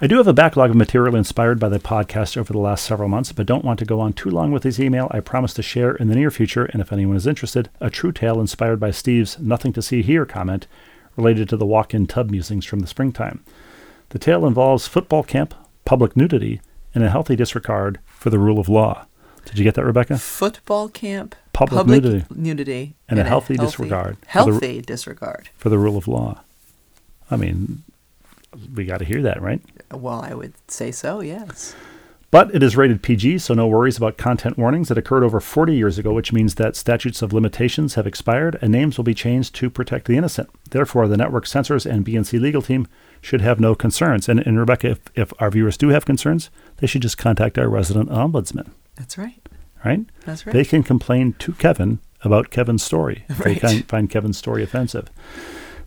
I 0.00 0.06
do 0.06 0.16
have 0.18 0.26
a 0.26 0.32
backlog 0.32 0.70
of 0.70 0.76
material 0.76 1.16
inspired 1.16 1.58
by 1.58 1.68
the 1.68 1.78
podcast 1.78 2.36
over 2.36 2.52
the 2.52 2.58
last 2.58 2.84
several 2.84 3.08
months, 3.08 3.32
but 3.32 3.46
don't 3.46 3.64
want 3.64 3.78
to 3.78 3.84
go 3.84 4.00
on 4.00 4.12
too 4.12 4.28
long 4.28 4.50
with 4.52 4.62
this 4.64 4.78
email. 4.80 5.08
I 5.12 5.20
promise 5.20 5.54
to 5.54 5.62
share 5.62 5.94
in 5.94 6.08
the 6.08 6.16
near 6.16 6.30
future, 6.30 6.64
and 6.66 6.82
if 6.82 6.92
anyone 6.92 7.16
is 7.16 7.26
interested, 7.26 7.70
a 7.80 7.90
true 7.90 8.12
tale 8.12 8.40
inspired 8.40 8.78
by 8.80 8.90
Steve's 8.90 9.38
Nothing 9.38 9.72
to 9.74 9.82
See 9.82 10.02
Here 10.02 10.26
comment 10.26 10.66
related 11.16 11.48
to 11.48 11.56
the 11.56 11.64
walk 11.66 11.94
in 11.94 12.06
tub 12.06 12.28
musings 12.30 12.64
from 12.66 12.80
the 12.80 12.86
springtime. 12.88 13.42
The 14.10 14.18
tale 14.18 14.46
involves 14.46 14.88
football 14.88 15.22
camp, 15.22 15.54
public 15.84 16.16
nudity, 16.16 16.60
and 16.94 17.02
a 17.04 17.10
healthy 17.10 17.36
disregard 17.36 18.00
for 18.06 18.30
the 18.30 18.38
rule 18.38 18.58
of 18.58 18.68
law. 18.68 19.06
Did 19.46 19.58
you 19.58 19.64
get 19.64 19.74
that, 19.74 19.84
Rebecca? 19.84 20.18
Football 20.18 20.88
camp. 20.88 21.34
Public 21.52 21.86
nudity. 21.86 22.24
nudity 22.34 22.94
And 23.08 23.18
a 23.18 23.24
healthy 23.24 23.56
disregard 23.56 24.16
for 24.18 24.24
the- 24.24 24.28
Healthy 24.30 24.80
disregard. 24.82 25.48
For 25.56 25.68
the 25.68 25.78
rule 25.78 25.96
of 25.96 26.08
law. 26.08 26.40
I 27.30 27.36
mean, 27.36 27.82
we 28.74 28.84
got 28.84 28.98
to 28.98 29.04
hear 29.04 29.22
that, 29.22 29.40
right? 29.40 29.60
Well, 29.92 30.20
I 30.20 30.34
would 30.34 30.54
say 30.68 30.90
so. 30.90 31.20
Yes. 31.20 31.74
But 32.34 32.52
it 32.52 32.64
is 32.64 32.76
rated 32.76 33.00
PG, 33.00 33.38
so 33.38 33.54
no 33.54 33.68
worries 33.68 33.96
about 33.96 34.16
content 34.16 34.58
warnings. 34.58 34.90
It 34.90 34.98
occurred 34.98 35.22
over 35.22 35.38
40 35.38 35.72
years 35.72 35.98
ago, 35.98 36.12
which 36.12 36.32
means 36.32 36.56
that 36.56 36.74
statutes 36.74 37.22
of 37.22 37.32
limitations 37.32 37.94
have 37.94 38.08
expired 38.08 38.58
and 38.60 38.72
names 38.72 38.96
will 38.96 39.04
be 39.04 39.14
changed 39.14 39.54
to 39.54 39.70
protect 39.70 40.06
the 40.08 40.16
innocent. 40.16 40.50
Therefore, 40.68 41.06
the 41.06 41.16
network 41.16 41.46
censors 41.46 41.86
and 41.86 42.04
BNC 42.04 42.40
legal 42.40 42.60
team 42.60 42.88
should 43.20 43.40
have 43.40 43.60
no 43.60 43.76
concerns. 43.76 44.28
And, 44.28 44.40
and 44.40 44.58
Rebecca, 44.58 44.88
if, 44.90 44.98
if 45.14 45.32
our 45.38 45.48
viewers 45.48 45.76
do 45.76 45.90
have 45.90 46.04
concerns, 46.04 46.50
they 46.78 46.88
should 46.88 47.02
just 47.02 47.16
contact 47.16 47.56
our 47.56 47.68
resident 47.68 48.08
ombudsman, 48.10 48.70
That's 48.96 49.18
right. 49.18 49.40
right? 49.84 50.00
That's 50.24 50.46
right. 50.46 50.52
They 50.52 50.64
can 50.64 50.82
complain 50.82 51.34
to 51.40 51.52
Kevin 51.52 51.98
about 52.22 52.50
Kevin's 52.50 52.82
story 52.82 53.24
if 53.28 53.40
Right. 53.40 53.60
they 53.60 53.60
can 53.60 53.82
find 53.82 54.08
Kevin's 54.08 54.38
story 54.38 54.62
offensive. 54.62 55.08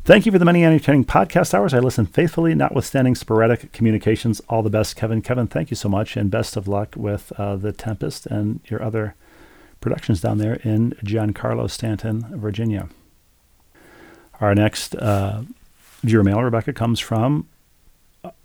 Thank 0.04 0.26
you 0.26 0.32
for 0.32 0.39
the 0.39 0.46
many 0.46 0.63
entertaining 0.63 1.04
podcast 1.04 1.54
hours. 1.54 1.74
I 1.74 1.80
listen 1.80 2.06
faithfully, 2.06 2.56
notwithstanding 2.56 3.15
sporadic 3.15 3.74
communications. 3.74 4.39
All 4.48 4.62
the 4.63 4.70
best, 4.70 4.96
Kevin. 4.96 5.22
Kevin, 5.22 5.48
thank 5.48 5.70
you 5.70 5.76
so 5.76 5.89
much, 5.89 6.15
and 6.15 6.32
best 6.32 6.56
of 6.56 6.67
luck 6.67 6.96
with 6.96 7.34
uh, 7.38 7.56
The 7.58 7.74
Tempest 7.74 8.26
and 8.28 8.62
your 8.67 8.82
other 8.82 9.15
productions 9.82 10.22
down 10.22 10.38
there 10.38 10.56
in 10.63 10.91
Giancarlo 11.04 11.70
Stanton, 11.70 12.26
Virginia. 12.39 12.88
Our 14.39 14.56
next 14.56 14.96
uh, 14.96 15.41
viewer 16.04 16.24
mail, 16.24 16.41
Rebecca, 16.41 16.72
comes 16.72 17.00
from 17.02 17.48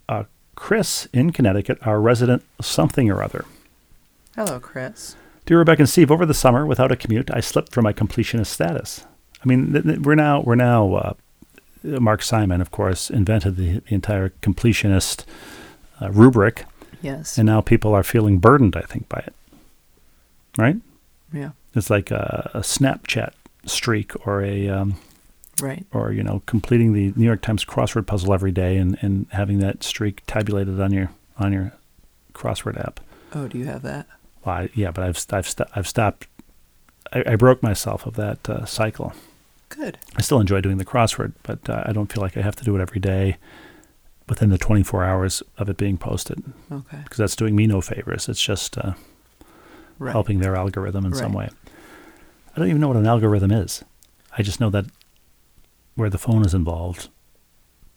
uh, 0.08 0.24
Chris 0.56 1.06
in 1.12 1.30
Connecticut, 1.30 1.78
our 1.86 2.00
resident 2.00 2.42
something 2.60 3.08
or 3.10 3.22
other. 3.22 3.44
Hello, 4.36 4.58
Chris. 4.60 5.16
Dear 5.46 5.58
Rebecca 5.58 5.82
and 5.82 5.88
Steve, 5.88 6.10
over 6.10 6.24
the 6.24 6.34
summer, 6.34 6.64
without 6.64 6.92
a 6.92 6.96
commute, 6.96 7.30
I 7.32 7.40
slipped 7.40 7.72
from 7.72 7.84
my 7.84 7.92
completionist 7.92 8.46
status. 8.46 9.04
I 9.44 9.48
mean, 9.48 9.72
th- 9.72 9.84
th- 9.84 9.98
we're 10.00 10.14
now 10.14 10.40
we're 10.40 10.54
now 10.54 10.94
uh, 10.94 11.12
Mark 11.82 12.22
Simon, 12.22 12.60
of 12.60 12.70
course, 12.70 13.10
invented 13.10 13.56
the, 13.56 13.80
the 13.80 13.94
entire 13.94 14.30
completionist 14.40 15.24
uh, 16.00 16.10
rubric, 16.10 16.64
Yes. 17.02 17.36
and 17.38 17.46
now 17.46 17.60
people 17.60 17.92
are 17.92 18.04
feeling 18.04 18.38
burdened. 18.38 18.76
I 18.76 18.82
think 18.82 19.08
by 19.08 19.18
it, 19.26 19.34
right? 20.56 20.76
yeah. 21.32 21.50
It's 21.74 21.90
like 21.90 22.10
a, 22.10 22.50
a 22.54 22.60
Snapchat 22.60 23.32
streak 23.66 24.12
or 24.26 24.42
a 24.42 24.68
um, 24.68 24.94
Right. 25.60 25.84
or 25.92 26.12
you 26.12 26.22
know 26.22 26.42
completing 26.46 26.92
the 26.92 27.12
New 27.16 27.24
York 27.26 27.42
Times 27.42 27.64
crossword 27.64 28.06
puzzle 28.06 28.32
every 28.32 28.52
day 28.52 28.76
and, 28.76 28.96
and 29.02 29.26
having 29.32 29.58
that 29.58 29.82
streak 29.82 30.22
tabulated 30.26 30.80
on 30.80 30.92
your 30.92 31.10
on 31.38 31.52
your 31.52 31.72
crossword 32.32 32.78
app. 32.78 33.00
Oh, 33.34 33.48
do 33.48 33.58
you 33.58 33.64
have 33.64 33.82
that? 33.82 34.06
Well, 34.44 34.54
I, 34.56 34.68
yeah, 34.74 34.90
but 34.90 35.04
I've 35.04 35.24
I've 35.30 35.48
st- 35.48 35.68
I've 35.74 35.88
stopped. 35.88 36.26
I, 37.12 37.22
I 37.26 37.36
broke 37.36 37.62
myself 37.62 38.06
of 38.06 38.14
that 38.16 38.48
uh, 38.48 38.64
cycle. 38.64 39.12
Good. 39.68 39.98
I 40.16 40.22
still 40.22 40.40
enjoy 40.40 40.60
doing 40.60 40.76
the 40.78 40.84
crossword, 40.84 41.32
but 41.42 41.68
uh, 41.68 41.82
I 41.86 41.92
don't 41.92 42.12
feel 42.12 42.22
like 42.22 42.36
I 42.36 42.42
have 42.42 42.56
to 42.56 42.64
do 42.64 42.76
it 42.76 42.80
every 42.82 43.00
day 43.00 43.36
within 44.28 44.50
the 44.50 44.58
24 44.58 45.02
hours 45.04 45.42
of 45.58 45.68
it 45.68 45.76
being 45.76 45.96
posted 45.96 46.42
Okay. 46.70 46.98
because 47.04 47.16
that's 47.18 47.36
doing 47.36 47.56
me 47.56 47.66
no 47.66 47.80
favors. 47.80 48.28
It's 48.28 48.42
just 48.42 48.76
uh, 48.78 48.92
Right. 49.98 50.12
helping 50.12 50.40
their 50.40 50.56
algorithm 50.56 51.04
in 51.06 51.14
some 51.14 51.32
way. 51.32 51.48
I 52.54 52.58
don't 52.58 52.68
even 52.68 52.80
know 52.80 52.88
what 52.88 52.96
an 52.96 53.06
algorithm 53.06 53.50
is. 53.50 53.82
I 54.36 54.42
just 54.42 54.60
know 54.60 54.68
that 54.70 54.86
where 55.94 56.10
the 56.10 56.18
phone 56.18 56.44
is 56.44 56.54
involved, 56.54 57.08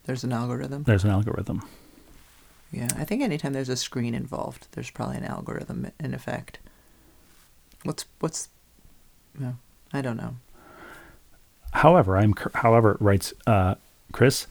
There's 0.04 0.24
an 0.24 0.32
algorithm. 0.32 0.84
there's 0.84 1.04
an 1.04 1.10
algorithm. 1.10 1.62
Yeah. 2.72 2.88
I 2.98 3.04
think 3.04 3.22
anytime 3.22 3.52
there's 3.52 3.68
a 3.68 3.76
screen 3.76 4.14
involved, 4.14 4.66
there's 4.72 4.90
probably 4.90 5.16
an 5.18 5.24
algorithm 5.24 5.90
in 6.00 6.14
effect. 6.14 6.58
What's 7.84 8.04
what's? 8.20 8.48
No, 9.38 9.56
I 9.92 10.00
don't 10.02 10.16
know. 10.16 10.36
However, 11.72 12.16
I'm 12.16 12.34
however 12.54 12.96
writes 13.00 13.32
uh, 13.46 13.74
Chris, 14.12 14.46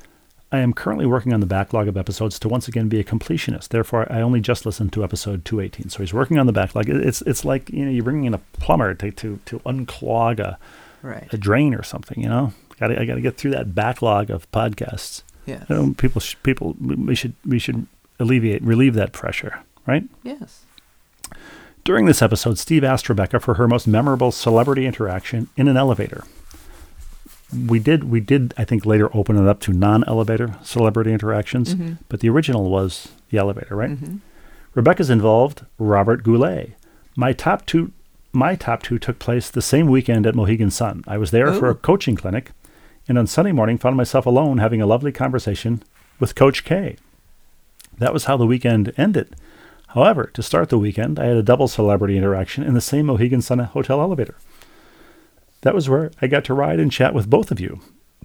I 0.51 0.59
am 0.59 0.73
currently 0.73 1.05
working 1.05 1.33
on 1.33 1.39
the 1.39 1.45
backlog 1.45 1.87
of 1.87 1.97
episodes 1.97 2.37
to 2.39 2.47
once 2.49 2.67
again 2.67 2.87
be 2.87 2.99
a 2.99 3.03
completionist. 3.03 3.69
Therefore, 3.69 4.11
I 4.11 4.21
only 4.21 4.39
just 4.39 4.65
listened 4.65 4.93
to 4.93 5.03
episode 5.03 5.43
218. 5.43 5.89
So 5.89 5.99
he's 5.99 6.13
working 6.13 6.37
on 6.39 6.45
the 6.45 6.53
backlog. 6.53 6.87
It's 6.89 7.21
it's 7.23 7.43
like 7.43 7.69
you 7.71 7.83
know 7.85 7.91
you're 7.91 8.03
bringing 8.03 8.25
in 8.25 8.33
a 8.33 8.39
plumber 8.53 8.93
to 8.93 9.11
to, 9.11 9.39
to 9.45 9.59
unclog 9.59 10.39
a, 10.39 10.57
Right. 11.01 11.27
a 11.33 11.37
drain 11.37 11.73
or 11.73 11.83
something. 11.83 12.21
You 12.21 12.29
know, 12.29 12.53
got 12.79 12.91
I 12.97 13.05
got 13.05 13.15
to 13.15 13.21
get 13.21 13.37
through 13.37 13.51
that 13.51 13.73
backlog 13.75 14.29
of 14.29 14.49
podcasts. 14.51 15.23
Yes. 15.45 15.65
You 15.69 15.75
know, 15.75 15.93
people 15.97 16.21
sh- 16.21 16.35
people 16.43 16.75
we 16.79 17.15
should 17.15 17.33
we 17.45 17.59
should 17.59 17.87
alleviate 18.19 18.61
relieve 18.63 18.93
that 18.95 19.11
pressure, 19.11 19.59
right? 19.85 20.03
Yes. 20.23 20.61
During 21.83 22.05
this 22.05 22.21
episode, 22.21 22.57
Steve 22.57 22.83
asked 22.83 23.09
Rebecca 23.09 23.39
for 23.39 23.55
her 23.55 23.67
most 23.67 23.87
memorable 23.87 24.31
celebrity 24.31 24.85
interaction 24.85 25.49
in 25.55 25.67
an 25.67 25.77
elevator. 25.77 26.23
We 27.67 27.77
did, 27.79 28.05
we 28.05 28.19
did, 28.19 28.53
I 28.57 28.65
think, 28.65 28.85
later 28.85 29.15
open 29.15 29.37
it 29.37 29.47
up 29.47 29.59
to 29.61 29.71
non-elevator 29.73 30.55
celebrity 30.63 31.13
interactions, 31.13 31.75
Mhm. 31.75 31.99
but 32.09 32.19
the 32.19 32.29
original 32.29 32.69
was 32.71 33.09
the 33.29 33.37
elevator, 33.37 33.75
right? 33.75 33.91
Mhm. 33.91 34.19
Rebecca's 34.73 35.09
involved 35.11 35.63
Robert 35.77 36.23
Goulet. 36.23 36.71
My 37.15 37.33
top 37.33 37.65
two, 37.65 37.91
my 38.33 38.55
top 38.55 38.81
two 38.81 38.97
took 38.97 39.19
place 39.19 39.49
the 39.49 39.61
same 39.61 39.87
weekend 39.87 40.25
at 40.25 40.35
Mohegan 40.35 40.71
Sun. 40.71 41.03
I 41.07 41.17
was 41.17 41.31
there 41.31 41.53
for 41.53 41.69
a 41.69 41.75
coaching 41.75 42.15
clinic, 42.15 42.51
and 43.07 43.17
on 43.17 43.27
Sunday 43.27 43.51
morning 43.51 43.77
found 43.77 43.95
myself 43.95 44.25
alone 44.25 44.57
having 44.57 44.81
a 44.81 44.85
lovely 44.87 45.11
conversation 45.11 45.83
with 46.19 46.35
Coach 46.35 46.65
K. 46.65 46.97
That 47.97 48.13
was 48.13 48.25
how 48.25 48.37
the 48.37 48.45
weekend 48.45 48.93
ended. 48.97 49.35
However, 49.89 50.29
to 50.33 50.43
start 50.43 50.69
the 50.69 50.77
weekend, 50.77 51.19
I 51.19 51.25
had 51.25 51.37
a 51.37 51.43
double 51.43 51.67
celebrity 51.67 52.17
interaction 52.17 52.63
in 52.63 52.73
the 52.73 52.81
same 52.81 53.05
Mohegan 53.05 53.41
Sun 53.41 53.59
hotel 53.59 54.01
elevator. 54.01 54.35
That 55.61 55.73
was 55.73 55.89
where 55.89 56.11
I 56.21 56.27
got 56.27 56.43
to 56.45 56.53
ride 56.53 56.79
and 56.79 56.91
chat 56.91 57.13
with 57.13 57.29
both 57.29 57.49
of 57.49 57.59
you. 57.59 57.79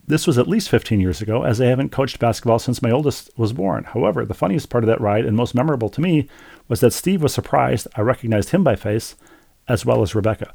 This 0.06 0.26
was 0.26 0.36
at 0.36 0.48
least 0.48 0.68
15 0.68 1.00
years 1.00 1.22
ago, 1.22 1.44
as 1.44 1.60
I 1.60 1.66
haven't 1.66 1.92
coached 1.92 2.18
basketball 2.18 2.58
since 2.58 2.82
my 2.82 2.90
oldest 2.90 3.30
was 3.36 3.52
born. 3.52 3.84
However, 3.84 4.24
the 4.24 4.34
funniest 4.34 4.68
part 4.68 4.82
of 4.82 4.88
that 4.88 5.00
ride 5.00 5.24
and 5.24 5.36
most 5.36 5.54
memorable 5.54 5.88
to 5.90 6.00
me 6.00 6.28
was 6.66 6.80
that 6.80 6.92
Steve 6.92 7.22
was 7.22 7.32
surprised 7.32 7.86
I 7.94 8.00
recognized 8.00 8.50
him 8.50 8.64
by 8.64 8.74
face, 8.74 9.14
as 9.68 9.86
well 9.86 10.02
as 10.02 10.14
Rebecca. 10.14 10.52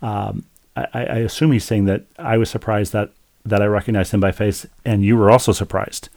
Um, 0.00 0.46
I, 0.74 0.86
I 0.94 1.18
assume 1.18 1.52
he's 1.52 1.64
saying 1.64 1.84
that 1.84 2.04
I 2.18 2.38
was 2.38 2.48
surprised 2.48 2.94
that, 2.94 3.10
that 3.44 3.60
I 3.60 3.66
recognized 3.66 4.14
him 4.14 4.20
by 4.20 4.32
face, 4.32 4.66
and 4.84 5.04
you 5.04 5.18
were 5.18 5.30
also 5.30 5.52
surprised 5.52 6.08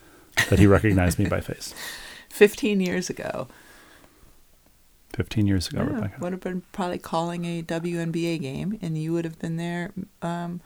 that 0.49 0.59
he 0.59 0.67
recognized 0.67 1.19
me 1.19 1.27
by 1.27 1.41
face. 1.41 1.75
15 2.37 2.79
years 2.79 3.09
ago. 3.09 3.47
15 5.13 5.47
years 5.47 5.67
ago, 5.67 5.79
Yeah, 5.79 5.95
Rebecca. 5.95 6.15
would 6.19 6.31
have 6.31 6.41
been 6.41 6.61
probably 6.71 6.99
calling 6.99 7.45
a 7.45 7.63
WNBA 7.63 8.39
game, 8.39 8.77
and 8.81 8.97
you 8.97 9.13
would 9.13 9.25
have 9.25 9.39
been 9.39 9.57
there 9.57 9.91
um, 10.21 10.61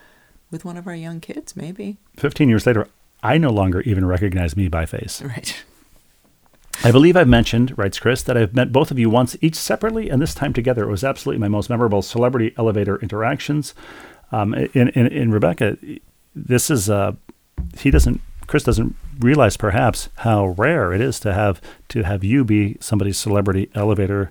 with 0.50 0.66
one 0.66 0.76
of 0.78 0.88
our 0.88 0.96
young 0.96 1.20
kids, 1.22 1.56
maybe. 1.56 1.98
15 2.18 2.50
years 2.50 2.66
later, 2.68 2.88
I 3.24 3.38
no 3.38 3.50
longer 3.52 3.82
even 3.82 4.06
recognize 4.06 4.58
me 4.58 4.68
by 4.68 4.86
face. 4.86 5.22
Right. 5.22 5.64
I 6.84 6.92
believe 6.92 7.16
I've 7.16 7.28
mentioned, 7.28 7.78
writes 7.78 8.00
Chris, 8.00 8.24
that 8.24 8.36
I've 8.36 8.56
met 8.56 8.72
both 8.72 8.90
of 8.92 8.98
you 9.00 9.10
once 9.10 9.38
each 9.40 9.56
separately 9.56 10.10
and 10.10 10.22
this 10.22 10.34
time 10.34 10.52
together. 10.52 10.84
It 10.84 10.92
was 10.92 11.04
absolutely 11.04 11.40
my 11.40 11.48
most 11.48 11.70
memorable 11.70 12.02
celebrity 12.02 12.54
elevator 12.58 12.98
interactions. 12.98 13.74
Um, 14.32 14.54
in, 14.54 14.90
in, 14.90 15.08
in 15.08 15.32
Rebecca, 15.32 15.78
this 16.34 16.70
is, 16.72 16.90
uh, 16.90 17.14
he 17.78 17.92
doesn't, 17.92 18.20
Chris 18.52 18.64
doesn't 18.64 18.98
realize 19.20 19.56
perhaps 19.56 20.10
how 20.18 20.48
rare 20.48 20.92
it 20.92 21.00
is 21.00 21.22
to 21.22 21.32
have, 21.32 21.62
to 21.88 22.04
have 22.04 22.22
you 22.22 22.44
be 22.44 22.76
somebody's 22.82 23.18
celebrity 23.18 23.70
elevator 23.74 24.30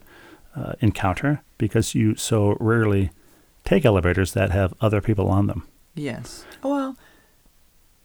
uh, 0.55 0.75
encounter 0.81 1.41
because 1.57 1.95
you 1.95 2.15
so 2.17 2.55
rarely 2.61 3.13
take 3.65 3.87
elevators 3.87 4.33
that 4.35 4.51
have 4.51 4.75
other 4.79 5.01
people 5.01 5.29
on 5.29 5.47
them. 5.47 5.67
Yes. 5.95 6.45
Well, 6.63 6.99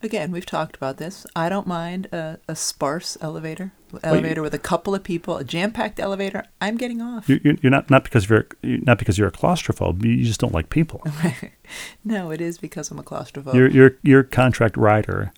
again, 0.01 0.31
we've 0.31 0.45
talked 0.45 0.77
about 0.77 0.95
this. 0.95 1.25
I 1.35 1.49
don't 1.49 1.67
mind 1.67 2.05
a, 2.13 2.39
a 2.47 2.55
sparse 2.55 3.17
elevator, 3.19 3.73
elevator 4.01 4.41
with 4.41 4.53
a 4.53 4.57
couple 4.57 4.95
of 4.95 5.03
people, 5.03 5.35
a 5.35 5.43
jam-packed 5.43 5.99
elevator. 5.99 6.45
I'm 6.61 6.77
getting 6.77 7.01
off. 7.01 7.27
You, 7.27 7.41
you- 7.43 7.57
you're 7.61 7.71
not, 7.71 7.89
not 7.89 8.05
because 8.05 8.29
you're, 8.29 8.47
not 8.63 8.99
because 8.99 9.17
you're 9.17 9.27
a 9.27 9.33
claustrophobe. 9.33 10.01
You 10.05 10.23
just 10.23 10.39
don't 10.39 10.53
like 10.53 10.69
people. 10.69 11.03
no, 12.05 12.31
it 12.31 12.39
is 12.39 12.57
because 12.57 12.89
I'm 12.89 12.99
a 12.99 13.03
claustrophobe. 13.03 13.53
your 13.53 13.67
your 13.69 13.97
your 14.01 14.23
contract 14.23 14.77
rider 14.77 15.33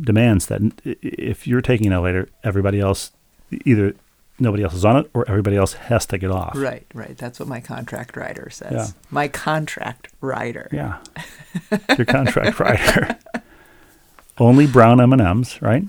demands 0.00 0.46
that 0.46 0.62
if 0.84 1.46
you're 1.46 1.60
taking 1.60 1.86
an 1.86 1.92
elevator, 1.92 2.28
everybody 2.42 2.80
else 2.80 3.12
either 3.64 3.94
nobody 4.38 4.62
else 4.62 4.74
is 4.74 4.84
on 4.84 4.96
it 4.96 5.10
or 5.14 5.28
everybody 5.28 5.56
else 5.56 5.74
has 5.74 6.06
to 6.06 6.18
get 6.18 6.30
off. 6.30 6.56
Right, 6.56 6.86
right. 6.94 7.16
That's 7.16 7.38
what 7.38 7.48
my 7.48 7.60
contract 7.60 8.16
writer 8.16 8.48
says. 8.50 8.72
Yeah. 8.72 8.86
My 9.10 9.28
contract 9.28 10.08
writer. 10.20 10.68
Yeah, 10.72 10.98
your 11.96 12.06
contract 12.06 12.58
writer. 12.60 13.16
Only 14.38 14.66
brown 14.66 15.00
M 15.00 15.12
and 15.12 15.22
M's, 15.22 15.60
right? 15.60 15.84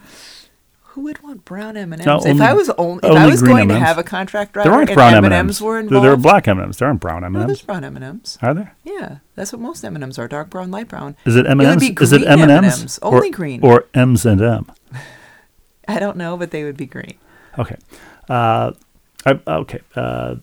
Who 0.93 1.01
would 1.01 1.23
want 1.23 1.43
brown 1.43 1.75
M 1.75 1.91
and 1.91 2.05
M's? 2.05 2.23
If 2.23 2.39
I 2.39 2.53
was 2.53 2.69
only, 2.71 2.99
if 2.99 3.05
only 3.05 3.17
I 3.21 3.25
was 3.25 3.41
going 3.41 3.67
to 3.69 3.73
M&Ms. 3.73 3.87
have 3.87 3.97
a 3.97 4.03
contract 4.03 4.55
rider 4.55 4.69
There 4.69 4.77
aren't 4.77 4.93
brown 4.93 5.15
M 5.15 5.25
and 5.25 5.33
M's. 5.33 5.59
Were 5.59 5.73
There, 5.73 5.79
involved, 5.81 6.05
there 6.05 6.13
are 6.13 6.17
black 6.17 6.47
M 6.47 6.59
and 6.59 6.65
M's. 6.67 6.77
There 6.77 6.87
aren't 6.87 7.01
brown 7.01 7.23
M 7.23 7.35
and 7.35 7.49
there's 7.49 7.61
M's. 7.61 7.65
brown 7.65 7.83
M 7.83 7.95
and 7.95 8.05
M's. 8.05 8.37
Are 8.43 8.53
there? 8.53 8.75
Yeah, 8.83 9.17
that's 9.33 9.51
what 9.51 9.59
most 9.59 9.83
M 9.83 9.95
and 9.95 10.03
M's 10.03 10.19
are: 10.19 10.27
dark 10.27 10.51
brown, 10.51 10.69
light 10.69 10.87
brown. 10.87 11.15
Is 11.25 11.35
it 11.35 11.47
M 11.47 11.59
and 11.59 11.81
M's? 11.81 11.99
Is 11.99 12.13
it 12.13 12.21
M 12.27 12.41
and 12.41 12.51
M&Ms, 12.51 12.81
M's? 12.81 12.99
only 13.01 13.31
green. 13.31 13.61
or 13.63 13.85
M's 13.95 14.23
and 14.23 14.39
M? 14.39 14.71
I 15.87 15.97
don't 15.97 16.15
know, 16.15 16.37
but 16.37 16.51
they 16.51 16.63
would 16.63 16.77
be 16.77 16.85
green. 16.85 17.15
Okay. 17.57 17.77
Uh, 18.29 18.73
I, 19.25 19.39
okay. 19.47 19.79
Uh, 19.95 20.35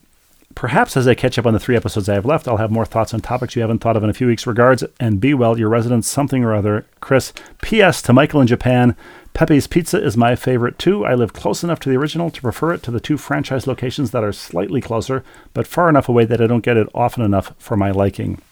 perhaps 0.60 0.94
as 0.94 1.08
I 1.08 1.14
catch 1.14 1.38
up 1.38 1.46
on 1.46 1.54
the 1.54 1.58
three 1.58 1.74
episodes 1.74 2.06
I 2.06 2.12
have 2.12 2.26
left, 2.26 2.46
I'll 2.46 2.58
have 2.58 2.70
more 2.70 2.84
thoughts 2.84 3.14
on 3.14 3.22
topics 3.22 3.56
you 3.56 3.62
haven't 3.62 3.78
thought 3.78 3.96
of 3.96 4.04
in 4.04 4.10
a 4.10 4.12
few 4.12 4.26
weeks. 4.26 4.46
Regards 4.46 4.84
and 5.00 5.18
be 5.18 5.32
well, 5.32 5.58
your 5.58 5.70
resident 5.70 6.04
something 6.04 6.44
or 6.44 6.54
other, 6.54 6.84
Chris. 7.00 7.32
P.S. 7.62 8.02
to 8.02 8.12
Michael 8.12 8.42
in 8.42 8.46
Japan. 8.46 8.94
Pepe's 9.32 9.66
Pizza 9.66 10.04
is 10.04 10.18
my 10.18 10.36
favorite 10.36 10.78
too. 10.78 11.06
I 11.06 11.14
live 11.14 11.32
close 11.32 11.64
enough 11.64 11.80
to 11.80 11.88
the 11.88 11.96
original 11.96 12.30
to 12.30 12.42
prefer 12.42 12.74
it 12.74 12.82
to 12.82 12.90
the 12.90 13.00
two 13.00 13.16
franchise 13.16 13.66
locations 13.66 14.10
that 14.10 14.22
are 14.22 14.34
slightly 14.34 14.82
closer, 14.82 15.24
but 15.54 15.66
far 15.66 15.88
enough 15.88 16.10
away 16.10 16.26
that 16.26 16.42
I 16.42 16.46
don't 16.46 16.60
get 16.60 16.76
it 16.76 16.88
often 16.94 17.24
enough 17.24 17.54
for 17.56 17.74
my 17.74 17.90
liking. 17.90 18.42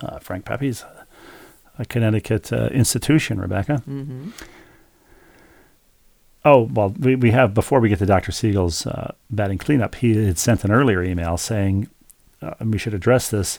Uh, 0.00 0.18
Frank 0.20 0.46
Pepe's, 0.46 0.86
a 1.78 1.84
Connecticut 1.84 2.50
uh, 2.50 2.68
institution, 2.68 3.38
Rebecca. 3.38 3.82
Mm-hmm. 3.86 4.30
Oh, 6.46 6.70
well, 6.72 6.90
we, 6.90 7.16
we 7.16 7.32
have, 7.32 7.54
before 7.54 7.80
we 7.80 7.88
get 7.88 7.98
to 7.98 8.06
Dr. 8.06 8.30
Siegel's 8.30 8.86
uh, 8.86 9.12
batting 9.30 9.58
cleanup, 9.58 9.96
he 9.96 10.26
had 10.26 10.38
sent 10.38 10.62
an 10.64 10.70
earlier 10.70 11.02
email 11.02 11.36
saying, 11.36 11.88
uh, 12.40 12.54
and 12.60 12.72
we 12.72 12.78
should 12.78 12.94
address 12.94 13.28
this. 13.28 13.58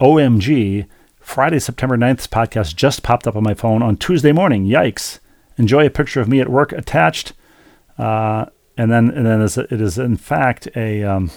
OMG, 0.00 0.86
Friday, 1.20 1.60
September 1.60 1.96
9th's 1.96 2.26
podcast 2.26 2.74
just 2.74 3.04
popped 3.04 3.28
up 3.28 3.36
on 3.36 3.44
my 3.44 3.54
phone 3.54 3.80
on 3.80 3.96
Tuesday 3.96 4.32
morning. 4.32 4.66
Yikes. 4.66 5.20
Enjoy 5.56 5.86
a 5.86 5.90
picture 5.90 6.20
of 6.20 6.26
me 6.28 6.40
at 6.40 6.48
work 6.48 6.72
attached. 6.72 7.32
Uh, 7.96 8.46
and 8.76 8.90
then, 8.90 9.10
and 9.10 9.24
then 9.24 9.40
it's- 9.42 9.96
in 9.98 10.16
fact, 10.16 10.66
a 10.74 11.04
um, 11.04 11.30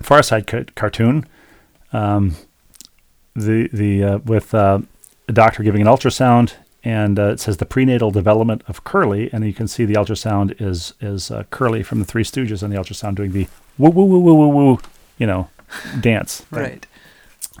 Far 0.00 0.22
Side 0.22 0.46
ca- 0.46 0.64
cartoon. 0.76 1.26
Um, 1.92 2.36
the 3.34 3.68
the 3.72 4.02
uh, 4.04 4.18
with 4.18 4.54
uh, 4.54 4.80
a 5.28 5.32
doctor 5.32 5.62
giving 5.62 5.80
an 5.82 5.86
ultrasound, 5.88 6.54
and 6.82 7.18
uh, 7.18 7.24
it 7.32 7.40
says 7.40 7.58
the 7.58 7.66
prenatal 7.66 8.10
development 8.10 8.62
of 8.66 8.84
Curly, 8.84 9.30
and 9.32 9.44
you 9.46 9.52
can 9.52 9.68
see 9.68 9.84
the 9.84 9.94
ultrasound 9.94 10.60
is 10.60 10.94
is 11.00 11.30
uh, 11.30 11.44
Curly 11.50 11.82
from 11.82 11.98
the 11.98 12.04
Three 12.04 12.24
Stooges 12.24 12.62
on 12.62 12.70
the 12.70 12.76
ultrasound 12.76 13.16
doing 13.16 13.32
the 13.32 13.46
woo 13.78 13.90
woo 13.90 14.04
woo 14.04 14.18
woo 14.20 14.34
woo 14.34 14.48
woo, 14.48 14.78
you 15.18 15.26
know, 15.26 15.48
dance. 16.00 16.44
Right. 16.50 16.86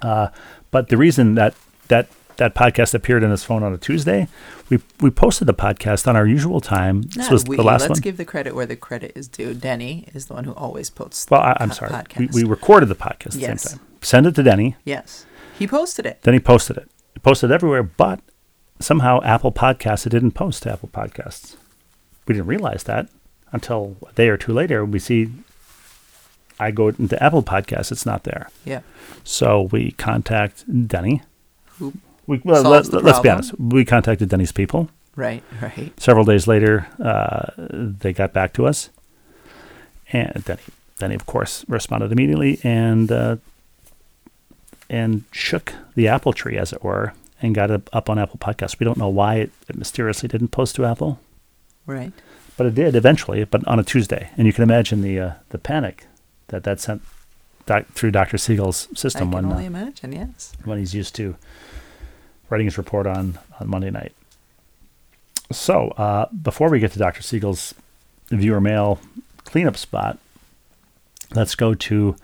Uh, 0.02 0.28
but 0.70 0.88
the 0.88 0.96
reason 0.96 1.34
that 1.34 1.54
that 1.88 2.08
that 2.36 2.54
podcast 2.54 2.94
appeared 2.94 3.22
in 3.22 3.30
his 3.30 3.44
phone 3.44 3.62
on 3.62 3.74
a 3.74 3.78
Tuesday, 3.78 4.26
we 4.70 4.78
we 5.00 5.10
posted 5.10 5.46
the 5.46 5.54
podcast 5.54 6.08
on 6.08 6.16
our 6.16 6.26
usual 6.26 6.60
time. 6.60 7.02
This 7.02 7.30
was 7.30 7.44
we. 7.46 7.56
the 7.56 7.62
last 7.62 7.82
Let's 7.82 7.90
one. 7.90 8.00
give 8.00 8.16
the 8.16 8.24
credit 8.24 8.54
where 8.54 8.64
the 8.66 8.76
credit 8.76 9.12
is 9.14 9.28
due. 9.28 9.52
Denny 9.52 10.06
is 10.14 10.26
the 10.26 10.34
one 10.34 10.44
who 10.44 10.52
always 10.54 10.88
posts. 10.88 11.26
well, 11.30 11.42
I, 11.42 11.56
I'm 11.60 11.68
po- 11.68 11.74
sorry. 11.74 12.04
We, 12.16 12.28
we 12.28 12.44
recorded 12.44 12.86
the 12.88 12.94
podcast 12.94 13.26
at 13.26 13.32
the 13.32 13.40
Yes. 13.40 13.62
same 13.70 13.78
time. 13.78 13.86
Send 14.00 14.26
it 14.26 14.34
to 14.36 14.42
Denny. 14.42 14.76
yes, 14.84 15.26
he 15.58 15.66
posted 15.66 16.06
it. 16.06 16.22
Then 16.22 16.32
he 16.32 16.40
posted 16.40 16.78
it. 16.78 16.88
He 17.12 17.18
posted 17.18 17.50
it 17.50 17.54
everywhere, 17.54 17.82
but 17.82 18.20
somehow 18.80 19.22
Apple 19.22 19.52
Podcasts 19.52 20.06
it 20.06 20.10
didn't 20.10 20.32
post 20.32 20.64
to 20.64 20.72
Apple 20.72 20.88
Podcasts. 20.92 21.56
We 22.26 22.34
didn't 22.34 22.48
realize 22.48 22.84
that 22.84 23.08
until 23.52 23.96
a 24.08 24.12
day 24.12 24.28
or 24.28 24.36
two 24.36 24.52
later. 24.52 24.84
We 24.84 24.98
see 24.98 25.30
I 26.60 26.70
go 26.70 26.88
into 26.88 27.20
Apple 27.22 27.42
Podcasts, 27.42 27.90
it's 27.90 28.04
not 28.04 28.24
there. 28.24 28.48
Yeah. 28.66 28.80
So 29.24 29.62
we 29.72 29.92
contact 29.92 30.64
Denny. 30.86 31.22
Who? 31.78 31.94
We, 32.26 32.40
well, 32.44 32.62
let, 32.62 32.92
us 32.92 33.20
be 33.20 33.30
honest. 33.30 33.58
We 33.58 33.84
contacted 33.84 34.28
Denny's 34.28 34.52
people. 34.52 34.90
Right. 35.16 35.42
Right. 35.60 35.92
Several 35.98 36.24
days 36.24 36.46
later, 36.46 36.86
uh, 37.02 37.46
they 37.56 38.12
got 38.12 38.32
back 38.32 38.52
to 38.54 38.66
us, 38.66 38.90
and 40.12 40.44
Denny, 40.44 40.60
Denny, 40.98 41.14
of 41.14 41.26
course, 41.26 41.64
responded 41.66 42.12
immediately 42.12 42.60
and 42.62 43.10
uh, 43.10 43.36
and 44.88 45.24
shook 45.32 45.72
the 45.94 46.08
apple 46.08 46.32
tree, 46.32 46.58
as 46.58 46.72
it 46.72 46.84
were, 46.84 47.14
and 47.42 47.54
got 47.54 47.70
it 47.70 47.88
up 47.92 48.08
on 48.10 48.18
Apple 48.18 48.38
Podcasts. 48.38 48.78
We 48.78 48.84
don't 48.84 48.98
know 48.98 49.08
why 49.08 49.36
it, 49.36 49.50
it 49.68 49.76
mysteriously 49.76 50.28
didn't 50.28 50.48
post 50.48 50.76
to 50.76 50.84
Apple, 50.84 51.18
Right. 51.86 52.12
but 52.56 52.66
it 52.66 52.74
did 52.74 52.94
eventually, 52.94 53.44
but 53.44 53.66
on 53.66 53.78
a 53.78 53.82
Tuesday. 53.84 54.30
And 54.36 54.46
you 54.46 54.52
can 54.52 54.62
imagine 54.62 55.00
the 55.02 55.18
uh, 55.20 55.32
the 55.50 55.58
panic 55.58 56.06
that 56.48 56.64
that 56.64 56.80
sent 56.80 57.02
doc- 57.66 57.86
through 57.94 58.10
Dr. 58.10 58.36
Siegel's 58.38 58.88
system. 58.94 59.28
I 59.28 59.30
can 59.40 59.42
when 59.48 59.52
only 59.52 59.64
uh, 59.64 59.68
imagine. 59.68 60.12
Yes. 60.12 60.52
when 60.64 60.78
he's 60.78 60.94
used 60.94 61.14
to 61.16 61.36
writing 62.48 62.66
his 62.66 62.76
report 62.78 63.06
on, 63.06 63.38
on 63.60 63.68
Monday 63.68 63.90
night. 63.90 64.12
So, 65.52 65.88
uh, 65.90 66.26
before 66.30 66.68
we 66.68 66.78
get 66.80 66.92
to 66.92 66.98
Dr. 66.98 67.22
Siegel's 67.22 67.74
viewer 68.30 68.60
mail 68.60 69.00
cleanup 69.44 69.76
spot, 69.76 70.18
let's 71.34 71.54
go 71.56 71.74
to 71.74 72.14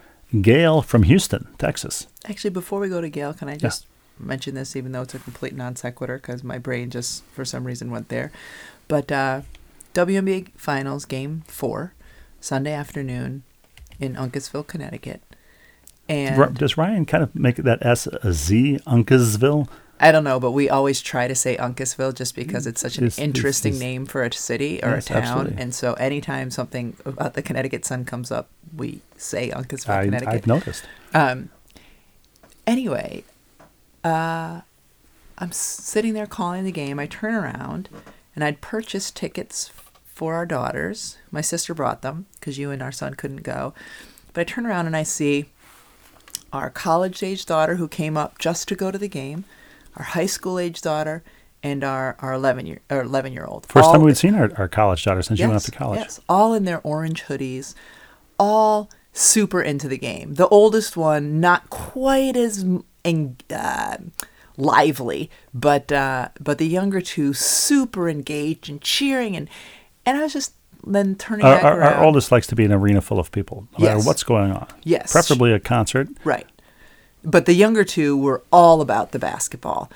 Gail 0.43 0.83
from 0.83 1.05
Houston, 1.05 1.49
Texas. 1.59 2.07
Actually, 2.29 2.51
before 2.51 2.79
we 2.81 2.89
go 2.89 3.01
to 3.01 3.09
Gail, 3.09 3.33
can 3.35 3.49
I 3.49 3.57
just 3.57 3.87
mention 4.19 4.55
this, 4.55 4.75
even 4.77 4.93
though 4.93 5.03
it's 5.03 5.14
a 5.14 5.19
complete 5.19 5.55
non 5.55 5.77
sequitur, 5.77 6.17
because 6.19 6.43
my 6.45 6.59
brain 6.59 6.91
just 6.91 7.23
for 7.33 7.45
some 7.45 7.64
reason 7.64 7.91
went 7.91 8.09
there. 8.09 8.31
But 8.89 9.11
uh, 9.12 9.43
WNBA 9.95 10.49
Finals 10.57 11.05
Game 11.05 11.43
Four, 11.47 11.93
Sunday 12.41 12.73
afternoon, 12.73 13.43
in 13.99 14.14
Uncasville, 14.14 14.67
Connecticut, 14.67 15.21
and 16.09 16.41
R- 16.41 16.51
Does 16.51 16.77
Ryan 16.77 17.05
kind 17.07 17.23
of 17.25 17.35
make 17.35 17.57
that 17.57 17.85
S 17.85 18.07
a 18.07 18.33
Z, 18.33 18.79
Uncasville? 18.87 19.69
I 19.99 20.12
don't 20.12 20.25
know, 20.25 20.39
but 20.39 20.51
we 20.51 20.69
always 20.69 21.01
try 21.01 21.27
to 21.27 21.35
say 21.35 21.57
Uncasville 21.57 22.14
just 22.14 22.35
because 22.37 22.67
it's 22.67 22.83
such 22.83 22.99
an 22.99 23.05
It's- 23.05 23.17
it's- 23.19 23.25
interesting 23.27 23.73
it's- 23.73 23.81
name 23.81 24.05
for 24.05 24.23
a 24.23 24.31
city 24.33 24.79
or 24.83 24.91
Yes, 24.91 25.07
a 25.07 25.14
town. 25.14 25.23
absolutely. 25.23 25.62
And 25.62 25.75
so 25.75 25.95
anytime 25.95 26.51
something 26.51 26.95
about 27.07 27.33
the 27.33 27.41
Connecticut 27.41 27.87
Sun 27.87 28.05
comes 28.05 28.31
up, 28.31 28.51
we 28.77 29.01
say 29.17 29.49
Uncasville, 29.51 29.89
I, 29.89 30.05
Connecticut. 30.05 30.35
I've 30.35 30.47
noticed. 30.47 30.85
Um, 31.14 31.49
anyway, 32.67 33.25
uh, 34.07 34.61
I'm 35.38 35.52
sitting 35.52 36.14
there 36.14 36.26
calling 36.26 36.64
the 36.64 36.72
game. 36.72 36.98
I 36.98 37.07
turn 37.07 37.34
around 37.34 37.88
and 38.34 38.44
I'd 38.44 38.61
purchased 38.61 39.16
tickets 39.16 39.70
for 40.04 40.34
our 40.34 40.46
daughters. 40.46 41.18
My 41.30 41.40
sister 41.40 41.74
brought 41.74 42.02
them 42.02 42.26
because 42.38 42.57
you 42.57 42.70
and 42.70 42.82
our 42.82 42.92
son 42.92 43.14
couldn't 43.14 43.42
go. 43.42 43.74
But 44.32 44.42
I 44.42 44.44
turn 44.44 44.66
around 44.66 44.86
and 44.86 44.96
I 44.96 45.02
see 45.02 45.46
our 46.52 46.70
college 46.70 47.22
age 47.22 47.44
daughter 47.46 47.76
who 47.76 47.88
came 47.88 48.16
up 48.16 48.38
just 48.38 48.68
to 48.68 48.76
go 48.76 48.90
to 48.90 48.98
the 48.98 49.09
game, 49.09 49.44
our 49.96 50.04
high 50.04 50.26
school 50.26 50.59
age 50.59 50.80
daughter, 50.80 51.22
and 51.62 51.82
our, 51.82 52.16
our 52.20 52.34
11 52.34 52.66
year 52.66 52.80
or 52.88 53.02
11 53.02 53.32
year 53.32 53.44
old. 53.44 53.66
First 53.66 53.90
time 53.90 54.02
we'd 54.02 54.16
seen 54.16 54.36
our, 54.36 54.52
our 54.57 54.68
college 54.68 55.04
daughter 55.04 55.22
since 55.22 55.40
she 55.40 55.44
went 55.44 55.57
off 55.57 55.64
to 55.64 55.72
college. 55.72 56.00
Yes, 56.00 56.20
all 56.28 56.54
in 56.54 56.64
their 56.64 56.80
orange 56.82 57.24
hoodies, 57.24 57.74
all 58.38 58.88
super 59.12 59.61
into 59.61 59.88
the 59.88 59.98
game. 59.98 60.34
The 60.34 60.48
oldest 60.48 60.96
one, 60.96 61.40
not 61.40 61.68
quite 61.70 62.36
as 62.36 62.64
en- 63.07 63.36
uh, 63.50 63.96
lively, 64.57 65.30
but 65.54 65.90
uh, 65.92 66.28
but 66.40 66.59
the 66.59 66.66
younger 66.66 67.00
two, 67.00 67.32
super 67.32 68.09
engaged 68.09 68.68
and 68.68 68.80
cheering, 68.82 69.36
and 69.36 69.48
and 70.04 70.18
I 70.18 70.22
was 70.22 70.32
just 70.32 70.52
then 70.86 71.14
turning 71.16 71.44
Our, 71.44 71.61
our, 71.61 71.82
our 71.82 72.04
oldest 72.04 72.30
likes 72.30 72.46
to 72.46 72.54
be 72.54 72.64
in 72.64 72.70
an 72.70 72.78
arena 72.78 73.00
full 73.00 73.18
of 73.18 73.30
people, 73.32 73.66
no 73.78 73.86
matter 73.86 74.00
what's 74.07 74.22
going 74.22 74.52
on. 74.52 74.68
Yes. 74.84 75.11
Preferably 75.11 75.52
a 75.52 75.59
concert. 75.59 76.09
Right. 76.22 76.46
But 77.24 77.46
the 77.46 77.54
younger 77.54 77.82
two 77.82 78.16
were 78.16 78.44
all 78.52 78.80
about 78.80 79.11
the 79.11 79.18
basketball. 79.18 79.90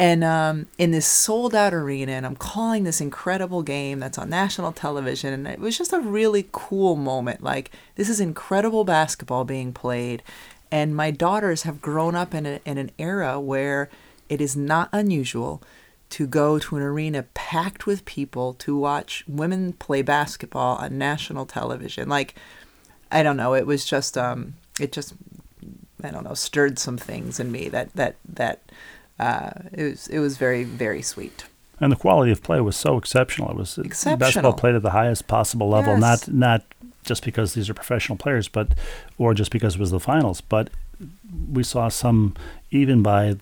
And 0.00 0.24
um, 0.24 0.66
in 0.78 0.90
this 0.90 1.06
sold 1.06 1.54
out 1.54 1.72
arena, 1.72 2.10
and 2.12 2.26
I'm 2.26 2.34
calling 2.34 2.82
this 2.82 3.00
incredible 3.00 3.62
game 3.62 4.00
that's 4.00 4.18
on 4.18 4.28
national 4.30 4.72
television. 4.72 5.32
And 5.32 5.46
it 5.46 5.60
was 5.60 5.78
just 5.78 5.92
a 5.92 6.00
really 6.00 6.48
cool 6.50 6.96
moment. 6.96 7.40
Like, 7.44 7.70
this 7.94 8.08
is 8.08 8.18
incredible 8.18 8.82
basketball 8.82 9.44
being 9.44 9.72
played. 9.72 10.24
And 10.72 10.96
my 10.96 11.10
daughters 11.12 11.62
have 11.62 11.80
grown 11.80 12.14
up 12.16 12.34
in, 12.34 12.46
a, 12.46 12.60
in 12.64 12.78
an 12.78 12.90
era 12.98 13.38
where 13.38 13.90
it 14.28 14.40
is 14.40 14.56
not 14.56 14.88
unusual 14.92 15.62
to 16.10 16.26
go 16.26 16.58
to 16.58 16.76
an 16.76 16.82
arena 16.82 17.24
packed 17.34 17.86
with 17.86 18.04
people 18.06 18.54
to 18.54 18.76
watch 18.76 19.22
women 19.28 19.74
play 19.74 20.02
basketball 20.02 20.76
on 20.76 20.98
national 20.98 21.46
television. 21.46 22.08
Like, 22.08 22.34
I 23.10 23.22
don't 23.22 23.36
know. 23.36 23.54
It 23.54 23.66
was 23.66 23.84
just, 23.84 24.16
um, 24.18 24.54
it 24.80 24.92
just 24.92 25.12
I 26.02 26.10
don't 26.10 26.24
know, 26.24 26.34
stirred 26.34 26.78
some 26.78 26.96
things 26.98 27.38
in 27.38 27.52
me 27.52 27.68
that 27.68 27.92
that 27.94 28.16
that 28.28 28.62
uh, 29.20 29.50
it 29.72 29.82
was 29.84 30.08
it 30.08 30.18
was 30.18 30.36
very 30.36 30.64
very 30.64 31.02
sweet. 31.02 31.44
And 31.80 31.92
the 31.92 31.96
quality 31.96 32.32
of 32.32 32.42
play 32.42 32.60
was 32.60 32.76
so 32.76 32.96
exceptional. 32.96 33.50
It 33.50 33.56
was 33.56 33.76
Exceptional. 33.78 34.16
basketball 34.18 34.52
played 34.54 34.74
at 34.74 34.82
the 34.82 34.90
highest 34.90 35.26
possible 35.28 35.68
level, 35.68 35.92
Yes. 35.98 36.00
not 36.28 36.34
not 36.34 36.64
just 37.04 37.24
because 37.24 37.54
these 37.54 37.68
are 37.68 37.74
professional 37.74 38.16
players, 38.16 38.48
but 38.48 38.68
or 39.18 39.34
just 39.34 39.50
because 39.50 39.74
it 39.74 39.80
was 39.80 39.90
the 39.90 40.00
finals, 40.00 40.40
but 40.40 40.70
we 41.50 41.62
saw 41.62 41.88
some 41.88 42.34
even 42.70 43.02
by 43.02 43.36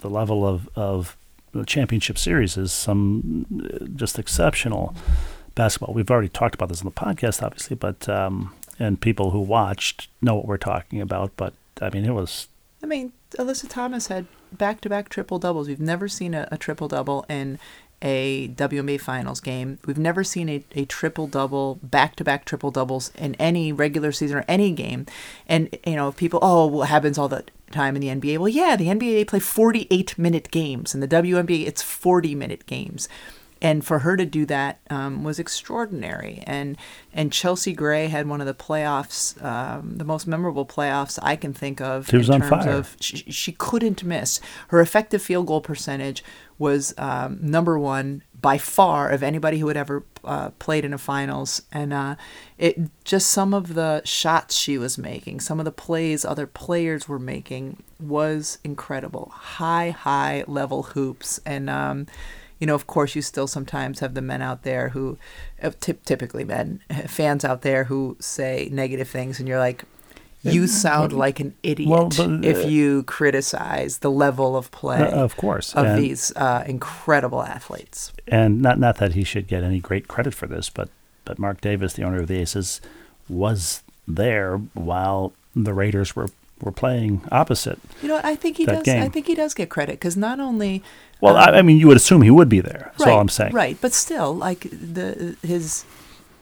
the 0.00 0.10
level 0.10 0.46
of 0.46 0.68
of 0.76 1.16
the 1.52 1.64
championship 1.64 2.18
series 2.18 2.56
is 2.56 2.72
some 2.72 3.46
uh, 3.64 3.84
just 3.94 4.18
exceptional 4.18 4.94
basketball. 5.54 5.94
We've 5.94 6.10
already 6.10 6.28
talked 6.28 6.54
about 6.54 6.68
this 6.68 6.80
in 6.80 6.86
the 6.86 6.92
podcast, 6.92 7.42
obviously, 7.42 7.76
but 7.76 8.08
um, 8.08 8.52
and 8.78 9.00
people 9.00 9.30
who 9.30 9.40
watched 9.40 10.08
know 10.20 10.34
what 10.34 10.46
we're 10.46 10.56
talking 10.56 11.00
about. 11.00 11.32
But 11.36 11.54
I 11.80 11.90
mean, 11.90 12.04
it 12.04 12.12
was 12.12 12.48
I 12.82 12.86
mean, 12.86 13.12
Alyssa 13.38 13.66
Thomas 13.68 14.08
had 14.08 14.26
back 14.52 14.82
to 14.82 14.90
back 14.90 15.08
triple 15.08 15.38
doubles. 15.38 15.68
We've 15.68 15.80
never 15.80 16.06
seen 16.06 16.34
a, 16.34 16.46
a 16.52 16.58
triple 16.58 16.86
double 16.86 17.24
in 17.30 17.58
a 18.04 18.48
WNBA 18.48 19.00
finals 19.00 19.40
game. 19.40 19.78
We've 19.86 19.98
never 19.98 20.22
seen 20.22 20.48
a, 20.48 20.64
a 20.72 20.84
triple 20.84 21.26
double, 21.26 21.80
back 21.82 22.14
to 22.16 22.24
back 22.24 22.44
triple 22.44 22.70
doubles 22.70 23.10
in 23.16 23.34
any 23.36 23.72
regular 23.72 24.12
season 24.12 24.36
or 24.36 24.44
any 24.46 24.70
game. 24.72 25.06
And, 25.48 25.76
you 25.86 25.96
know, 25.96 26.12
people, 26.12 26.38
oh, 26.42 26.66
what 26.66 26.90
happens 26.90 27.16
all 27.16 27.28
the 27.28 27.44
time 27.72 27.96
in 27.96 28.02
the 28.02 28.08
NBA. 28.08 28.38
Well, 28.38 28.48
yeah, 28.48 28.76
the 28.76 28.86
NBA 28.86 29.14
they 29.14 29.24
play 29.24 29.40
48 29.40 30.18
minute 30.18 30.50
games. 30.50 30.94
In 30.94 31.00
the 31.00 31.08
WNBA, 31.08 31.66
it's 31.66 31.82
40 31.82 32.34
minute 32.34 32.66
games. 32.66 33.08
And 33.62 33.82
for 33.82 34.00
her 34.00 34.14
to 34.18 34.26
do 34.26 34.44
that 34.46 34.80
um, 34.90 35.24
was 35.24 35.38
extraordinary. 35.38 36.42
And 36.46 36.76
and 37.14 37.32
Chelsea 37.32 37.72
Gray 37.72 38.08
had 38.08 38.28
one 38.28 38.42
of 38.42 38.46
the 38.46 38.52
playoffs, 38.52 39.42
um, 39.42 39.96
the 39.96 40.04
most 40.04 40.26
memorable 40.26 40.66
playoffs 40.66 41.18
I 41.22 41.36
can 41.36 41.54
think 41.54 41.80
of. 41.80 42.08
She 42.08 42.18
was 42.18 42.28
in 42.28 42.34
on 42.34 42.40
terms 42.42 42.64
fire. 42.64 42.74
of 42.74 42.96
she, 43.00 43.16
she 43.30 43.52
couldn't 43.52 44.04
miss. 44.04 44.38
Her 44.68 44.82
effective 44.82 45.22
field 45.22 45.46
goal 45.46 45.62
percentage 45.62 46.22
was 46.58 46.94
um, 46.98 47.38
number 47.40 47.78
one 47.78 48.22
by 48.40 48.58
far 48.58 49.08
of 49.08 49.22
anybody 49.22 49.58
who 49.58 49.68
had 49.68 49.76
ever 49.76 50.04
uh, 50.22 50.50
played 50.58 50.84
in 50.84 50.92
a 50.92 50.98
finals, 50.98 51.62
and 51.72 51.92
uh, 51.92 52.14
it 52.58 52.78
just 53.04 53.30
some 53.30 53.54
of 53.54 53.74
the 53.74 54.02
shots 54.04 54.54
she 54.54 54.76
was 54.76 54.98
making, 54.98 55.40
some 55.40 55.58
of 55.58 55.64
the 55.64 55.72
plays 55.72 56.24
other 56.24 56.46
players 56.46 57.08
were 57.08 57.18
making 57.18 57.82
was 57.98 58.58
incredible. 58.64 59.32
High, 59.34 59.90
high 59.90 60.44
level 60.46 60.82
hoops, 60.82 61.40
and 61.46 61.70
um, 61.70 62.06
you 62.58 62.66
know, 62.66 62.74
of 62.74 62.86
course, 62.86 63.14
you 63.14 63.22
still 63.22 63.46
sometimes 63.46 64.00
have 64.00 64.14
the 64.14 64.22
men 64.22 64.42
out 64.42 64.62
there 64.62 64.90
who, 64.90 65.18
uh, 65.62 65.70
typically 65.80 66.44
men, 66.44 66.80
fans 67.06 67.44
out 67.44 67.62
there 67.62 67.84
who 67.84 68.16
say 68.20 68.68
negative 68.70 69.08
things, 69.08 69.38
and 69.38 69.48
you're 69.48 69.58
like, 69.58 69.84
you 70.44 70.66
sound 70.66 71.12
like 71.12 71.40
an 71.40 71.54
idiot 71.62 71.88
Well, 71.88 72.08
but, 72.08 72.44
if 72.44 72.64
uh, 72.64 72.68
you 72.68 73.02
criticize 73.04 73.98
the 73.98 74.10
level 74.10 74.56
of 74.56 74.70
play 74.70 75.00
Uh, 75.00 75.24
of 75.24 75.36
course. 75.36 75.74
of 75.74 75.86
And- 75.86 76.02
these 76.02 76.32
uh, 76.36 76.64
incredible 76.66 77.42
athletes. 77.42 78.12
and 78.28 78.60
not 78.62 78.78
not 78.78 78.98
that 78.98 79.12
he 79.14 79.24
should 79.24 79.46
get 79.46 79.62
any 79.64 79.80
great 79.80 80.06
credit 80.08 80.34
for 80.34 80.46
this, 80.46 80.70
but 80.70 80.88
but 81.24 81.38
Mark 81.38 81.60
Davis, 81.60 81.94
the 81.94 82.02
owner 82.04 82.20
of 82.20 82.28
the 82.28 82.38
Aces, 82.38 82.80
was 83.28 83.82
there 84.06 84.58
while 84.74 85.32
the 85.56 85.72
Raiders 85.72 86.14
were 86.14 86.28
were 86.60 86.72
playing 86.72 87.20
opposite. 87.32 87.78
You 88.02 88.08
know. 88.08 88.20
I 88.22 88.36
think 88.36 88.56
he 88.56 88.64
does. 88.64 88.86
I 88.88 89.08
think 89.08 89.26
he 89.26 89.34
does 89.34 89.54
get 89.54 89.68
credit 89.70 89.92
because 89.92 90.16
not 90.16 90.40
only 90.40 90.82
Well, 91.20 91.36
um, 91.36 91.54
I, 91.54 91.58
I 91.58 91.62
mean, 91.62 91.78
you 91.78 91.88
would 91.88 91.96
assume 91.96 92.22
he 92.22 92.30
would 92.30 92.48
be 92.48 92.60
there. 92.60 92.92
That's 92.92 93.06
right, 93.06 93.12
all 93.12 93.20
I'm 93.20 93.28
saying. 93.28 93.52
Right, 93.52 93.76
but 93.80 93.92
still, 93.92 94.34
like 94.34 94.68
the 94.70 95.36
his 95.42 95.84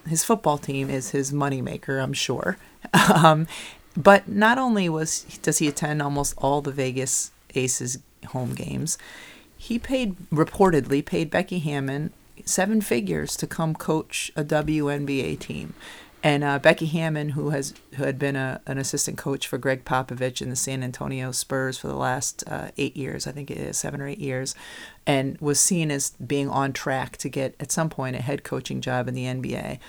his 0.06 0.24
football 0.24 0.58
team 0.58 0.90
is 0.90 1.10
his 1.10 1.32
moneymaker, 1.32 2.02
I'm 2.02 2.12
sure. 2.12 2.56
Um, 3.14 3.46
but 3.96 4.28
not 4.28 4.58
only 4.58 4.88
was 4.88 5.24
does 5.42 5.58
he 5.58 5.68
attend 5.68 6.02
almost 6.02 6.34
all 6.38 6.60
the 6.60 6.72
Vegas 6.72 7.30
Aces 7.54 7.98
home 8.28 8.54
games, 8.54 8.98
he 9.56 9.78
paid 9.78 10.16
reportedly 10.30 11.04
paid 11.04 11.30
Becky 11.30 11.58
Hammon 11.60 12.12
seven 12.44 12.80
figures 12.80 13.36
to 13.36 13.46
come 13.46 13.74
coach 13.74 14.32
a 14.36 14.44
WNBA 14.44 15.38
team. 15.38 15.74
And 16.24 16.44
uh, 16.44 16.60
Becky 16.60 16.86
Hammon, 16.86 17.30
who 17.30 17.50
has 17.50 17.74
who 17.96 18.04
had 18.04 18.16
been 18.16 18.36
a, 18.36 18.60
an 18.66 18.78
assistant 18.78 19.18
coach 19.18 19.48
for 19.48 19.58
Gregg 19.58 19.84
Popovich 19.84 20.40
in 20.40 20.50
the 20.50 20.56
San 20.56 20.84
Antonio 20.84 21.32
Spurs 21.32 21.78
for 21.78 21.88
the 21.88 21.96
last 21.96 22.44
uh, 22.46 22.70
eight 22.78 22.96
years, 22.96 23.26
I 23.26 23.32
think 23.32 23.50
it 23.50 23.56
is 23.56 23.76
seven 23.76 24.00
or 24.00 24.06
eight 24.06 24.20
years, 24.20 24.54
and 25.04 25.36
was 25.40 25.58
seen 25.58 25.90
as 25.90 26.10
being 26.24 26.48
on 26.48 26.72
track 26.72 27.16
to 27.18 27.28
get 27.28 27.56
at 27.58 27.72
some 27.72 27.90
point 27.90 28.14
a 28.14 28.22
head 28.22 28.44
coaching 28.44 28.80
job 28.80 29.08
in 29.08 29.14
the 29.14 29.24
NBA. 29.24 29.80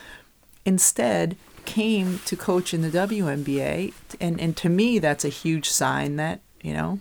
Instead, 0.66 1.38
came 1.66 2.20
to 2.26 2.36
coach 2.36 2.74
in 2.74 2.82
the 2.82 2.89
WNBA, 2.89 3.93
and 4.20 4.39
and 4.39 4.55
to 4.57 4.70
me 4.70 4.99
that's 4.99 5.26
a 5.26 5.30
huge 5.30 5.70
sign 5.70 6.16
that 6.18 6.41
you 6.61 6.74
know 6.74 6.99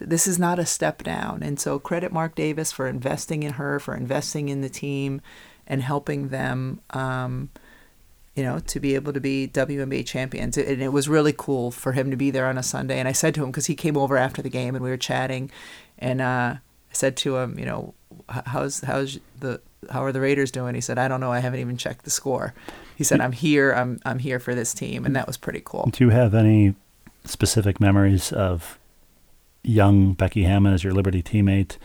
this 0.00 0.26
is 0.26 0.38
not 0.38 0.58
a 0.58 0.66
step 0.66 1.02
down. 1.02 1.42
And 1.42 1.60
so 1.60 1.78
credit 1.78 2.12
Mark 2.12 2.34
Davis 2.34 2.72
for 2.72 2.88
investing 2.88 3.42
in 3.42 3.54
her, 3.54 3.78
for 3.78 3.94
investing 3.94 4.48
in 4.48 4.60
the 4.60 4.68
team, 4.68 5.20
and 5.66 5.82
helping 5.82 6.28
them. 6.28 6.80
Um, 6.90 7.50
you 8.34 8.42
know, 8.42 8.60
to 8.60 8.80
be 8.80 8.94
able 8.94 9.12
to 9.12 9.20
be 9.20 9.46
WNBA 9.46 10.06
champions. 10.06 10.56
And 10.56 10.80
it 10.80 10.90
was 10.90 11.06
really 11.06 11.34
cool 11.36 11.70
for 11.70 11.92
him 11.92 12.10
to 12.10 12.16
be 12.16 12.30
there 12.30 12.46
on 12.46 12.56
a 12.56 12.62
Sunday. 12.62 12.98
And 12.98 13.06
I 13.06 13.12
said 13.12 13.34
to 13.34 13.42
him, 13.42 13.50
because 13.50 13.66
he 13.66 13.74
came 13.74 13.94
over 13.94 14.16
after 14.16 14.40
the 14.40 14.48
game 14.48 14.74
and 14.74 14.82
we 14.82 14.88
were 14.88 14.96
chatting, 14.96 15.50
and 15.98 16.22
uh, 16.22 16.56
I 16.56 16.94
said 16.94 17.16
to 17.18 17.36
him, 17.36 17.58
you 17.58 17.66
know, 17.66 17.92
how's 18.28 18.80
how's 18.80 19.18
the 19.38 19.60
how 19.90 20.04
are 20.04 20.12
the 20.12 20.20
Raiders 20.20 20.50
doing? 20.50 20.74
He 20.74 20.80
said, 20.80 20.98
I 20.98 21.08
don't 21.08 21.20
know. 21.20 21.32
I 21.32 21.40
haven't 21.40 21.60
even 21.60 21.76
checked 21.76 22.04
the 22.04 22.10
score. 22.10 22.54
He 22.96 23.04
said, 23.04 23.20
I'm 23.20 23.32
here. 23.32 23.72
I'm 23.72 24.00
I'm 24.04 24.18
here 24.18 24.38
for 24.38 24.54
this 24.54 24.72
team, 24.74 25.04
and 25.04 25.16
that 25.16 25.26
was 25.26 25.36
pretty 25.36 25.62
cool. 25.64 25.88
Do 25.92 26.04
you 26.04 26.10
have 26.10 26.34
any 26.34 26.74
specific 27.24 27.80
memories 27.80 28.32
of 28.32 28.78
young 29.62 30.12
Becky 30.12 30.44
Hammon 30.44 30.72
as 30.74 30.84
your 30.84 30.92
Liberty 30.92 31.22
teammate? 31.22 31.76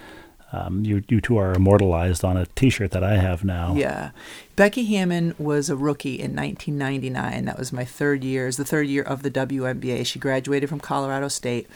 Um, 0.54 0.86
you 0.86 1.04
you 1.10 1.20
two 1.20 1.38
are 1.38 1.54
immortalized 1.54 2.24
on 2.24 2.38
a 2.38 2.45
T-shirt 2.45 2.91
that 2.91 3.04
I 3.04 3.18
have 3.18 3.43
now. 3.43 3.76
Yeah. 3.76 4.12
Becky 4.56 4.86
Hammon 4.86 5.36
was 5.38 5.70
a 5.70 5.76
rookie 5.76 6.16
in 6.16 6.36
1999. 6.36 7.45
That 7.45 7.60
was 7.60 7.74
my 7.74 7.84
third 7.84 8.24
year. 8.24 8.43
It 8.43 8.48
was 8.48 8.58
the 8.58 8.66
third 8.66 8.88
year 8.88 9.04
of 9.04 9.24
the 9.24 9.32
WNBA. 9.32 10.06
She 10.06 10.20
graduated 10.20 10.70
from 10.70 10.80
Colorado 10.80 11.28
State 11.28 11.68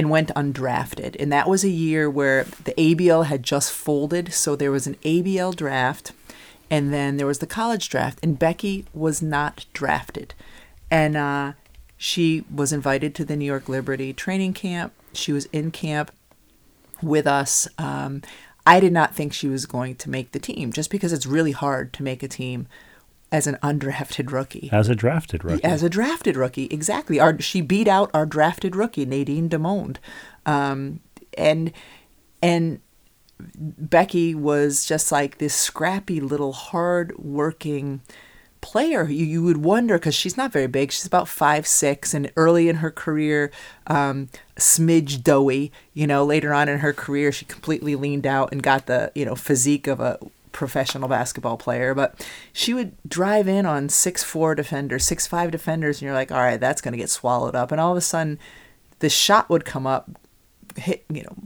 and 0.00 0.08
went 0.08 0.30
undrafted. 0.34 1.14
And 1.20 1.30
that 1.30 1.46
was 1.46 1.62
a 1.62 1.68
year 1.68 2.08
where 2.08 2.44
the 2.44 2.72
ABL 2.78 3.26
had 3.26 3.42
just 3.42 3.70
folded. 3.70 4.32
So 4.32 4.56
there 4.56 4.70
was 4.70 4.86
an 4.86 4.94
ABL 5.04 5.54
draft 5.54 6.12
and 6.70 6.90
then 6.90 7.18
there 7.18 7.26
was 7.26 7.40
the 7.40 7.46
college 7.46 7.90
draft. 7.90 8.18
And 8.22 8.38
Becky 8.38 8.86
was 8.94 9.20
not 9.20 9.66
drafted. 9.74 10.32
And 10.90 11.18
uh, 11.18 11.52
she 11.98 12.44
was 12.50 12.72
invited 12.72 13.14
to 13.16 13.26
the 13.26 13.36
New 13.36 13.44
York 13.44 13.68
Liberty 13.68 14.14
training 14.14 14.54
camp. 14.54 14.94
She 15.12 15.34
was 15.34 15.44
in 15.52 15.70
camp 15.70 16.12
with 17.02 17.26
us. 17.26 17.68
Um, 17.76 18.22
I 18.64 18.80
did 18.80 18.94
not 18.94 19.14
think 19.14 19.34
she 19.34 19.48
was 19.48 19.66
going 19.66 19.96
to 19.96 20.08
make 20.08 20.32
the 20.32 20.38
team 20.38 20.72
just 20.72 20.88
because 20.88 21.12
it's 21.12 21.26
really 21.26 21.52
hard 21.52 21.92
to 21.92 22.02
make 22.02 22.22
a 22.22 22.28
team 22.28 22.68
as 23.32 23.46
an 23.46 23.56
undrafted 23.62 24.32
rookie. 24.32 24.68
As 24.72 24.88
a 24.88 24.94
drafted 24.94 25.44
rookie. 25.44 25.64
As 25.64 25.82
a 25.82 25.88
drafted 25.88 26.36
rookie, 26.36 26.66
exactly. 26.66 27.20
Our, 27.20 27.40
she 27.40 27.60
beat 27.60 27.88
out 27.88 28.10
our 28.12 28.26
drafted 28.26 28.74
rookie, 28.74 29.06
Nadine 29.06 29.48
Domond. 29.48 29.96
Um, 30.46 31.00
and 31.36 31.72
and 32.42 32.80
Becky 33.58 34.34
was 34.34 34.84
just 34.84 35.12
like 35.12 35.38
this 35.38 35.54
scrappy 35.54 36.20
little 36.20 36.52
hard 36.52 37.16
working 37.18 38.00
player. 38.60 39.04
You, 39.08 39.24
you 39.24 39.42
would 39.42 39.58
wonder 39.58 39.98
because 39.98 40.14
she's 40.14 40.36
not 40.36 40.52
very 40.52 40.66
big. 40.66 40.92
She's 40.92 41.06
about 41.06 41.28
five 41.28 41.66
six, 41.66 42.12
and 42.12 42.30
early 42.36 42.68
in 42.68 42.76
her 42.76 42.90
career, 42.90 43.50
um, 43.86 44.28
smidge 44.56 45.22
doughy. 45.22 45.72
You 45.94 46.06
know, 46.06 46.24
later 46.24 46.52
on 46.52 46.68
in 46.68 46.80
her 46.80 46.92
career, 46.92 47.32
she 47.32 47.44
completely 47.44 47.94
leaned 47.94 48.26
out 48.26 48.52
and 48.52 48.62
got 48.62 48.86
the 48.86 49.12
you 49.14 49.24
know 49.24 49.34
physique 49.34 49.86
of 49.86 50.00
a 50.00 50.18
professional 50.52 51.08
basketball 51.08 51.56
player. 51.56 51.94
But 51.94 52.26
she 52.52 52.74
would 52.74 52.96
drive 53.06 53.48
in 53.48 53.66
on 53.66 53.88
six 53.88 54.22
four 54.22 54.54
defenders, 54.54 55.04
six 55.04 55.26
five 55.26 55.50
defenders, 55.50 55.98
and 55.98 56.06
you're 56.06 56.14
like, 56.14 56.32
all 56.32 56.38
right, 56.38 56.60
that's 56.60 56.80
going 56.80 56.92
to 56.92 56.98
get 56.98 57.10
swallowed 57.10 57.54
up. 57.54 57.72
And 57.72 57.80
all 57.80 57.92
of 57.92 57.98
a 57.98 58.02
sudden, 58.02 58.38
the 59.00 59.08
shot 59.08 59.48
would 59.50 59.64
come 59.64 59.86
up, 59.86 60.10
hit 60.76 61.04
you 61.08 61.22
know 61.22 61.36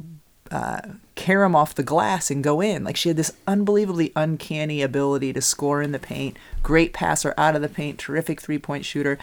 uh, 0.50 0.80
carom 1.14 1.57
off 1.57 1.74
the 1.74 1.82
glass 1.82 2.30
and 2.30 2.44
go 2.44 2.61
in. 2.61 2.84
Like 2.84 2.96
she 2.96 3.09
had 3.09 3.16
this 3.16 3.32
unbelievably 3.46 4.12
uncanny 4.14 4.82
ability 4.82 5.32
to 5.32 5.40
score 5.40 5.82
in 5.82 5.92
the 5.92 5.98
paint, 5.98 6.36
great 6.62 6.92
passer 6.92 7.34
out 7.36 7.57
of 7.57 7.62
the 7.62 7.68
paint, 7.68 7.98
terrific 7.98 8.40
three 8.40 8.59
point 8.59 8.84
shooter, 8.84 9.18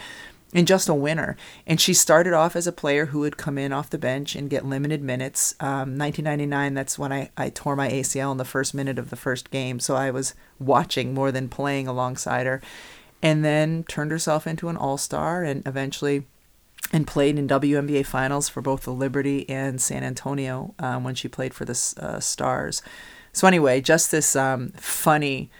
and 0.52 0.66
just 0.66 0.88
a 0.88 0.94
winner. 0.94 1.36
And 1.66 1.80
she 1.80 1.94
started 1.94 2.32
off 2.32 2.54
as 2.54 2.66
a 2.66 2.72
player 2.72 3.06
who 3.06 3.20
would 3.20 3.36
come 3.36 3.56
in 3.56 3.72
off 3.72 3.90
the 3.90 3.98
bench 3.98 4.36
and 4.36 4.50
get 4.50 4.66
limited 4.66 5.02
minutes. 5.02 5.54
Um, 5.60 5.96
1999, 5.98 6.74
that's 6.74 6.98
when 6.98 7.12
I, 7.12 7.30
I 7.36 7.48
tore 7.48 7.76
my 7.76 7.88
ACL 7.88 8.32
in 8.32 8.38
the 8.38 8.44
first 8.44 8.74
minute 8.74 8.98
of 8.98 9.10
the 9.10 9.16
first 9.16 9.50
game. 9.50 9.80
So 9.80 9.96
I 9.96 10.10
was 10.10 10.34
watching 10.58 11.14
more 11.14 11.32
than 11.32 11.48
playing 11.48 11.88
alongside 11.88 12.46
her. 12.46 12.60
And 13.22 13.44
then 13.44 13.84
turned 13.84 14.10
herself 14.10 14.46
into 14.46 14.68
an 14.68 14.76
all 14.76 14.98
star 14.98 15.44
and 15.44 15.66
eventually 15.66 16.26
and 16.92 17.06
played 17.06 17.38
in 17.38 17.46
WNBA 17.46 18.04
finals 18.04 18.48
for 18.48 18.60
both 18.60 18.82
the 18.82 18.92
Liberty 18.92 19.48
and 19.48 19.80
San 19.80 20.02
Antonio 20.02 20.74
um, 20.80 21.04
when 21.04 21.14
she 21.14 21.28
played 21.28 21.54
for 21.54 21.64
the 21.64 21.94
uh, 22.00 22.18
Stars. 22.18 22.82
So 23.32 23.46
anyway, 23.46 23.80
just 23.80 24.10
this 24.10 24.34
um, 24.34 24.70
funny 24.70 25.50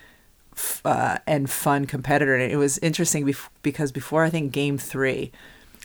uh, 0.85 1.19
and 1.27 1.51
fun 1.51 1.87
competitor. 1.87 2.35
And 2.35 2.53
it 2.53 2.57
was 2.57 2.79
interesting 2.79 3.27
bef- 3.27 3.49
because 3.63 3.93
before 3.93 4.25
I 4.25 4.31
think 4.31 4.53
Game 4.53 4.79
Three, 4.79 5.33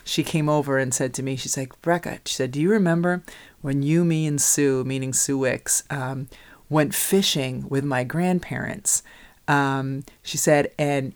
she 0.03 0.23
came 0.23 0.47
over 0.49 0.77
and 0.77 0.93
said 0.93 1.13
to 1.15 1.23
me, 1.23 1.35
she's 1.35 1.57
like, 1.57 1.81
Brecca, 1.81 2.19
she 2.25 2.33
said, 2.33 2.51
do 2.51 2.61
you 2.61 2.71
remember 2.71 3.23
when 3.61 3.81
you, 3.81 4.05
me, 4.05 4.25
and 4.25 4.41
Sue, 4.41 4.83
meaning 4.85 5.13
Sue 5.13 5.37
Wicks, 5.37 5.83
um, 5.89 6.29
went 6.69 6.95
fishing 6.95 7.67
with 7.69 7.83
my 7.83 8.03
grandparents? 8.03 9.03
Um, 9.47 10.03
she 10.23 10.37
said, 10.37 10.71
and 10.77 11.13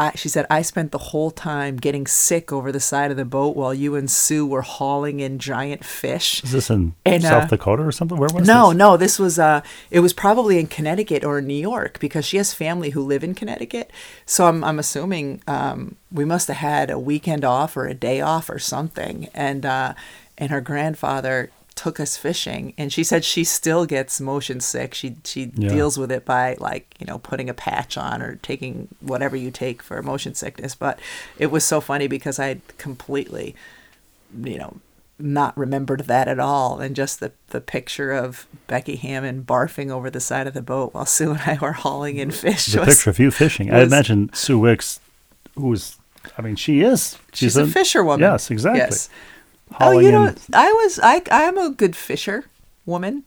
I, 0.00 0.12
she 0.14 0.30
said, 0.30 0.46
I 0.48 0.62
spent 0.62 0.92
the 0.92 0.98
whole 0.98 1.30
time 1.30 1.76
getting 1.76 2.06
sick 2.06 2.54
over 2.54 2.72
the 2.72 2.80
side 2.80 3.10
of 3.10 3.18
the 3.18 3.26
boat 3.26 3.54
while 3.54 3.74
you 3.74 3.96
and 3.96 4.10
Sue 4.10 4.46
were 4.46 4.62
hauling 4.62 5.20
in 5.20 5.38
giant 5.38 5.84
fish. 5.84 6.42
Is 6.42 6.52
this 6.52 6.70
in 6.70 6.94
and, 7.04 7.22
South 7.22 7.44
uh, 7.44 7.48
Dakota 7.48 7.82
or 7.82 7.92
something? 7.92 8.16
Where 8.16 8.30
was 8.32 8.48
no, 8.48 8.70
this? 8.70 8.78
No, 8.78 8.96
this 8.96 9.18
was, 9.18 9.38
uh, 9.38 9.60
it 9.90 10.00
was 10.00 10.14
probably 10.14 10.58
in 10.58 10.68
Connecticut 10.68 11.22
or 11.22 11.42
New 11.42 11.52
York 11.52 12.00
because 12.00 12.24
she 12.24 12.38
has 12.38 12.54
family 12.54 12.90
who 12.90 13.02
live 13.02 13.22
in 13.22 13.34
Connecticut. 13.34 13.92
So 14.24 14.46
I'm, 14.46 14.64
I'm 14.64 14.78
assuming 14.78 15.42
um, 15.46 15.96
we 16.10 16.24
must 16.24 16.48
have 16.48 16.56
had 16.56 16.90
a 16.90 16.98
weekend 16.98 17.44
off 17.44 17.76
or 17.76 17.86
a 17.86 17.92
day 17.92 18.22
off 18.22 18.48
or 18.48 18.58
something. 18.58 19.28
And, 19.34 19.66
uh, 19.66 19.92
and 20.38 20.50
her 20.50 20.62
grandfather 20.62 21.50
took 21.80 21.98
us 21.98 22.14
fishing 22.14 22.74
and 22.76 22.92
she 22.92 23.02
said 23.02 23.24
she 23.24 23.42
still 23.42 23.86
gets 23.86 24.20
motion 24.20 24.60
sick. 24.60 24.92
She 24.92 25.16
she 25.24 25.50
yeah. 25.54 25.70
deals 25.70 25.96
with 25.96 26.12
it 26.12 26.26
by 26.26 26.56
like 26.60 26.94
you 26.98 27.06
know 27.06 27.18
putting 27.18 27.48
a 27.48 27.54
patch 27.54 27.96
on 27.96 28.20
or 28.20 28.36
taking 28.42 28.88
whatever 29.00 29.34
you 29.34 29.50
take 29.50 29.82
for 29.82 30.02
motion 30.02 30.34
sickness. 30.34 30.74
But 30.74 30.98
it 31.38 31.46
was 31.46 31.64
so 31.64 31.80
funny 31.80 32.06
because 32.06 32.38
i 32.38 32.60
completely 32.76 33.54
you 34.44 34.58
know 34.58 34.76
not 35.18 35.56
remembered 35.56 36.00
that 36.00 36.28
at 36.28 36.38
all. 36.38 36.80
And 36.80 36.94
just 36.94 37.18
the 37.20 37.32
the 37.48 37.62
picture 37.62 38.12
of 38.12 38.46
Becky 38.66 38.96
Hammon 38.96 39.42
barfing 39.42 39.90
over 39.90 40.10
the 40.10 40.20
side 40.20 40.46
of 40.46 40.52
the 40.52 40.60
boat 40.60 40.92
while 40.92 41.06
Sue 41.06 41.30
and 41.30 41.40
I 41.46 41.56
were 41.62 41.72
hauling 41.72 42.18
in 42.18 42.30
fish 42.30 42.66
the 42.66 42.80
was, 42.80 42.88
picture 42.88 43.08
of 43.08 43.18
you 43.18 43.30
fishing. 43.30 43.68
Was, 43.68 43.76
I 43.76 43.82
imagine 43.84 44.30
Sue 44.34 44.58
Wicks 44.58 45.00
who 45.54 45.68
was 45.68 45.96
I 46.36 46.42
mean 46.42 46.56
she 46.56 46.82
is. 46.82 47.16
She's, 47.32 47.54
she's 47.54 47.56
a, 47.56 47.62
a 47.62 47.66
fisherwoman. 47.66 48.20
Yes 48.20 48.50
exactly. 48.50 48.80
Yes 48.80 49.08
oh, 49.78 49.98
you 49.98 50.10
know, 50.10 50.34
I 50.52 50.72
was 50.72 50.98
I 51.02 51.22
I'm 51.30 51.58
a 51.58 51.70
good 51.70 51.94
fisher 51.94 52.46
woman. 52.86 53.24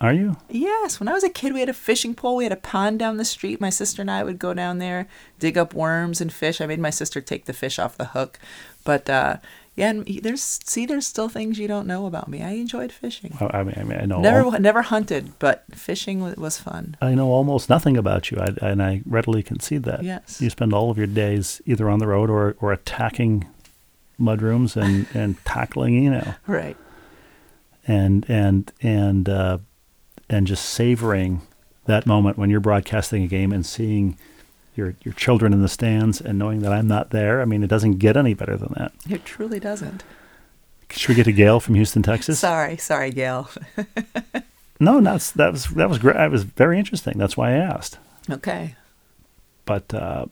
Are 0.00 0.12
you? 0.12 0.36
Yes. 0.50 0.98
When 0.98 1.08
I 1.08 1.12
was 1.12 1.24
a 1.24 1.30
kid, 1.30 1.54
we 1.54 1.60
had 1.60 1.68
a 1.68 1.74
fishing 1.74 2.14
pole. 2.14 2.36
We 2.36 2.44
had 2.44 2.52
a 2.52 2.56
pond 2.56 2.98
down 2.98 3.16
the 3.16 3.24
street. 3.24 3.60
My 3.60 3.70
sister 3.70 4.02
and 4.02 4.10
I 4.10 4.24
would 4.24 4.38
go 4.38 4.52
down 4.52 4.78
there, 4.78 5.06
dig 5.38 5.56
up 5.56 5.72
worms 5.72 6.20
and 6.20 6.32
fish. 6.32 6.60
I 6.60 6.66
made 6.66 6.80
my 6.80 6.90
sister 6.90 7.20
take 7.20 7.44
the 7.44 7.52
fish 7.52 7.78
off 7.78 7.96
the 7.96 8.06
hook, 8.06 8.38
but 8.84 9.08
uh, 9.08 9.36
yeah, 9.76 9.90
and 9.90 10.06
there's 10.22 10.42
see, 10.64 10.86
there's 10.86 11.06
still 11.06 11.28
things 11.28 11.58
you 11.58 11.66
don't 11.66 11.86
know 11.86 12.06
about 12.06 12.28
me. 12.28 12.42
I 12.42 12.50
enjoyed 12.50 12.92
fishing. 12.92 13.36
I 13.40 13.62
mean, 13.64 13.74
I, 13.76 13.82
mean, 13.82 13.98
I 14.00 14.04
know 14.04 14.20
never 14.20 14.44
all, 14.44 14.60
never 14.60 14.82
hunted, 14.82 15.32
but 15.38 15.64
fishing 15.72 16.22
was, 16.22 16.36
was 16.36 16.58
fun. 16.58 16.96
I 17.00 17.14
know 17.14 17.28
almost 17.28 17.68
nothing 17.68 17.96
about 17.96 18.30
you, 18.30 18.38
I, 18.38 18.54
and 18.62 18.82
I 18.82 19.02
readily 19.04 19.42
concede 19.42 19.82
that. 19.84 20.04
Yes, 20.04 20.40
you 20.40 20.48
spend 20.48 20.72
all 20.72 20.90
of 20.90 20.98
your 20.98 21.08
days 21.08 21.60
either 21.66 21.88
on 21.88 21.98
the 21.98 22.06
road 22.06 22.30
or 22.30 22.56
or 22.60 22.72
attacking 22.72 23.46
mudrooms 24.18 24.76
and 24.76 25.06
and 25.14 25.42
tackling, 25.44 26.02
you 26.02 26.10
know, 26.10 26.34
right, 26.46 26.76
and 27.86 28.24
and 28.28 28.72
and 28.80 29.28
uh, 29.28 29.58
and 30.28 30.46
just 30.46 30.64
savoring 30.66 31.42
that 31.86 32.06
moment 32.06 32.38
when 32.38 32.50
you're 32.50 32.60
broadcasting 32.60 33.22
a 33.22 33.26
game 33.26 33.52
and 33.52 33.64
seeing 33.64 34.16
your 34.74 34.94
your 35.02 35.14
children 35.14 35.52
in 35.52 35.62
the 35.62 35.68
stands 35.68 36.20
and 36.20 36.38
knowing 36.38 36.60
that 36.60 36.72
I'm 36.72 36.88
not 36.88 37.10
there. 37.10 37.40
I 37.40 37.44
mean, 37.44 37.62
it 37.62 37.68
doesn't 37.68 37.98
get 37.98 38.16
any 38.16 38.34
better 38.34 38.56
than 38.56 38.72
that. 38.76 38.92
It 39.08 39.24
truly 39.24 39.60
doesn't. 39.60 40.04
Should 40.90 41.08
we 41.08 41.14
get 41.14 41.24
to 41.24 41.32
Gail 41.32 41.60
from 41.60 41.74
Houston, 41.74 42.02
Texas? 42.02 42.38
sorry, 42.38 42.76
sorry, 42.76 43.10
Gail. 43.10 43.48
no, 44.80 45.00
that's 45.00 45.32
that 45.32 45.52
was 45.52 45.66
that 45.70 45.88
was 45.88 45.98
great. 45.98 46.16
That 46.16 46.30
was 46.30 46.44
very 46.44 46.78
interesting. 46.78 47.18
That's 47.18 47.36
why 47.36 47.50
I 47.50 47.56
asked. 47.56 47.98
Okay. 48.30 48.76
But 49.66 49.92
uh, 49.94 50.26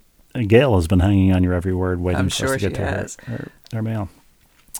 Gail 0.46 0.74
has 0.76 0.86
been 0.86 1.00
hanging 1.00 1.34
on 1.34 1.42
your 1.42 1.54
every 1.54 1.74
word, 1.74 2.00
waiting 2.00 2.20
I'm 2.20 2.28
for 2.28 2.34
sure 2.34 2.54
us 2.54 2.60
to 2.60 2.68
get 2.68 2.74
to 2.76 2.80
her, 2.86 3.06
her, 3.26 3.48
her, 3.72 3.82
mail. 3.82 4.08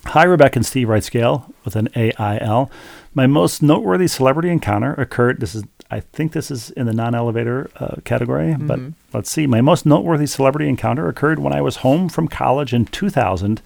Hi, 0.06 0.24
Rebecca 0.24 0.58
and 0.58 0.66
Steve, 0.66 0.88
writes 0.88 1.08
Gail 1.10 1.52
with 1.64 1.76
an 1.76 1.88
A 1.96 2.12
I 2.20 2.38
L. 2.38 2.70
My 3.14 3.26
most 3.26 3.62
noteworthy 3.62 4.08
celebrity 4.08 4.50
encounter 4.50 4.94
occurred. 4.94 5.40
This 5.40 5.54
is, 5.54 5.64
I 5.90 6.00
think, 6.00 6.32
this 6.32 6.50
is 6.50 6.70
in 6.70 6.86
the 6.86 6.92
non-elevator 6.92 7.70
uh, 7.76 7.96
category, 8.04 8.52
mm-hmm. 8.52 8.66
but 8.66 8.80
let's 9.12 9.30
see. 9.30 9.46
My 9.46 9.60
most 9.60 9.86
noteworthy 9.86 10.26
celebrity 10.26 10.68
encounter 10.68 11.08
occurred 11.08 11.38
when 11.38 11.52
I 11.52 11.60
was 11.60 11.76
home 11.76 12.08
from 12.08 12.28
college 12.28 12.74
in 12.74 12.86
2000, 12.86 13.62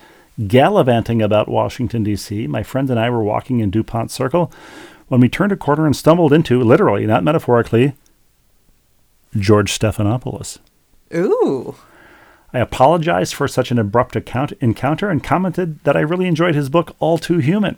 gallivanting 0.47 1.22
about 1.22 1.49
Washington 1.49 2.05
D.C. 2.05 2.47
My 2.47 2.62
friend 2.62 2.91
and 2.91 3.01
I 3.01 3.11
were 3.11 3.24
walking 3.24 3.61
in 3.61 3.70
Dupont 3.70 4.11
Circle 4.11 4.53
when 5.09 5.20
we 5.20 5.29
turned 5.29 5.53
a 5.53 5.57
corner 5.57 5.87
and 5.87 5.97
stumbled 5.97 6.33
into, 6.33 6.61
literally, 6.61 7.07
not 7.07 7.24
metaphorically, 7.24 7.95
George 9.37 9.77
Stephanopoulos. 9.77 10.59
Ooh. 11.14 11.77
I 12.57 12.61
apologized 12.61 13.34
for 13.34 13.46
such 13.48 13.70
an 13.70 13.78
abrupt 13.78 14.16
account- 14.16 14.54
encounter 14.62 15.11
and 15.11 15.22
commented 15.22 15.84
that 15.84 15.94
I 15.94 16.00
really 16.00 16.26
enjoyed 16.26 16.54
his 16.54 16.70
book, 16.70 16.96
All 17.00 17.18
Too 17.18 17.36
Human. 17.36 17.76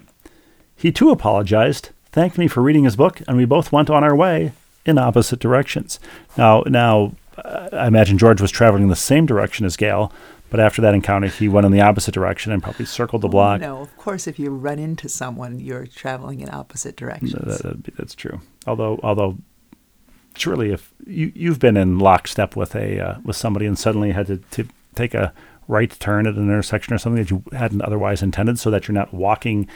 He 0.76 0.92
too 0.92 1.10
apologized, 1.10 1.88
thanked 2.12 2.38
me 2.38 2.46
for 2.46 2.62
reading 2.62 2.84
his 2.84 2.94
book, 2.94 3.20
and 3.26 3.36
we 3.36 3.44
both 3.44 3.72
went 3.72 3.90
on 3.90 4.04
our 4.04 4.14
way 4.14 4.52
in 4.86 4.96
opposite 4.96 5.40
directions. 5.40 5.98
Now, 6.36 6.62
now, 6.66 7.16
uh, 7.36 7.70
I 7.72 7.88
imagine 7.88 8.18
George 8.18 8.40
was 8.40 8.52
traveling 8.52 8.84
in 8.84 8.88
the 8.88 8.94
same 8.94 9.26
direction 9.26 9.66
as 9.66 9.76
Gail, 9.76 10.12
but 10.48 10.60
after 10.60 10.80
that 10.82 10.94
encounter, 10.94 11.26
he 11.26 11.48
went 11.48 11.66
in 11.66 11.72
the 11.72 11.80
opposite 11.80 12.14
direction 12.14 12.52
and 12.52 12.62
probably 12.62 12.86
circled 12.86 13.22
the 13.22 13.28
block. 13.28 13.60
no, 13.60 13.80
of 13.80 13.96
course, 13.96 14.28
if 14.28 14.38
you 14.38 14.50
run 14.50 14.78
into 14.78 15.08
someone, 15.08 15.58
you're 15.58 15.88
traveling 15.88 16.38
in 16.40 16.50
opposite 16.50 16.94
directions. 16.94 17.32
That, 17.32 17.82
that, 17.84 17.96
that's 17.96 18.14
true. 18.14 18.40
Although, 18.64 19.00
although 19.02 19.38
surely 20.38 20.70
if 20.70 20.92
you 21.06 21.32
you've 21.34 21.58
been 21.58 21.76
in 21.76 21.98
lockstep 21.98 22.56
with 22.56 22.74
a 22.74 23.00
uh, 23.00 23.18
with 23.24 23.36
somebody 23.36 23.66
and 23.66 23.78
suddenly 23.78 24.12
had 24.12 24.26
to, 24.26 24.36
to 24.36 24.68
take 24.94 25.14
a 25.14 25.32
right 25.66 25.90
turn 26.00 26.26
at 26.26 26.34
an 26.34 26.44
intersection 26.44 26.94
or 26.94 26.98
something 26.98 27.22
that 27.22 27.30
you 27.30 27.42
hadn't 27.52 27.82
otherwise 27.82 28.22
intended, 28.22 28.58
so 28.58 28.70
that 28.70 28.88
you're 28.88 28.94
not 28.94 29.12
walking 29.12 29.68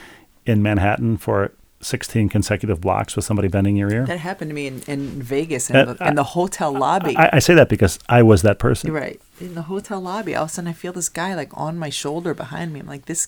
in 0.45 0.61
Manhattan 0.61 1.17
for 1.17 1.51
16 1.81 2.29
consecutive 2.29 2.81
blocks 2.81 3.15
with 3.15 3.25
somebody 3.25 3.47
bending 3.47 3.75
your 3.75 3.91
ear. 3.91 4.05
That 4.05 4.19
happened 4.19 4.49
to 4.49 4.55
me 4.55 4.67
in, 4.67 4.81
in 4.87 5.21
Vegas 5.21 5.69
in, 5.69 5.85
the, 5.85 6.07
in 6.07 6.15
the 6.15 6.23
hotel 6.23 6.71
lobby. 6.71 7.15
I, 7.15 7.29
I, 7.33 7.39
say 7.39 7.53
that 7.55 7.69
because 7.69 7.99
I 8.09 8.23
was 8.23 8.41
that 8.41 8.57
person. 8.57 8.91
right. 8.91 9.21
In 9.39 9.55
the 9.55 9.63
hotel 9.63 9.99
lobby, 9.99 10.35
all 10.35 10.45
of 10.45 10.49
a 10.49 10.53
sudden 10.53 10.69
I 10.69 10.73
feel 10.73 10.93
this 10.93 11.09
guy 11.09 11.35
like 11.35 11.49
on 11.53 11.77
my 11.77 11.89
shoulder 11.89 12.33
behind 12.33 12.73
me. 12.73 12.79
I'm 12.79 12.87
like, 12.87 13.05
this, 13.05 13.27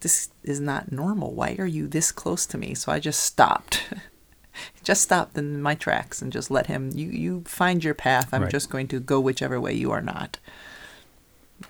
this 0.00 0.28
is 0.42 0.60
not 0.60 0.92
normal. 0.92 1.32
Why 1.32 1.56
are 1.58 1.66
you 1.66 1.86
this 1.86 2.12
close 2.12 2.46
to 2.46 2.58
me? 2.58 2.74
So 2.74 2.92
I 2.92 3.00
just 3.00 3.20
stopped. 3.20 3.84
just 4.82 5.02
stopped 5.02 5.36
in 5.36 5.62
my 5.62 5.74
tracks 5.74 6.22
and 6.22 6.32
just 6.32 6.50
let 6.50 6.66
him. 6.66 6.90
You 6.94 7.08
you 7.08 7.44
find 7.46 7.82
your 7.82 7.94
path. 7.94 8.28
I'm 8.32 8.42
right. 8.42 8.50
just 8.50 8.70
going 8.70 8.88
to 8.88 9.00
go 9.00 9.20
whichever 9.20 9.60
way 9.60 9.74
you 9.74 9.90
are 9.92 10.02
not. 10.02 10.38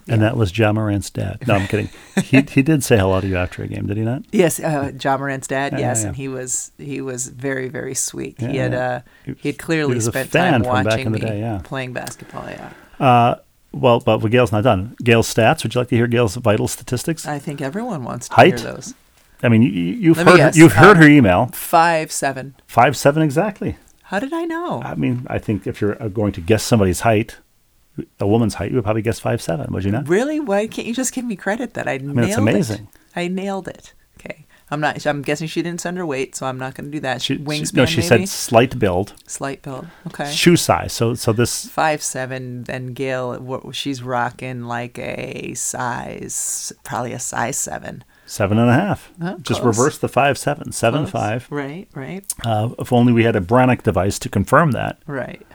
And 0.08 0.20
that 0.20 0.36
was 0.36 0.56
Ja 0.56 0.72
Morant's 0.72 1.10
dad. 1.10 1.46
No, 1.46 1.54
I'm 1.54 1.66
kidding. 1.68 1.90
he 2.22 2.42
he 2.42 2.62
did 2.62 2.82
say 2.82 2.96
hello 2.96 3.20
to 3.20 3.26
you 3.26 3.36
after 3.36 3.62
a 3.62 3.68
game, 3.68 3.86
did 3.86 3.96
he 3.96 4.02
not? 4.02 4.24
Yes, 4.32 4.58
uh, 4.60 4.92
Ja 5.00 5.16
Morant's 5.16 5.46
dad. 5.46 5.72
Yeah, 5.72 5.78
yes, 5.78 6.02
yeah, 6.02 6.08
and 6.08 6.16
he 6.16 6.28
was 6.28 6.72
he 6.78 7.00
was 7.00 7.28
very 7.28 7.68
very 7.68 7.94
sweet. 7.94 8.40
he 8.40 8.56
had 8.56 8.74
uh, 8.74 9.00
he 9.38 9.50
had 9.50 9.58
clearly 9.58 9.94
he 9.94 10.00
spent 10.00 10.32
time 10.32 10.62
watching 10.62 11.10
me 11.10 11.20
day, 11.20 11.60
playing 11.64 11.92
basketball. 11.92 12.48
Yeah. 12.48 12.72
Uh, 12.98 13.36
well, 13.72 14.00
but 14.00 14.18
Gail's 14.18 14.52
not 14.52 14.64
done. 14.64 14.96
Gail's 15.02 15.32
stats. 15.32 15.62
Would 15.62 15.74
you 15.74 15.80
like 15.80 15.88
to 15.88 15.96
hear 15.96 16.06
Gail's 16.06 16.36
vital 16.36 16.66
statistics? 16.66 17.26
I 17.26 17.38
think 17.38 17.60
everyone 17.60 18.04
wants 18.04 18.28
to 18.28 18.34
height, 18.34 18.58
hear 18.60 18.72
those. 18.72 18.94
I 19.42 19.48
mean, 19.48 19.62
you, 19.62 19.68
you've 19.70 20.16
Let 20.18 20.26
heard 20.26 20.36
guess, 20.36 20.56
you've 20.56 20.72
heard 20.72 20.96
um, 20.96 21.02
her 21.02 21.08
email 21.08 21.46
Five 21.52 22.10
seven. 22.10 22.54
five 22.66 22.96
seven 22.96 23.22
exactly. 23.22 23.76
How 24.04 24.18
did 24.20 24.32
I 24.32 24.44
know? 24.44 24.80
I 24.82 24.94
mean, 24.94 25.26
I 25.28 25.38
think 25.38 25.66
if 25.66 25.80
you're 25.80 26.00
uh, 26.02 26.08
going 26.08 26.32
to 26.32 26.40
guess 26.40 26.62
somebody's 26.62 27.00
height, 27.00 27.38
a 28.20 28.26
woman's 28.26 28.54
height, 28.54 28.70
you 28.70 28.76
would 28.76 28.84
probably 28.84 29.02
guess 29.02 29.18
five 29.20 29.42
seven. 29.42 29.72
Would 29.72 29.84
you 29.84 29.90
not? 29.90 30.08
Really? 30.08 30.40
Why 30.40 30.66
can't 30.66 30.86
you 30.86 30.94
just 30.94 31.12
give 31.12 31.24
me 31.24 31.36
credit 31.36 31.74
that 31.74 31.86
I, 31.88 31.94
I 31.94 31.98
nailed 31.98 32.28
it's 32.28 32.36
amazing. 32.36 32.88
it? 32.92 33.18
I 33.18 33.28
nailed 33.28 33.68
it. 33.68 33.94
Okay. 34.18 34.46
I'm 34.70 34.80
not. 34.80 35.06
I'm 35.06 35.22
guessing 35.22 35.46
she 35.46 35.62
didn't 35.62 35.80
send 35.80 35.96
her 35.96 36.04
weight, 36.06 36.34
so 36.34 36.46
I'm 36.46 36.58
not 36.58 36.74
going 36.74 36.86
to 36.86 36.90
do 36.90 37.00
that. 37.00 37.22
She, 37.22 37.36
Wingspan, 37.38 37.74
no, 37.74 37.86
she 37.86 37.98
maybe. 37.98 38.06
said 38.08 38.28
slight 38.28 38.78
build, 38.78 39.14
slight 39.26 39.62
build. 39.62 39.86
Okay. 40.08 40.30
shoe 40.32 40.56
size. 40.56 40.92
So 40.92 41.14
so 41.14 41.32
this 41.32 41.68
Five 41.68 42.02
seven. 42.02 42.64
Then 42.64 42.88
Gail, 42.92 43.38
what 43.38 43.74
she's 43.76 44.02
rocking 44.02 44.64
like 44.64 44.98
a 44.98 45.54
size, 45.54 46.72
probably 46.82 47.12
a 47.12 47.20
size 47.20 47.56
seven. 47.56 48.02
Seven 48.26 48.58
and 48.58 48.68
a 48.68 48.74
half. 48.74 49.10
Oh, 49.22 49.38
Just 49.38 49.60
close. 49.62 49.78
reverse 49.78 49.98
the 49.98 50.08
five 50.08 50.36
seven. 50.36 50.72
Seven 50.72 51.02
Close. 51.02 51.10
five. 51.12 51.46
Right. 51.50 51.88
Right. 51.94 52.24
Uh, 52.44 52.70
if 52.78 52.92
only 52.92 53.12
we 53.12 53.24
had 53.24 53.36
a 53.36 53.40
Brannock 53.40 53.82
device 53.82 54.18
to 54.20 54.28
confirm 54.28 54.72
that. 54.72 54.98
Right. 55.06 55.46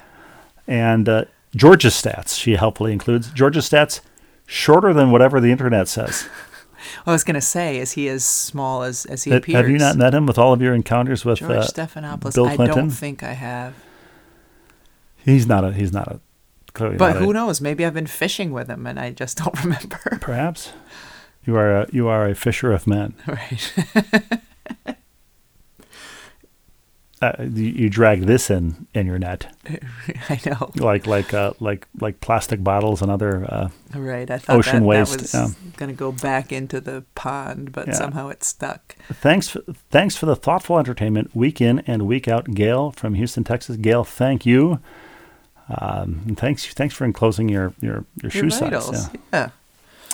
And 0.68 1.08
uh, 1.10 1.26
Georgia's 1.56 1.94
stats, 1.94 2.38
she 2.40 2.56
helpfully 2.56 2.94
includes 2.94 3.30
Georgia's 3.32 3.70
stats 3.70 4.00
shorter 4.46 4.94
than 4.94 5.12
whatever 5.12 5.40
the 5.40 5.52
internet 5.52 5.88
says. 5.88 6.28
I 7.06 7.12
was 7.12 7.24
going 7.24 7.36
to 7.36 7.42
say, 7.42 7.78
is 7.78 7.92
he 7.92 8.08
as 8.08 8.26
small 8.26 8.82
as 8.84 9.06
as 9.06 9.24
he 9.24 9.32
Uh, 9.32 9.38
appears? 9.38 9.56
Have 9.58 9.70
you 9.70 9.78
not 9.78 9.98
met 9.98 10.14
him 10.16 10.26
with 10.26 10.38
all 10.40 10.52
of 10.54 10.62
your 10.62 10.74
encounters 10.74 11.24
with 11.24 11.40
George 11.40 11.52
uh, 11.52 11.64
Stephanopoulos? 11.64 12.34
Bill 12.34 12.46
Clinton? 12.46 12.62
I 12.72 12.74
don't 12.74 12.90
think 12.90 13.22
I 13.22 13.34
have. 13.34 13.76
He's 15.18 15.46
not 15.46 15.64
a. 15.64 15.72
He's 15.74 15.94
not 15.94 16.08
a. 16.08 16.20
Clearly 16.74 16.96
But 16.98 17.14
not 17.16 17.22
who 17.22 17.32
a, 17.32 17.34
knows? 17.34 17.60
Maybe 17.62 17.86
I've 17.86 17.94
been 17.94 18.08
fishing 18.08 18.52
with 18.54 18.70
him 18.70 18.88
and 18.88 18.98
I 19.00 19.12
just 19.12 19.38
don't 19.38 19.58
remember. 19.64 20.00
Perhaps 20.22 20.72
you 21.46 21.56
are 21.56 21.82
a, 21.82 21.88
you 21.92 22.08
are 22.08 22.28
a 22.28 22.36
fisher 22.36 22.72
of 22.72 22.88
men. 22.88 23.14
right. 23.28 23.74
Uh, 27.24 27.34
you, 27.54 27.66
you 27.66 27.88
drag 27.88 28.22
this 28.22 28.50
in 28.50 28.88
in 28.96 29.06
your 29.06 29.20
net, 29.20 29.56
I 30.30 30.40
know. 30.44 30.72
like 30.78 31.06
like 31.06 31.36
uh, 31.36 31.54
like 31.60 31.88
like 32.00 32.20
plastic 32.20 32.64
bottles 32.64 33.04
and 33.04 33.12
other. 33.12 33.46
Uh, 33.48 33.70
Right. 33.94 34.32
I 34.32 34.40
thought 34.40 34.56
Ocean 34.56 34.80
that, 34.80 34.86
waste, 34.88 35.12
that 35.12 35.20
was 35.20 35.34
yeah. 35.34 35.72
going 35.78 35.90
to 35.92 35.96
go 35.96 36.12
back 36.12 36.52
into 36.52 36.82
the 36.82 37.04
pond, 37.14 37.74
but 37.74 37.86
Yeah. 37.90 37.94
somehow 37.94 38.30
it 38.30 38.44
stuck. 38.44 38.96
thanks 39.14 39.50
for, 39.50 39.62
thanks 39.92 40.16
for 40.16 40.26
the 40.26 40.36
thoughtful 40.36 40.80
entertainment 40.80 41.36
week 41.36 41.62
in 41.62 41.80
and 41.86 42.08
week 42.08 42.28
out, 42.28 42.56
Gail 42.56 42.90
from 42.90 43.14
Houston, 43.14 43.44
Texas. 43.44 43.76
Gail, 43.78 44.04
thank 44.04 44.48
you. 44.48 44.80
Um, 45.70 46.36
thanks 46.36 46.66
thanks 46.74 46.96
for 46.96 47.06
enclosing 47.06 47.50
your 47.50 47.76
your 47.82 48.04
your 48.24 48.32
shoe 48.32 48.40
Your 48.40 48.50
size. 48.50 48.60
vitals. 48.62 49.10
Yeah. 49.14 49.20
Yeah. 49.32 49.50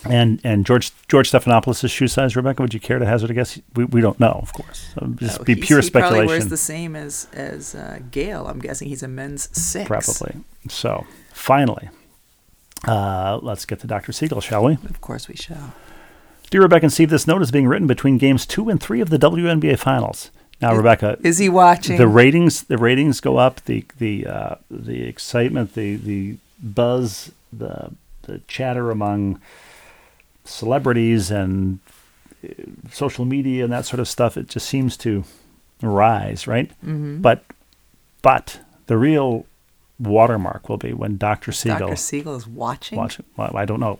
And 0.06 0.40
and 0.44 0.66
George 0.66 0.92
George 1.08 1.32
Stephanopoulos' 1.32 1.90
shoe 1.90 2.08
size, 2.08 2.36
Rebecca, 2.36 2.62
would 2.62 2.74
you 2.74 2.80
care 2.80 3.00
to 3.00 3.06
hazard 3.06 3.32
a 3.32 3.34
guess? 3.34 3.60
We, 3.76 3.86
we 3.86 4.02
don't 4.02 4.20
know, 4.20 4.40
of 4.42 4.54
course. 4.54 4.88
So 4.94 5.08
just 5.16 5.40
Oh, 5.42 5.44
be 5.44 5.56
pure 5.56 5.82
he 5.82 5.90
probably 5.90 6.26
wears 6.26 6.48
the 6.48 6.58
same 6.58 6.96
as 6.96 7.28
as 7.34 7.74
uh, 7.76 8.00
Gail. 8.12 8.48
I'm 8.48 8.60
guessing 8.60 8.88
he's 8.90 9.04
a 9.04 9.08
men's 9.08 9.50
six. 9.58 9.88
Probably. 9.88 10.36
So 10.70 11.06
finally, 11.34 11.90
uh, 12.88 13.40
let's 13.42 13.66
get 13.66 13.80
to 13.82 13.88
Dr. 13.88 14.12
Siegel, 14.12 14.42
shall 14.42 14.64
we? 14.66 14.74
Of 14.74 15.02
course 15.02 15.28
we 15.28 15.36
shall. 15.36 15.74
Dear 16.50 16.62
Rebecca 16.62 16.86
and 16.86 16.94
Steve, 16.94 17.10
this 17.10 17.28
note 17.28 17.42
is 17.42 17.52
being 17.52 17.68
written 17.68 17.88
between 17.88 18.18
games 18.18 18.46
two 18.46 18.70
and 18.70 18.82
three 18.82 19.02
of 19.02 19.10
the 19.10 19.18
WNBA 19.18 19.78
Finals. 19.80 20.32
Now, 20.62 20.74
Rebecca, 20.76 21.18
Is 21.24 21.38
he 21.38 21.50
watching? 21.50 21.98
the 21.98 22.08
ratings 22.08 22.64
the 22.64 22.78
ratings 22.78 23.20
go 23.20 23.38
up, 23.38 23.64
the 23.66 23.86
the 24.00 24.26
uh, 24.26 24.56
the 24.72 25.04
excitement, 25.04 25.74
the 25.76 25.96
the 25.98 26.38
buzz, 26.62 27.32
the 27.54 27.92
the 28.24 28.40
chatter 28.48 28.90
among 28.90 29.40
celebrities 30.48 31.32
and 31.32 31.80
uh, 32.44 32.54
social 32.92 33.26
media 33.26 33.64
and 33.64 33.74
that 33.74 33.86
sort 33.86 34.00
of 34.00 34.08
stuff. 34.08 34.38
It 34.38 34.50
just 34.50 34.68
seems 34.68 34.98
to 34.98 35.24
rise, 35.82 36.48
right? 36.48 36.70
mm-hmm. 36.84 37.22
But 37.22 37.44
but 38.22 38.60
the 38.88 38.98
real 38.98 39.46
watermark 40.00 40.70
will 40.70 40.78
be 40.78 40.94
when 40.94 41.18
Dr. 41.18 41.52
Siegel 41.52 41.88
Dr. 41.88 41.96
Siegel 41.96 42.36
is 42.36 42.48
watching. 42.48 42.98
Watch. 42.98 43.20
Well, 43.36 43.56
I 43.56 43.66
don't 43.66 43.80
know. 43.80 44.00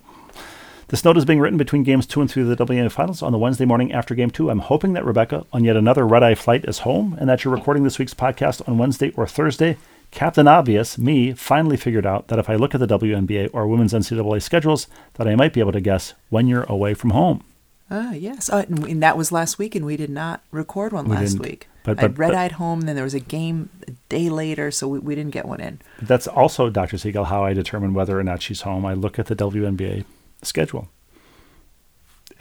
This 0.90 1.04
note 1.04 1.18
is 1.18 1.26
being 1.26 1.42
written 1.42 1.58
between 1.58 1.84
games 1.84 2.06
two 2.06 2.22
and 2.22 2.32
three 2.32 2.44
of 2.44 2.48
the 2.48 2.66
WNBA 2.66 2.92
Finals 2.92 3.22
on 3.22 3.34
the 3.34 3.38
Wednesday 3.38 3.66
morning 3.66 3.92
after 3.92 4.16
game 4.16 4.30
two. 4.30 4.50
I'm 4.50 4.60
hoping 4.60 4.94
that 4.94 5.04
Rebecca, 5.04 5.46
on 5.52 5.66
yet 5.66 5.76
another 5.76 6.08
red 6.08 6.24
eye 6.24 6.36
flight, 6.36 6.64
is 6.64 6.80
home 6.80 7.18
and 7.20 7.28
that 7.28 7.44
you're 7.44 7.54
recording 7.54 7.84
this 7.84 8.00
week's 8.00 8.14
podcast 8.14 8.66
on 8.68 8.78
Wednesday 8.78 9.12
or 9.18 9.28
Thursday. 9.28 9.78
Captain 10.12 10.48
Obvious, 10.48 10.98
me, 10.98 11.34
finally 11.34 11.78
figured 11.78 12.06
out 12.06 12.28
that 12.30 12.40
if 12.40 12.50
I 12.50 12.56
look 12.56 12.74
at 12.74 12.80
the 12.80 12.88
WNBA 12.88 13.50
or 13.54 13.68
women's 13.68 13.94
NCAA 13.94 14.42
schedules, 14.42 14.88
that 15.16 15.28
I 15.28 15.36
might 15.36 15.54
be 15.54 15.60
able 15.60 15.74
to 15.74 15.82
guess 15.82 16.14
when 16.30 16.48
you're 16.48 16.64
away 16.64 16.94
from 16.94 17.12
home. 17.12 17.44
Ah, 17.90 18.12
yes. 18.14 18.50
Uh, 18.50 18.66
and, 18.68 19.02
that 19.02 19.18
was 19.18 19.32
last 19.32 19.58
week, 19.58 19.76
and 19.76 19.86
we 19.86 19.96
did 19.96 20.10
not 20.10 20.42
record 20.52 20.92
one 20.92 21.08
We 21.08 21.16
last 21.16 21.40
week. 21.40 21.68
But- 21.84 22.00
I 22.00 22.02
but- 22.04 22.16
but- 22.16 22.18
red-eyed 22.18 22.54
home. 22.54 22.82
Then 22.82 22.96
there 22.96 23.04
was 23.04 23.14
a 23.14 23.20
game 23.20 23.70
a 23.88 23.92
day 24.10 24.30
later, 24.30 24.72
so 24.72 24.88
we, 24.90 25.00
we 25.00 25.16
didn't 25.16 25.32
get 25.32 25.46
one 25.46 25.62
in. 25.62 25.80
That's 26.02 26.28
also, 26.28 26.70
Dr. 26.70 26.98
Siegel, 26.98 27.26
how 27.26 27.46
I 27.46 27.54
determine 27.54 27.94
whether 27.94 28.20
or 28.20 28.24
not 28.24 28.42
she's 28.42 28.62
home. 28.62 28.86
I 28.86 28.94
look 28.94 29.18
at 29.20 29.28
the 29.28 29.36
WNBA 29.36 30.04
schedule. 30.42 30.90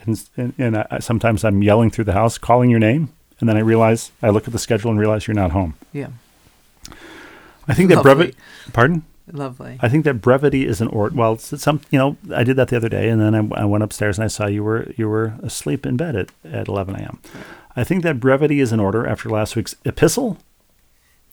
And, 0.01 0.21
and, 0.35 0.53
and 0.57 0.77
I, 0.91 0.99
sometimes 0.99 1.43
I'm 1.45 1.61
yelling 1.63 1.91
through 1.91 2.05
the 2.05 2.13
house, 2.13 2.37
calling 2.37 2.69
your 2.69 2.79
name, 2.79 3.13
and 3.39 3.47
then 3.47 3.55
I 3.55 3.61
realize, 3.61 4.11
I 4.21 4.29
look 4.29 4.47
at 4.47 4.51
the 4.53 4.59
schedule 4.59 4.91
and 4.91 4.99
realize 4.99 5.27
you're 5.27 5.35
not 5.35 5.51
home. 5.51 5.75
Yeah, 5.93 6.07
I 7.67 7.73
think 7.73 7.89
that 7.89 8.03
brevity. 8.03 8.35
Pardon. 8.73 9.03
lovely. 9.31 9.77
I 9.81 9.89
think 9.89 10.05
that 10.05 10.21
brevity 10.21 10.65
is 10.65 10.81
an 10.81 10.87
or. 10.87 11.09
Well, 11.13 11.33
it's 11.33 11.61
some. 11.61 11.81
You 11.91 11.99
know, 11.99 12.17
I 12.33 12.43
did 12.43 12.55
that 12.55 12.69
the 12.69 12.77
other 12.77 12.89
day, 12.89 13.09
and 13.09 13.19
then 13.21 13.35
I, 13.35 13.61
I 13.61 13.65
went 13.65 13.83
upstairs 13.83 14.17
and 14.17 14.25
I 14.25 14.27
saw 14.27 14.45
you 14.47 14.63
were 14.63 14.91
you 14.95 15.09
were 15.09 15.35
asleep 15.43 15.85
in 15.85 15.97
bed 15.97 16.15
at, 16.15 16.29
at 16.43 16.67
11 16.67 16.95
a.m. 16.95 17.19
I 17.75 17.83
think 17.83 18.03
that 18.03 18.19
brevity 18.19 18.59
is 18.59 18.71
in 18.71 18.79
order 18.79 19.05
after 19.05 19.29
last 19.29 19.55
week's 19.55 19.75
epistle, 19.85 20.37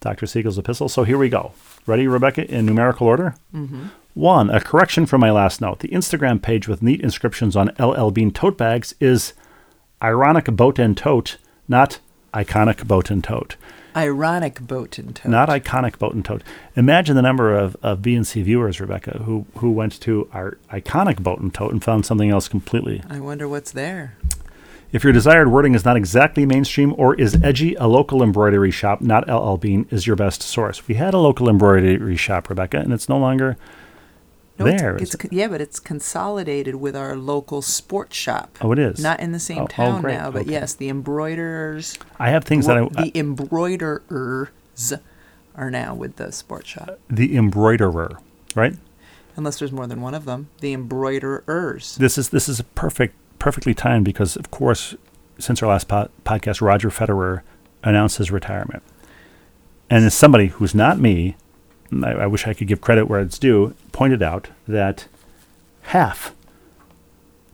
Dr. 0.00 0.26
Siegel's 0.26 0.58
epistle. 0.58 0.88
So 0.88 1.04
here 1.04 1.16
we 1.18 1.28
go. 1.28 1.52
Ready, 1.86 2.06
Rebecca, 2.06 2.46
in 2.50 2.66
numerical 2.66 3.06
order. 3.06 3.34
mm-hmm. 3.54 3.86
One, 4.14 4.48
a 4.48 4.60
correction 4.60 5.06
from 5.06 5.20
my 5.22 5.32
last 5.32 5.60
note. 5.60 5.80
The 5.80 5.88
Instagram 5.88 6.40
page 6.40 6.68
with 6.68 6.82
neat 6.82 7.00
inscriptions 7.00 7.56
on 7.56 7.72
LL 7.80 8.10
Bean 8.10 8.30
tote 8.30 8.56
bags 8.56 8.94
is 9.00 9.32
ironic 10.00 10.44
boat 10.44 10.78
and 10.78 10.96
tote, 10.96 11.36
not 11.66 11.98
iconic 12.32 12.86
boat 12.86 13.10
and 13.10 13.24
tote. 13.24 13.56
Ironic 13.96 14.60
boat 14.60 14.98
and 14.98 15.14
tote. 15.14 15.30
Not 15.30 15.48
iconic 15.48 15.98
boat 15.98 16.14
and 16.14 16.24
tote. 16.24 16.42
Imagine 16.76 17.16
the 17.16 17.22
number 17.22 17.56
of, 17.56 17.76
of 17.82 18.00
BNC 18.00 18.42
viewers, 18.42 18.80
Rebecca, 18.80 19.22
who, 19.24 19.46
who 19.58 19.70
went 19.70 20.00
to 20.00 20.28
our 20.32 20.58
iconic 20.72 21.22
boat 21.22 21.40
and 21.40 21.52
tote 21.54 21.72
and 21.72 21.82
found 21.82 22.04
something 22.04 22.30
else 22.30 22.48
completely. 22.48 23.02
I 23.08 23.20
wonder 23.20 23.48
what's 23.48 23.72
there. 23.72 24.16
If 24.92 25.02
your 25.02 25.12
desired 25.12 25.50
wording 25.50 25.74
is 25.74 25.84
not 25.84 25.96
exactly 25.96 26.46
mainstream 26.46 26.94
or 26.96 27.16
is 27.16 27.36
edgy, 27.42 27.74
a 27.74 27.88
local 27.88 28.22
embroidery 28.22 28.70
shop, 28.70 29.00
not 29.00 29.28
LL 29.28 29.56
Bean, 29.56 29.86
is 29.90 30.06
your 30.06 30.14
best 30.14 30.40
source. 30.40 30.86
We 30.86 30.94
had 30.94 31.14
a 31.14 31.18
local 31.18 31.48
embroidery 31.48 32.16
shop, 32.16 32.48
Rebecca, 32.48 32.78
and 32.78 32.92
it's 32.92 33.08
no 33.08 33.18
longer 33.18 33.56
No, 34.58 34.66
it's- 34.66 34.80
there. 34.80 34.96
It's, 34.96 35.14
is 35.14 35.20
it? 35.24 35.32
yeah, 35.32 35.48
but 35.48 35.60
it's 35.60 35.80
consolidated 35.80 36.76
with 36.76 36.94
our 36.94 37.16
local 37.16 37.60
sports 37.62 38.16
shop. 38.16 38.56
Oh, 38.60 38.70
it 38.72 38.78
is. 38.78 39.02
Not 39.02 39.18
in 39.20 39.32
the 39.32 39.40
same 39.40 39.58
Oh, 39.58 39.64
oh, 39.64 39.66
town 39.66 40.02
great. 40.02 40.14
now, 40.14 40.30
but 40.30 40.42
Okay. 40.42 40.52
yes, 40.52 40.74
the 40.74 40.88
embroiderers, 40.88 41.98
I 42.18 42.30
have 42.30 42.44
things 42.44 42.66
that 42.66 42.76
I, 42.78 42.88
the 43.02 43.12
embroiderers 43.18 44.92
are 45.56 45.70
now 45.70 45.94
with 45.94 46.16
the 46.16 46.30
sports 46.32 46.68
shop. 46.68 46.98
the 47.08 47.36
embroiderer, 47.36 48.18
right? 48.54 48.74
Unless 49.36 49.58
there's 49.58 49.72
more 49.72 49.86
than 49.88 50.00
one 50.00 50.14
of 50.14 50.24
them, 50.24 50.48
the 50.60 50.72
embroiderers. 50.72 51.96
This 51.96 52.16
is 52.18 52.28
this 52.28 52.48
is 52.48 52.60
a 52.60 52.64
perfect 52.64 53.14
perfectly 53.40 53.74
timed 53.74 54.04
because 54.04 54.36
of 54.36 54.50
course 54.50 54.94
since 55.38 55.60
our 55.62 55.68
last 55.68 55.88
po- 55.88 56.08
podcast 56.24 56.60
Roger 56.60 56.88
Federer 56.90 57.42
announced 57.82 58.18
his 58.18 58.30
retirement. 58.30 58.82
And 59.90 60.04
as 60.04 60.14
somebody 60.14 60.46
who's 60.46 60.74
not 60.74 60.98
me, 61.00 61.36
I, 61.92 62.10
I 62.12 62.26
wish 62.26 62.46
I 62.46 62.54
could 62.54 62.66
give 62.68 62.80
credit 62.80 63.06
where 63.08 63.20
it's 63.20 63.38
due, 63.38 63.74
pointed 63.92 64.22
out 64.22 64.48
that 64.66 65.06
half 65.82 66.34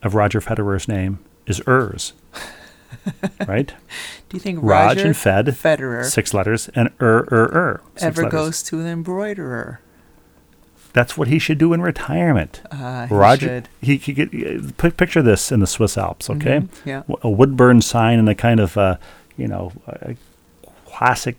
of 0.03 0.15
Roger 0.15 0.39
Federer's 0.41 0.87
name 0.87 1.19
is 1.45 1.59
Urs. 1.61 2.13
right? 3.47 3.73
Do 4.29 4.37
you 4.37 4.39
think 4.39 4.59
Raj 4.61 4.97
Roger 4.97 5.07
and 5.07 5.17
Fed, 5.17 5.45
Federer 5.47 6.05
six 6.05 6.33
letters, 6.33 6.69
and 6.75 6.89
Er 7.01 7.27
Er 7.31 7.49
Er. 7.53 7.81
ever 7.97 8.23
letters. 8.23 8.31
goes 8.31 8.63
to 8.63 8.79
an 8.79 8.87
embroiderer? 8.87 9.79
That's 10.93 11.17
what 11.17 11.29
he 11.29 11.39
should 11.39 11.57
do 11.57 11.71
in 11.73 11.81
retirement. 11.81 12.61
Uh, 12.69 13.07
he 13.07 13.15
Roger, 13.15 13.47
should. 13.47 13.69
he, 13.81 13.95
he 13.97 14.13
could 14.13 14.77
pic- 14.77 14.97
picture 14.97 15.21
this 15.21 15.49
in 15.51 15.61
the 15.61 15.67
Swiss 15.67 15.97
Alps, 15.97 16.29
okay? 16.29 16.59
Mhm, 16.59 16.69
Yeah. 16.85 16.99
W- 17.07 17.17
A 17.21 17.29
wood 17.29 17.55
burn 17.55 17.81
sign 17.81 18.19
in 18.19 18.27
a 18.27 18.35
kind 18.35 18.59
of, 18.59 18.77
uh, 18.77 18.97
you 19.37 19.47
know, 19.47 19.71
a 19.87 20.15
classic 20.85 21.37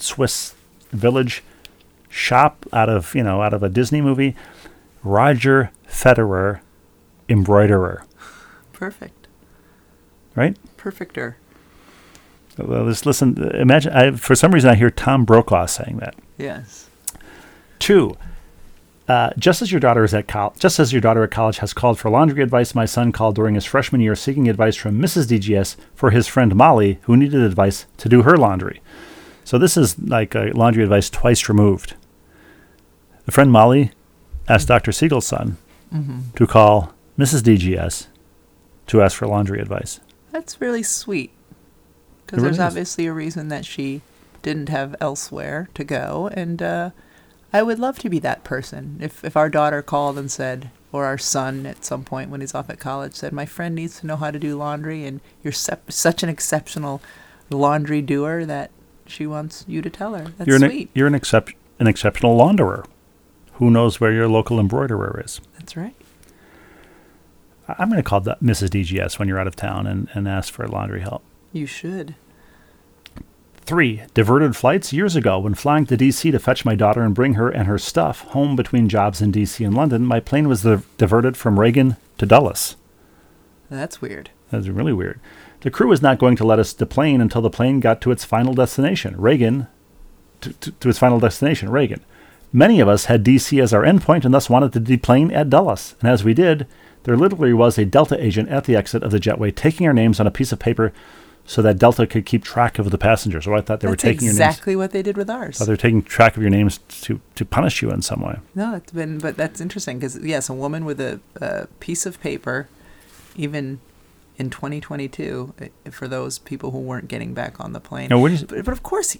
Swiss 0.00 0.54
village 0.90 1.44
shop 2.08 2.66
out 2.72 2.88
of, 2.88 3.14
you 3.14 3.22
know, 3.22 3.42
out 3.42 3.52
of 3.54 3.62
a 3.62 3.68
Disney 3.68 4.00
movie. 4.00 4.34
Roger 5.04 5.70
Federer, 5.88 6.60
embroiderer, 7.28 8.04
Perfect. 8.72 9.26
right? 10.34 10.56
Perfecter. 10.76 11.36
Well, 12.58 12.86
just 12.86 13.06
listen. 13.06 13.38
Imagine. 13.54 13.92
I, 13.92 14.10
for 14.12 14.34
some 14.34 14.52
reason, 14.52 14.68
I 14.70 14.74
hear 14.74 14.90
Tom 14.90 15.24
Brokaw 15.24 15.66
saying 15.66 15.98
that. 15.98 16.16
Yes. 16.36 16.90
Two, 17.78 18.16
Uh, 19.06 19.30
just 19.38 19.62
as 19.62 19.70
your 19.72 19.80
daughter 19.80 20.04
is 20.04 20.12
at 20.12 20.26
college, 20.28 20.58
just 20.58 20.78
as 20.80 20.92
your 20.92 21.00
daughter 21.00 21.22
at 21.22 21.30
college 21.30 21.58
has 21.58 21.72
called 21.72 21.98
for 21.98 22.10
laundry 22.10 22.42
advice, 22.42 22.74
my 22.74 22.84
son 22.84 23.10
called 23.12 23.34
during 23.36 23.54
his 23.54 23.64
freshman 23.64 24.00
year 24.02 24.14
seeking 24.16 24.48
advice 24.48 24.76
from 24.76 25.00
Mrs. 25.00 25.26
DGS 25.28 25.76
for 25.94 26.10
his 26.10 26.26
friend 26.26 26.54
Molly, 26.54 26.98
who 27.02 27.16
needed 27.16 27.40
advice 27.40 27.86
to 27.98 28.08
do 28.08 28.22
her 28.22 28.36
laundry. 28.36 28.82
So 29.48 29.56
this 29.56 29.78
is 29.78 29.98
like 29.98 30.34
a 30.34 30.52
laundry 30.54 30.82
advice 30.82 31.08
twice 31.08 31.48
removed. 31.48 31.94
The 33.24 33.32
friend 33.32 33.50
Molly 33.50 33.92
asked 34.46 34.68
Dr. 34.68 34.92
Siegel's 34.92 35.26
son 35.26 35.56
to 36.36 36.46
call 36.46 36.92
Mrs. 37.18 37.40
DGS 37.40 38.08
to 38.88 39.00
ask 39.00 39.16
for 39.16 39.26
laundry 39.26 39.58
advice. 39.58 40.00
That's 40.32 40.60
really 40.60 40.82
sweet. 40.82 41.30
Because 42.26 42.40
really 42.40 42.48
there's 42.48 42.56
is. 42.56 42.60
obviously 42.60 43.06
a 43.06 43.12
reason 43.14 43.48
that 43.48 43.64
she 43.64 44.02
didn't 44.42 44.68
have 44.68 44.94
elsewhere 45.00 45.70
to 45.72 45.82
go. 45.82 46.28
And 46.34 46.60
uh, 46.60 46.90
I 47.50 47.62
would 47.62 47.78
love 47.78 47.98
to 48.00 48.10
be 48.10 48.18
that 48.18 48.44
person. 48.44 48.98
If, 49.00 49.24
if 49.24 49.34
our 49.34 49.48
daughter 49.48 49.80
called 49.80 50.18
and 50.18 50.30
said, 50.30 50.68
or 50.92 51.06
our 51.06 51.16
son 51.16 51.64
at 51.64 51.86
some 51.86 52.04
point 52.04 52.28
when 52.28 52.42
he's 52.42 52.54
off 52.54 52.68
at 52.68 52.80
college 52.80 53.14
said, 53.14 53.32
My 53.32 53.46
friend 53.46 53.74
needs 53.74 53.98
to 54.00 54.06
know 54.06 54.16
how 54.16 54.30
to 54.30 54.38
do 54.38 54.58
laundry, 54.58 55.06
and 55.06 55.22
you're 55.42 55.54
sep- 55.54 55.90
such 55.90 56.22
an 56.22 56.28
exceptional 56.28 57.00
laundry 57.48 58.02
doer 58.02 58.44
that 58.44 58.70
she 59.08 59.26
wants 59.26 59.64
you 59.68 59.82
to 59.82 59.90
tell 59.90 60.14
her. 60.14 60.24
That's 60.36 60.46
you're 60.46 60.56
an, 60.62 60.70
sweet. 60.70 60.90
you're 60.94 61.06
an, 61.06 61.14
excep- 61.14 61.50
an 61.78 61.86
exceptional 61.86 62.36
launderer. 62.38 62.84
Who 63.54 63.70
knows 63.70 64.00
where 64.00 64.12
your 64.12 64.28
local 64.28 64.60
embroiderer 64.60 65.20
is? 65.24 65.40
That's 65.58 65.76
right. 65.76 65.94
I- 67.66 67.76
I'm 67.78 67.88
going 67.90 68.02
to 68.02 68.08
call 68.08 68.20
that 68.20 68.40
Mrs. 68.42 68.68
DGS 68.68 69.18
when 69.18 69.28
you're 69.28 69.38
out 69.40 69.46
of 69.48 69.56
town 69.56 69.86
and, 69.86 70.08
and 70.14 70.28
ask 70.28 70.52
for 70.52 70.66
laundry 70.68 71.00
help. 71.00 71.22
You 71.52 71.66
should. 71.66 72.14
Three, 73.62 74.02
diverted 74.14 74.56
flights 74.56 74.94
years 74.94 75.14
ago 75.14 75.38
when 75.38 75.52
flying 75.54 75.84
to 75.86 75.96
DC 75.96 76.30
to 76.32 76.38
fetch 76.38 76.64
my 76.64 76.74
daughter 76.74 77.02
and 77.02 77.14
bring 77.14 77.34
her 77.34 77.50
and 77.50 77.66
her 77.66 77.76
stuff 77.78 78.20
home 78.28 78.56
between 78.56 78.88
jobs 78.88 79.20
in 79.20 79.30
DC 79.30 79.64
and 79.66 79.74
London, 79.76 80.06
my 80.06 80.20
plane 80.20 80.48
was 80.48 80.62
di- 80.62 80.78
diverted 80.96 81.36
from 81.36 81.60
Reagan 81.60 81.96
to 82.16 82.24
Dulles. 82.24 82.76
That's 83.68 84.00
weird. 84.00 84.30
That's 84.50 84.68
really 84.68 84.94
weird. 84.94 85.20
The 85.60 85.70
crew 85.70 85.88
was 85.88 86.02
not 86.02 86.18
going 86.18 86.36
to 86.36 86.46
let 86.46 86.58
us 86.58 86.72
deplane 86.72 87.20
until 87.20 87.42
the 87.42 87.50
plane 87.50 87.80
got 87.80 88.00
to 88.02 88.10
its 88.10 88.24
final 88.24 88.54
destination, 88.54 89.20
Reagan, 89.20 89.66
to, 90.40 90.52
to, 90.52 90.70
to 90.70 90.88
its 90.88 90.98
final 90.98 91.18
destination, 91.18 91.70
Reagan. 91.70 92.04
Many 92.52 92.80
of 92.80 92.88
us 92.88 93.06
had 93.06 93.24
DC 93.24 93.60
as 93.60 93.74
our 93.74 93.82
endpoint 93.82 94.24
and 94.24 94.32
thus 94.32 94.48
wanted 94.48 94.72
to 94.72 94.80
deplane 94.80 95.30
at 95.32 95.50
Dulles. 95.50 95.96
And 96.00 96.08
as 96.08 96.24
we 96.24 96.32
did, 96.32 96.66
there 97.02 97.16
literally 97.16 97.52
was 97.52 97.76
a 97.76 97.84
Delta 97.84 98.22
agent 98.22 98.48
at 98.48 98.64
the 98.64 98.76
exit 98.76 99.02
of 99.02 99.10
the 99.10 99.18
jetway 99.18 99.54
taking 99.54 99.86
our 99.86 99.92
names 99.92 100.20
on 100.20 100.26
a 100.26 100.30
piece 100.30 100.52
of 100.52 100.58
paper 100.58 100.92
so 101.44 101.62
that 101.62 101.78
Delta 101.78 102.06
could 102.06 102.26
keep 102.26 102.44
track 102.44 102.78
of 102.78 102.90
the 102.90 102.98
passengers. 102.98 103.44
So 103.44 103.54
I 103.54 103.62
thought 103.62 103.80
they 103.80 103.88
That's 103.88 104.04
were 104.04 104.10
taking 104.10 104.26
your 104.26 104.34
names. 104.34 104.40
exactly 104.40 104.76
what 104.76 104.92
they 104.92 105.02
did 105.02 105.16
with 105.16 105.30
ours. 105.30 105.58
They're 105.58 105.76
taking 105.76 106.02
track 106.02 106.36
of 106.36 106.42
your 106.42 106.50
names 106.50 106.78
to, 107.02 107.20
to 107.36 107.44
punish 107.44 107.80
you 107.82 107.90
in 107.90 108.02
some 108.02 108.20
way. 108.20 108.38
No, 108.54 108.74
it's 108.74 108.92
been, 108.92 109.18
but 109.18 109.36
that's 109.36 109.60
interesting 109.60 109.98
because 109.98 110.18
yes, 110.18 110.48
a 110.48 110.54
woman 110.54 110.84
with 110.84 111.00
a, 111.00 111.20
a 111.40 111.66
piece 111.80 112.04
of 112.04 112.20
paper, 112.20 112.68
even 113.34 113.80
in 114.38 114.50
2022, 114.50 115.54
eh, 115.60 115.68
for 115.90 116.08
those 116.08 116.38
people 116.38 116.70
who 116.70 116.78
weren't 116.78 117.08
getting 117.08 117.34
back 117.34 117.60
on 117.60 117.72
the 117.72 117.80
plane. 117.80 118.08
Now, 118.10 118.18
what 118.20 118.32
is- 118.32 118.44
but, 118.44 118.64
but 118.64 118.72
of 118.72 118.82
course, 118.82 119.16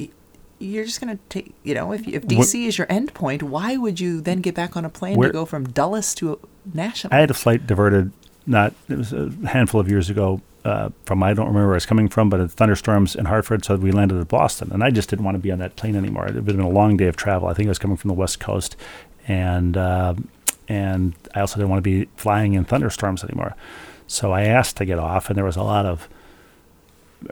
you're 0.61 0.85
just 0.85 1.01
gonna 1.01 1.19
take. 1.29 1.55
You 1.65 1.75
know, 1.75 1.93
if 1.93 2.07
if 2.09 2.27
DC 2.27 2.67
is 2.67 2.79
your 2.79 2.87
endpoint, 2.87 3.43
why 3.43 3.77
would 3.77 4.01
you 4.01 4.21
then 4.21 4.41
get 4.41 4.55
back 4.55 4.77
on 4.77 4.85
a 4.85 4.89
plane 4.89 5.17
Where- 5.17 5.29
to 5.29 5.33
go 5.33 5.45
from 5.45 5.65
Dulles 5.69 6.15
to 6.17 6.39
National? 6.73 7.13
I 7.15 7.21
had 7.21 7.31
a 7.31 7.35
flight 7.35 7.67
diverted, 7.67 8.13
not 8.47 8.73
it 8.89 8.97
was 8.99 9.13
a 9.13 9.31
handful 9.47 9.81
of 9.81 9.89
years 9.89 10.09
ago. 10.11 10.41
Uh, 10.65 10.91
from 11.07 11.23
I 11.23 11.33
don't 11.33 11.47
remember 11.47 11.69
where 11.69 11.75
I 11.75 11.77
was 11.77 11.87
coming 11.87 12.09
from, 12.09 12.29
but 12.29 12.41
it's 12.41 12.53
thunderstorms 12.53 13.15
in 13.15 13.27
Hartford, 13.27 13.65
so 13.65 13.77
we 13.77 13.91
landed 13.93 14.21
at 14.21 14.29
Boston, 14.29 14.71
and 14.73 14.83
I 14.83 14.91
just 14.91 15.09
didn't 15.09 15.25
want 15.25 15.37
to 15.37 15.39
be 15.39 15.51
on 15.53 15.61
that 15.61 15.77
plane 15.77 15.95
anymore. 15.97 16.27
It 16.27 16.35
had 16.35 16.45
been 16.45 16.61
a 16.61 16.69
long 16.69 16.97
day 16.97 17.07
of 17.07 17.17
travel. 17.17 17.49
I 17.49 17.55
think 17.55 17.69
I 17.69 17.71
was 17.71 17.79
coming 17.79 17.97
from 17.97 18.09
the 18.09 18.15
West 18.15 18.39
Coast, 18.41 18.77
and 19.27 19.77
uh, 19.77 20.15
and 20.69 21.15
I 21.35 21.41
also 21.41 21.57
didn't 21.57 21.71
want 21.71 21.79
to 21.83 21.91
be 21.91 22.09
flying 22.17 22.55
in 22.55 22.65
thunderstorms 22.65 23.23
anymore. 23.25 23.55
So 24.09 24.33
I 24.33 24.43
asked 24.45 24.77
to 24.79 24.85
get 24.85 24.99
off, 24.99 25.29
and 25.29 25.37
there 25.37 25.45
was 25.45 25.57
a 25.57 25.63
lot 25.63 25.87
of 25.87 26.09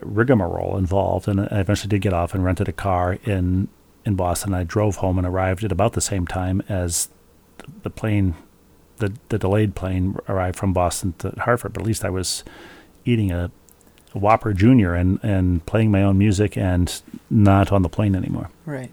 rigmarole 0.02 0.76
involved, 0.76 1.26
and 1.26 1.40
I 1.40 1.60
eventually 1.60 1.88
did 1.88 2.02
get 2.02 2.12
off 2.12 2.34
and 2.34 2.44
rented 2.44 2.68
a 2.68 2.72
car 2.72 3.18
in 3.24 3.68
in 4.04 4.14
Boston. 4.14 4.54
I 4.54 4.62
drove 4.62 4.96
home 4.96 5.18
and 5.18 5.26
arrived 5.26 5.64
at 5.64 5.72
about 5.72 5.94
the 5.94 6.00
same 6.00 6.26
time 6.26 6.62
as 6.68 7.08
the, 7.82 7.90
plane, 7.90 8.36
the 8.98 9.12
the 9.30 9.38
delayed 9.38 9.74
plane 9.74 10.16
arrived 10.28 10.56
from 10.56 10.72
Boston 10.72 11.14
to 11.18 11.30
Hartford. 11.38 11.72
But 11.72 11.82
at 11.82 11.86
least 11.86 12.04
I 12.04 12.10
was 12.10 12.44
eating 13.04 13.32
a, 13.32 13.50
a 14.14 14.18
Whopper 14.18 14.52
Junior 14.52 14.94
and 14.94 15.18
and 15.22 15.64
playing 15.66 15.90
my 15.90 16.02
own 16.02 16.18
music 16.18 16.56
and 16.56 17.00
not 17.30 17.72
on 17.72 17.82
the 17.82 17.88
plane 17.88 18.14
anymore. 18.14 18.50
right. 18.64 18.90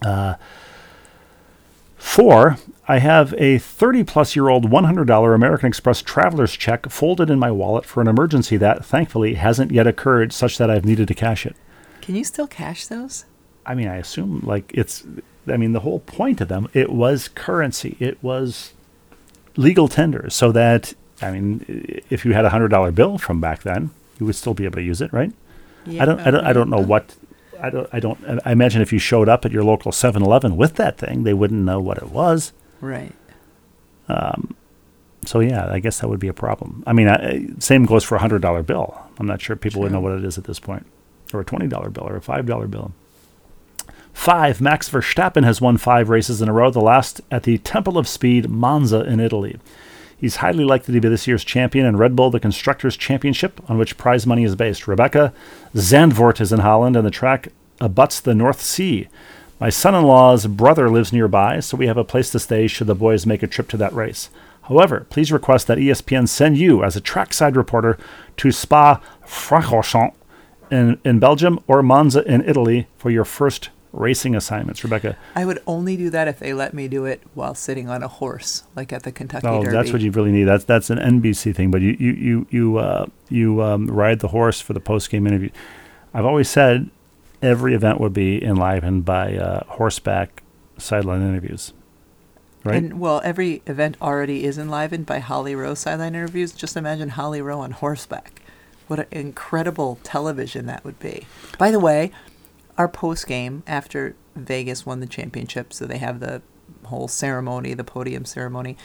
Uh, 0.00 0.34
Four, 1.98 2.56
I 2.86 3.00
have 3.00 3.34
a 3.36 3.58
30 3.58 4.04
plus 4.04 4.34
year 4.34 4.48
old 4.48 4.70
$100 4.70 5.34
American 5.34 5.66
Express 5.66 6.00
traveler's 6.00 6.52
check 6.56 6.88
folded 6.88 7.28
in 7.28 7.38
my 7.38 7.50
wallet 7.50 7.84
for 7.84 8.00
an 8.00 8.08
emergency 8.08 8.56
that, 8.56 8.84
thankfully, 8.84 9.34
hasn't 9.34 9.72
yet 9.72 9.86
occurred 9.86 10.32
such 10.32 10.58
that 10.58 10.70
I've 10.70 10.84
needed 10.84 11.08
to 11.08 11.14
cash 11.14 11.44
it. 11.44 11.56
Can 12.00 12.14
you 12.14 12.24
still 12.24 12.46
cash 12.46 12.86
those? 12.86 13.24
I 13.66 13.74
mean, 13.74 13.88
I 13.88 13.96
assume 13.96 14.40
like 14.46 14.70
it's, 14.72 15.04
I 15.46 15.56
mean, 15.58 15.72
the 15.72 15.80
whole 15.80 16.00
point 16.00 16.40
of 16.40 16.48
them, 16.48 16.68
it 16.72 16.90
was 16.90 17.28
currency. 17.28 17.96
It 18.00 18.22
was 18.22 18.72
legal 19.56 19.88
tender 19.88 20.30
so 20.30 20.52
that, 20.52 20.94
I 21.20 21.32
mean, 21.32 22.00
if 22.08 22.24
you 22.24 22.32
had 22.32 22.44
a 22.44 22.50
hundred 22.50 22.68
dollar 22.68 22.92
bill 22.92 23.18
from 23.18 23.40
back 23.40 23.62
then, 23.64 23.90
you 24.18 24.24
would 24.24 24.36
still 24.36 24.54
be 24.54 24.64
able 24.64 24.76
to 24.76 24.82
use 24.82 25.02
it, 25.02 25.12
right? 25.12 25.32
Yeah, 25.84 26.02
I 26.02 26.06
don't, 26.06 26.20
I 26.20 26.30
don't, 26.30 26.44
I 26.46 26.52
don't 26.52 26.70
know 26.70 26.80
what, 26.80 27.14
I 27.60 27.70
don't, 27.70 27.88
I 27.92 28.00
don't, 28.00 28.40
I 28.44 28.52
imagine 28.52 28.82
if 28.82 28.92
you 28.92 28.98
showed 28.98 29.28
up 29.28 29.44
at 29.44 29.52
your 29.52 29.64
local 29.64 29.92
7 29.92 30.22
Eleven 30.22 30.56
with 30.56 30.74
that 30.76 30.98
thing, 30.98 31.24
they 31.24 31.34
wouldn't 31.34 31.64
know 31.64 31.80
what 31.80 31.98
it 31.98 32.10
was. 32.10 32.52
Right. 32.80 33.12
Um, 34.08 34.54
So 35.26 35.40
yeah, 35.40 35.70
I 35.70 35.80
guess 35.80 36.00
that 36.00 36.08
would 36.08 36.20
be 36.20 36.28
a 36.28 36.32
problem. 36.32 36.82
I 36.86 36.92
mean, 36.92 37.08
I, 37.08 37.48
same 37.58 37.84
goes 37.84 38.04
for 38.04 38.14
a 38.14 38.18
hundred 38.20 38.40
dollar 38.40 38.62
bill. 38.62 38.96
I'm 39.18 39.26
not 39.26 39.40
sure 39.42 39.56
people 39.56 39.82
would 39.82 39.92
know 39.92 40.00
what 40.00 40.12
it 40.12 40.24
is 40.24 40.38
at 40.38 40.44
this 40.44 40.60
point, 40.60 40.86
or 41.34 41.40
a 41.40 41.44
twenty 41.44 41.66
dollar 41.66 41.90
bill, 41.90 42.08
or 42.08 42.16
a 42.16 42.22
five 42.22 42.46
dollar 42.46 42.66
bill. 42.68 42.92
Five. 44.14 44.60
Max 44.60 44.88
Verstappen 44.88 45.44
has 45.44 45.60
won 45.60 45.76
five 45.76 46.08
races 46.08 46.40
in 46.40 46.48
a 46.48 46.52
row. 46.52 46.70
The 46.70 46.80
last 46.80 47.20
at 47.30 47.42
the 47.42 47.58
Temple 47.58 47.98
of 47.98 48.08
Speed, 48.08 48.48
Monza, 48.48 49.00
in 49.02 49.20
Italy. 49.20 49.58
He's 50.18 50.36
highly 50.36 50.64
likely 50.64 50.94
to 50.94 51.00
be 51.00 51.08
this 51.08 51.28
year's 51.28 51.44
champion 51.44 51.86
in 51.86 51.96
Red 51.96 52.16
Bull, 52.16 52.30
the 52.30 52.40
Constructors' 52.40 52.96
Championship, 52.96 53.60
on 53.70 53.78
which 53.78 53.96
prize 53.96 54.26
money 54.26 54.42
is 54.42 54.56
based. 54.56 54.88
Rebecca 54.88 55.32
Zandvoort 55.74 56.40
is 56.40 56.52
in 56.52 56.60
Holland, 56.60 56.96
and 56.96 57.06
the 57.06 57.10
track 57.10 57.48
abuts 57.80 58.20
the 58.20 58.34
North 58.34 58.60
Sea. 58.60 59.08
My 59.60 59.70
son 59.70 59.94
in 59.94 60.04
law's 60.04 60.46
brother 60.46 60.90
lives 60.90 61.12
nearby, 61.12 61.60
so 61.60 61.76
we 61.76 61.86
have 61.86 61.96
a 61.96 62.04
place 62.04 62.30
to 62.30 62.40
stay 62.40 62.66
should 62.66 62.88
the 62.88 62.94
boys 62.96 63.26
make 63.26 63.44
a 63.44 63.46
trip 63.46 63.68
to 63.68 63.76
that 63.76 63.92
race. 63.92 64.28
However, 64.62 65.06
please 65.08 65.32
request 65.32 65.66
that 65.68 65.78
ESPN 65.78 66.28
send 66.28 66.58
you 66.58 66.82
as 66.82 66.96
a 66.96 67.00
trackside 67.00 67.56
reporter 67.56 67.96
to 68.38 68.52
Spa 68.52 69.00
Francorchamps 69.24 70.14
in, 70.70 71.00
in 71.04 71.18
Belgium 71.18 71.58
or 71.66 71.82
Monza 71.82 72.22
in 72.24 72.42
Italy 72.42 72.86
for 72.96 73.10
your 73.10 73.24
first 73.24 73.70
racing 73.92 74.34
assignments. 74.34 74.84
Rebecca, 74.84 75.16
I 75.34 75.44
would 75.44 75.62
only 75.66 75.96
do 75.96 76.10
that 76.10 76.28
if 76.28 76.38
they 76.38 76.52
let 76.52 76.74
me 76.74 76.88
do 76.88 77.04
it 77.04 77.22
while 77.34 77.54
sitting 77.54 77.88
on 77.88 78.02
a 78.02 78.08
horse, 78.08 78.64
like 78.76 78.92
at 78.92 79.02
the 79.02 79.12
Kentucky 79.12 79.46
oh, 79.46 79.62
Derby. 79.62 79.76
that's 79.76 79.92
what 79.92 80.02
you 80.02 80.10
really 80.10 80.32
need. 80.32 80.44
That's 80.44 80.64
that's 80.64 80.90
an 80.90 80.98
NBC 80.98 81.54
thing, 81.54 81.70
but 81.70 81.80
you 81.80 81.96
you 81.98 82.12
you 82.12 82.46
you 82.50 82.78
uh, 82.78 83.06
you 83.28 83.62
um, 83.62 83.86
ride 83.86 84.20
the 84.20 84.28
horse 84.28 84.60
for 84.60 84.72
the 84.72 84.80
post 84.80 85.10
game 85.10 85.26
interview. 85.26 85.50
I've 86.12 86.26
always 86.26 86.48
said 86.48 86.90
every 87.42 87.74
event 87.74 88.00
would 88.00 88.12
be 88.12 88.42
enlivened 88.42 89.04
by 89.04 89.36
uh, 89.36 89.64
horseback 89.66 90.42
sideline 90.76 91.22
interviews, 91.22 91.72
right? 92.64 92.76
And 92.76 93.00
well, 93.00 93.20
every 93.24 93.62
event 93.66 93.96
already 94.00 94.44
is 94.44 94.58
enlivened 94.58 95.06
by 95.06 95.18
Holly 95.20 95.54
Rowe 95.54 95.74
sideline 95.74 96.14
interviews. 96.14 96.52
Just 96.52 96.76
imagine 96.76 97.10
Holly 97.10 97.40
Rowe 97.40 97.60
on 97.60 97.72
horseback. 97.72 98.42
What 98.86 99.00
an 99.00 99.06
incredible 99.10 99.98
television 100.02 100.64
that 100.66 100.82
would 100.82 100.98
be. 100.98 101.26
By 101.58 101.70
the 101.70 101.78
way, 101.78 102.10
our 102.78 102.88
post 102.88 103.26
game 103.26 103.62
after 103.66 104.14
Vegas 104.36 104.86
won 104.86 105.00
the 105.00 105.06
championship, 105.06 105.72
so 105.72 105.84
they 105.84 105.98
have 105.98 106.20
the 106.20 106.40
whole 106.84 107.08
ceremony, 107.08 107.74
the 107.74 107.84
podium 107.84 108.24
ceremony. 108.24 108.76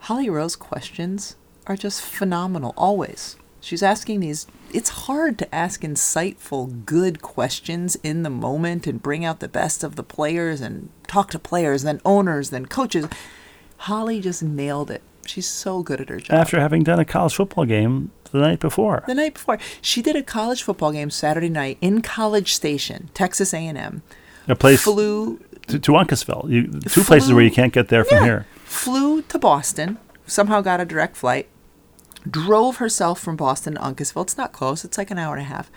Holly 0.00 0.28
Rowe's 0.28 0.56
questions 0.56 1.36
are 1.66 1.76
just 1.76 2.02
phenomenal, 2.02 2.74
always. 2.76 3.36
She's 3.60 3.82
asking 3.82 4.20
these, 4.20 4.46
it's 4.74 4.90
hard 4.90 5.38
to 5.38 5.54
ask 5.54 5.80
insightful, 5.80 6.84
good 6.84 7.22
questions 7.22 7.96
in 8.02 8.22
the 8.22 8.30
moment 8.30 8.86
and 8.86 9.02
bring 9.02 9.24
out 9.24 9.40
the 9.40 9.48
best 9.48 9.82
of 9.82 9.96
the 9.96 10.02
players 10.02 10.60
and 10.60 10.90
talk 11.06 11.30
to 11.30 11.38
players, 11.38 11.82
then 11.82 12.02
owners, 12.04 12.50
then 12.50 12.66
coaches. 12.66 13.06
Holly 13.78 14.20
just 14.20 14.42
nailed 14.42 14.90
it. 14.90 15.02
She's 15.26 15.46
so 15.48 15.82
good 15.82 16.00
at 16.00 16.08
her 16.08 16.18
job. 16.20 16.34
After 16.34 16.60
having 16.60 16.82
done 16.82 16.98
a 16.98 17.04
college 17.04 17.34
football 17.34 17.64
game 17.64 18.10
the 18.30 18.38
night 18.38 18.60
before, 18.60 19.04
the 19.06 19.14
night 19.14 19.34
before, 19.34 19.58
she 19.80 20.02
did 20.02 20.16
a 20.16 20.22
college 20.22 20.62
football 20.62 20.92
game 20.92 21.10
Saturday 21.10 21.48
night 21.48 21.78
in 21.80 22.02
College 22.02 22.54
Station, 22.54 23.10
Texas 23.14 23.52
A&M. 23.54 24.02
a 24.48 24.54
place 24.56 24.82
Flew 24.82 25.38
to, 25.68 25.78
to 25.78 25.92
Uncasville. 25.92 26.48
You, 26.50 26.66
two 26.80 27.02
places 27.04 27.32
where 27.32 27.42
you 27.44 27.50
can't 27.50 27.72
get 27.72 27.88
there 27.88 28.04
from 28.04 28.18
Yeah. 28.18 28.24
here. 28.24 28.46
Flew 28.64 29.22
to 29.22 29.38
Boston, 29.38 29.98
somehow 30.26 30.60
got 30.60 30.80
a 30.80 30.84
direct 30.84 31.16
flight, 31.16 31.48
drove 32.28 32.76
herself 32.76 33.20
from 33.20 33.36
Boston 33.36 33.74
to 33.74 33.80
Uncasville. 33.80 34.22
It's 34.22 34.36
not 34.36 34.52
close, 34.52 34.84
it's 34.84 34.98
like 34.98 35.10
an 35.10 35.18
hour 35.18 35.34
and 35.34 35.42
a 35.42 35.48
half. 35.48 35.70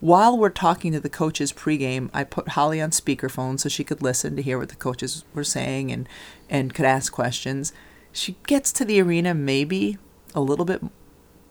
while 0.00 0.38
we're 0.38 0.48
talking 0.48 0.92
to 0.92 1.00
the 1.00 1.08
coaches 1.08 1.52
pregame, 1.52 2.08
I 2.14 2.22
put 2.22 2.50
Holly 2.50 2.80
on 2.80 2.90
speakerphone 2.90 3.58
so 3.58 3.68
she 3.68 3.82
could 3.82 4.00
listen 4.00 4.36
to 4.36 4.42
hear 4.42 4.56
what 4.56 4.68
the 4.68 4.76
coaches 4.76 5.24
were 5.34 5.42
saying 5.42 5.90
and 5.90 6.08
and 6.48 6.72
could 6.72 6.84
ask 6.84 7.12
questions. 7.12 7.72
She 8.18 8.36
gets 8.46 8.72
to 8.72 8.84
the 8.84 9.00
arena 9.00 9.32
maybe 9.34 9.96
a 10.34 10.40
little 10.40 10.64
bit 10.64 10.82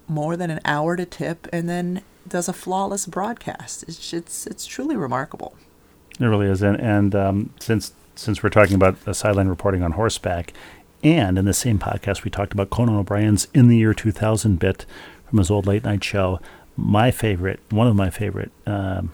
more 0.08 0.36
than 0.36 0.50
an 0.52 0.60
hour 0.66 0.96
to 0.96 1.06
tip, 1.06 1.48
and 1.54 1.68
then 1.70 2.02
does 2.28 2.48
a 2.50 2.54
flawless 2.54 3.06
broadcast. 3.06 3.84
It's 3.88 4.14
it's, 4.14 4.46
it's 4.48 4.66
truly 4.66 4.96
remarkable. 4.96 5.56
It 6.20 6.26
really 6.26 6.48
is, 6.48 6.62
and 6.62 6.80
and 6.80 7.16
um, 7.16 7.54
since 7.60 7.94
since 8.16 8.42
we're 8.44 8.50
talking 8.50 8.76
about 8.76 9.06
the 9.06 9.14
sideline 9.14 9.48
reporting 9.48 9.82
on 9.84 9.94
horseback, 9.94 10.52
and 11.04 11.38
in 11.38 11.46
the 11.46 11.54
same 11.54 11.80
podcast 11.80 12.24
we 12.24 12.32
talked 12.32 12.54
about 12.54 12.70
Conan 12.70 12.96
O'Brien's 12.96 13.48
in 13.54 13.68
the 13.70 13.78
year 13.78 13.94
2000 13.94 14.60
bit 14.60 14.86
from 15.30 15.38
his 15.38 15.50
old 15.52 15.66
late 15.68 15.84
night 15.84 16.04
show. 16.04 16.40
My 16.76 17.12
favorite, 17.12 17.60
one 17.70 17.88
of 17.88 17.96
my 17.96 18.10
favorite, 18.10 18.52
um, 18.66 19.12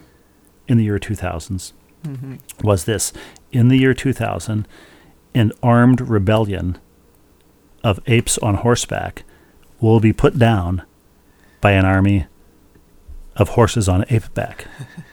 in 0.68 0.76
the 0.78 0.84
year 0.84 0.98
2000s, 0.98 1.72
Mm-hmm. 2.04 2.34
was 2.62 2.84
this: 2.84 3.12
in 3.52 3.68
the 3.68 3.78
year 3.78 3.94
2000, 3.94 4.68
an 5.34 5.52
armed 5.62 6.02
rebellion 6.02 6.78
of 7.84 8.00
apes 8.08 8.36
on 8.38 8.56
horseback 8.56 9.22
will 9.80 10.00
be 10.00 10.12
put 10.12 10.36
down 10.38 10.82
by 11.60 11.72
an 11.72 11.84
army 11.84 12.26
of 13.36 13.50
horses 13.50 13.88
on 13.88 14.04
ape 14.10 14.32
back. 14.34 14.66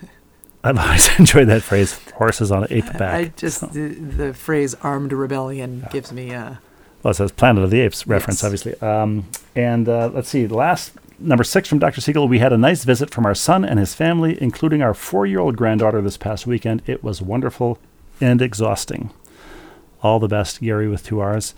I've 0.63 0.77
always 0.77 1.09
enjoyed 1.19 1.47
that 1.49 1.61
phrase, 1.63 1.99
horses 2.15 2.51
on 2.51 2.65
ape 2.71 2.91
back. 2.97 3.13
I 3.13 3.25
just 3.35 3.73
the, 3.73 3.89
the 3.89 4.33
phrase 4.33 4.73
"armed 4.81 5.11
rebellion" 5.11 5.85
gives 5.91 6.11
me 6.11 6.33
uh, 6.33 6.55
well, 7.03 7.11
it 7.11 7.15
says 7.15 7.31
Planet 7.31 7.63
of 7.63 7.71
the 7.71 7.79
Apes 7.81 8.05
reference, 8.05 8.43
Yes. 8.43 8.45
obviously. 8.45 8.79
Um, 8.87 9.27
and 9.55 9.89
uh, 9.89 10.09
let's 10.13 10.29
see, 10.29 10.45
the 10.45 10.53
last 10.55 10.93
number 11.17 11.43
six 11.43 11.67
from 11.67 11.79
Dr. 11.79 11.99
Siegel. 11.99 12.27
We 12.27 12.37
had 12.39 12.53
a 12.53 12.57
nice 12.59 12.83
visit 12.83 13.09
from 13.09 13.25
our 13.25 13.33
son 13.35 13.65
and 13.65 13.79
his 13.79 13.95
family, 13.95 14.37
including 14.41 14.81
our 14.83 14.93
four-year-old 14.93 15.57
granddaughter 15.57 15.99
this 16.01 16.17
past 16.17 16.45
weekend. 16.45 16.83
It 16.85 17.03
was 17.03 17.19
wonderful 17.21 17.79
and 18.19 18.39
exhausting. 18.41 19.09
All 20.03 20.19
the 20.19 20.27
best, 20.27 20.61
Gary, 20.61 20.87
with 20.87 21.03
two 21.03 21.19
R's. 21.19 21.55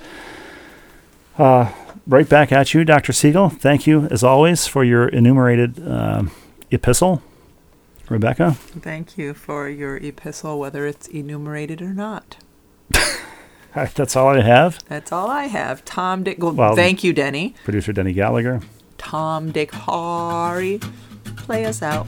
Uh, 1.38 1.71
right 2.07 2.27
back 2.27 2.51
at 2.51 2.73
you, 2.73 2.84
Dr. 2.86 3.13
Siegel. 3.13 3.49
Thank 3.49 3.88
you, 3.88 4.07
as 4.11 4.23
always, 4.23 4.67
for 4.67 4.84
your 4.84 5.07
enumerated 5.07 5.86
um 5.88 6.31
epistle. 6.71 7.21
Rebecca, 8.09 8.51
thank 8.51 9.17
you 9.17 9.34
for 9.34 9.69
your 9.69 9.95
epistle, 9.97 10.59
whether 10.59 10.86
it's 10.86 11.07
enumerated 11.07 11.81
or 11.81 11.93
not. 11.93 12.38
that's 13.73 14.15
all 14.15 14.27
I 14.27 14.41
have. 14.41 14.79
That's 14.89 15.11
all 15.11 15.29
I 15.29 15.45
have. 15.45 15.86
Tom 15.86 16.23
Dick. 16.23 16.38
Well, 16.39 16.53
Well- 16.53 16.75
thank 16.75 17.03
you, 17.03 17.13
Denny. 17.13 17.55
Producer 17.63 17.93
Denny 17.93 18.13
Gallagher. 18.13 18.59
Tom 18.97 19.51
Dick 19.51 19.73
Harry, 19.73 20.79
play 21.38 21.65
us 21.65 21.81
out. 21.81 22.07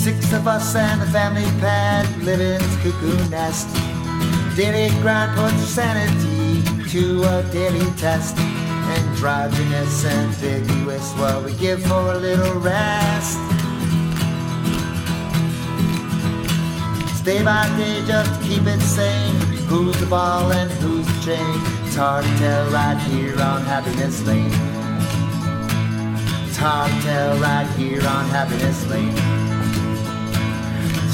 Six 0.00 0.32
of 0.32 0.48
us 0.48 0.74
and 0.74 0.98
the 1.02 1.06
family 1.08 1.44
pet 1.60 2.08
live 2.20 2.40
in 2.40 2.58
this 2.58 2.76
cuckoo 2.76 3.28
nest. 3.28 3.68
Daily 4.56 4.88
grind 5.02 5.36
puts 5.36 5.62
sanity 5.68 6.62
to 6.88 7.22
a 7.24 7.42
daily 7.52 7.84
test. 7.98 8.34
Androgynous, 8.38 10.06
and 10.06 10.34
ambiguous, 10.42 11.12
what 11.18 11.44
we 11.44 11.52
give 11.56 11.82
for 11.82 12.14
a 12.14 12.16
little 12.16 12.58
rest. 12.60 13.36
Day 17.22 17.44
by 17.44 17.68
day 17.76 18.02
just 18.06 18.40
keep 18.40 18.66
it 18.66 18.80
sane. 18.80 19.34
Who's 19.68 20.00
the 20.00 20.06
ball 20.06 20.50
and 20.50 20.70
who's 20.80 21.06
the 21.06 21.20
chain? 21.26 21.60
It's 21.84 21.96
hard 21.96 22.24
to 22.24 22.38
tell 22.38 22.70
right 22.70 22.96
here 23.02 23.38
on 23.38 23.60
Happiness 23.64 24.26
Lane. 24.26 24.50
It's 26.48 26.56
hard 26.56 26.90
to 26.90 27.02
tell 27.02 27.38
right 27.38 27.68
here 27.76 28.00
on 28.00 28.24
Happiness 28.30 28.86
Lane. 28.88 29.59